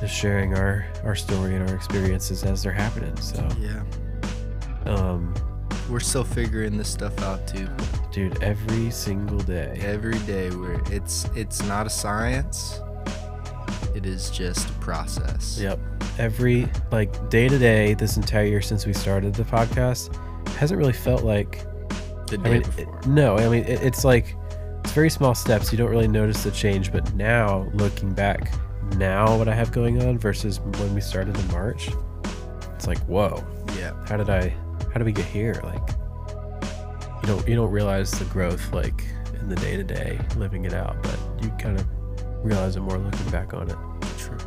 Just 0.00 0.14
sharing 0.14 0.54
our 0.54 0.86
our 1.04 1.14
story 1.14 1.54
and 1.56 1.68
our 1.68 1.74
experiences 1.74 2.44
as 2.44 2.62
they're 2.62 2.72
happening. 2.72 3.16
So, 3.16 3.46
Yeah. 3.58 3.82
um, 4.86 5.34
We're 5.90 6.00
still 6.00 6.24
figuring 6.24 6.76
this 6.76 6.88
stuff 6.88 7.20
out 7.22 7.46
too. 7.46 7.68
dude, 8.10 8.42
every 8.42 8.90
single 8.90 9.38
day. 9.40 9.78
Every 9.82 10.18
day 10.20 10.50
we're 10.50 10.80
it's 10.90 11.26
it's 11.34 11.62
not 11.64 11.86
a 11.86 11.90
science. 11.90 12.80
It 13.94 14.06
is 14.06 14.30
just 14.30 14.68
a 14.70 14.72
process. 14.74 15.58
Yep. 15.60 15.78
Every 16.18 16.68
like 16.90 17.28
day 17.30 17.48
to 17.48 17.58
day, 17.58 17.94
this 17.94 18.16
entire 18.16 18.46
year 18.46 18.62
since 18.62 18.86
we 18.86 18.92
started 18.92 19.34
the 19.34 19.44
podcast, 19.44 20.14
hasn't 20.56 20.78
really 20.78 20.92
felt 20.92 21.22
like. 21.22 21.64
The 22.28 22.40
I 22.44 22.48
mean, 22.50 22.62
before. 22.62 22.98
it- 23.00 23.06
no, 23.06 23.36
I 23.36 23.48
mean 23.48 23.64
it, 23.64 23.82
it's 23.82 24.04
like 24.04 24.34
it's 24.82 24.92
very 24.92 25.10
small 25.10 25.34
steps. 25.34 25.70
You 25.70 25.78
don't 25.78 25.90
really 25.90 26.08
notice 26.08 26.42
the 26.42 26.50
change, 26.50 26.92
but 26.92 27.14
now 27.14 27.68
looking 27.74 28.12
back, 28.14 28.52
now 28.96 29.36
what 29.36 29.48
I 29.48 29.54
have 29.54 29.70
going 29.72 30.02
on 30.02 30.18
versus 30.18 30.60
when 30.60 30.94
we 30.94 31.00
started 31.02 31.36
in 31.38 31.46
March, 31.48 31.90
it's 32.74 32.86
like 32.86 32.98
whoa, 33.00 33.44
yeah. 33.76 33.92
how 34.08 34.16
did 34.16 34.30
I, 34.30 34.54
how 34.94 35.00
do 35.00 35.04
we 35.04 35.10
get 35.12 35.24
here? 35.24 35.60
Like, 35.64 35.88
you 37.20 37.26
don't 37.26 37.48
you 37.48 37.56
don't 37.56 37.72
realize 37.72 38.12
the 38.12 38.26
growth 38.26 38.72
like 38.72 39.04
in 39.40 39.48
the 39.48 39.56
day 39.56 39.76
to 39.76 39.82
day 39.82 40.20
living 40.36 40.66
it 40.66 40.72
out, 40.72 41.02
but 41.02 41.18
you 41.42 41.50
kind 41.58 41.80
of 41.80 41.86
realize 42.44 42.76
it 42.76 42.80
more 42.80 42.96
looking 42.96 43.30
back 43.30 43.52
on 43.54 43.68
it. 43.68 43.76
True. 44.18 44.38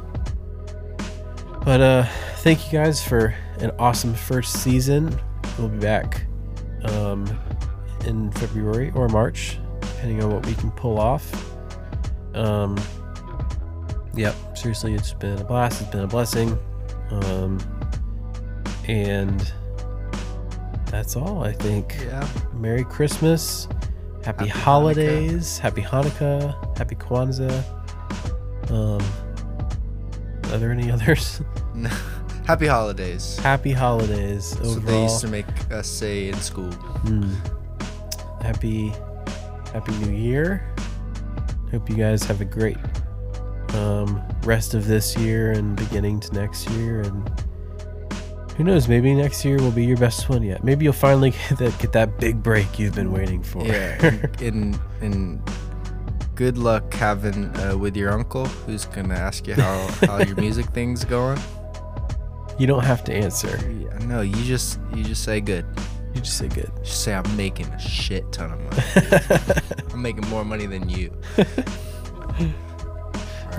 But 1.65 1.82
uh 1.82 2.03
thank 2.38 2.72
you 2.72 2.80
guys 2.80 3.03
for 3.03 3.36
an 3.60 3.72
awesome 3.78 4.14
first 4.14 4.64
season. 4.64 5.14
We'll 5.60 5.68
be 5.68 5.80
back 5.80 6.26
um 6.86 7.26
in 8.06 8.32
February 8.32 8.94
or 8.95 9.10
March, 9.10 9.57
depending 9.82 10.24
on 10.24 10.32
what 10.32 10.45
we 10.45 10.53
can 10.53 10.72
pull 10.72 10.98
off. 10.98 11.30
Um 12.36 12.80
Yep, 14.15 14.57
seriously 14.57 14.94
it's 14.94 15.11
been 15.11 15.38
a 15.40 15.44
blast, 15.44 15.82
it's 15.82 15.91
been 15.91 16.06
a 16.06 16.07
blessing. 16.07 16.57
Um 17.11 17.60
and 18.88 19.52
that's 20.89 21.15
all 21.15 21.43
I 21.43 21.53
think. 21.53 21.95
Yeah. 21.99 22.27
Merry 22.53 22.84
Christmas. 22.84 23.68
Happy, 24.23 24.47
Happy 24.47 24.59
holidays. 24.59 25.57
Happy 25.57 25.81
Hanukkah. 25.81 26.77
Happy 26.77 26.95
Kwanzaa. 26.95 27.64
Um, 28.72 29.01
are 30.51 30.57
there 30.57 30.72
any 30.72 30.91
others? 30.95 31.41
No. 31.73 31.89
Happy 32.45 32.68
holidays. 32.68 33.38
Happy 33.39 33.73
holidays 33.73 34.45
So 34.45 34.76
they 34.76 35.03
used 35.03 35.19
to 35.22 35.27
make 35.27 35.45
us 35.72 35.88
say 35.88 36.30
in 36.30 36.35
school. 36.35 36.69
Mm. 37.03 37.35
Happy, 38.41 38.93
happy 39.73 39.91
New 39.97 40.14
Year. 40.15 40.73
Hope 41.72 41.89
you 41.89 41.97
guys 41.97 42.23
have 42.23 42.39
a 42.39 42.45
great 42.45 42.77
um, 43.73 44.22
rest 44.43 44.73
of 44.73 44.88
this 44.88 45.18
year 45.18 45.51
and 45.51 45.76
beginning 45.76 46.22
to 46.22 46.34
next 46.34 46.69
year. 46.72 47.01
And 47.01 47.30
who 48.57 48.63
knows? 48.63 48.88
Maybe 48.88 49.13
next 49.13 49.45
year 49.45 49.57
will 49.57 49.71
be 49.71 49.85
your 49.85 49.97
best 49.97 50.29
one 50.29 50.41
yet. 50.41 50.63
Maybe 50.63 50.84
you'll 50.84 50.93
finally 50.93 51.29
get 51.49 51.59
that, 51.59 51.79
get 51.79 51.91
that 51.93 52.19
big 52.19 52.41
break 52.41 52.79
you've 52.79 52.95
been 52.95 53.11
waiting 53.11 53.43
for. 53.43 53.63
Yeah. 53.63 54.25
in 54.41 54.77
in 55.01 55.41
good 56.34 56.57
luck 56.57 56.91
having 56.93 57.55
uh, 57.57 57.77
with 57.77 57.95
your 57.95 58.11
uncle 58.11 58.45
who's 58.45 58.85
gonna 58.85 59.13
ask 59.13 59.47
you 59.47 59.53
how, 59.55 59.88
how 60.05 60.17
your 60.19 60.35
music 60.35 60.65
thing's 60.67 61.05
going. 61.05 61.39
you 62.59 62.67
don't 62.67 62.84
have 62.84 63.03
to 63.05 63.13
answer. 63.13 63.59
Yeah, 63.79 63.97
no, 64.05 64.21
you 64.21 64.43
just 64.43 64.79
you 64.95 65.03
just 65.03 65.23
say 65.23 65.39
good. 65.39 65.65
You 66.15 66.21
just 66.21 66.38
say 66.39 66.47
good. 66.47 66.71
Just 66.84 67.03
say 67.03 67.13
I'm 67.13 67.38
making 67.38 67.67
a 67.67 67.79
shit 67.79 68.31
ton 68.31 68.51
of 68.51 68.59
money. 68.59 69.61
I'm 69.93 70.01
making 70.01 70.27
more 70.29 70.43
money 70.43 70.65
than 70.65 70.89
you. 70.89 71.11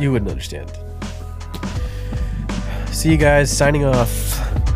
You 0.00 0.10
wouldn't 0.12 0.30
understand. 0.30 0.72
See 2.90 3.12
you 3.12 3.16
guys. 3.16 3.56
Signing 3.56 3.84
off. 3.84 4.67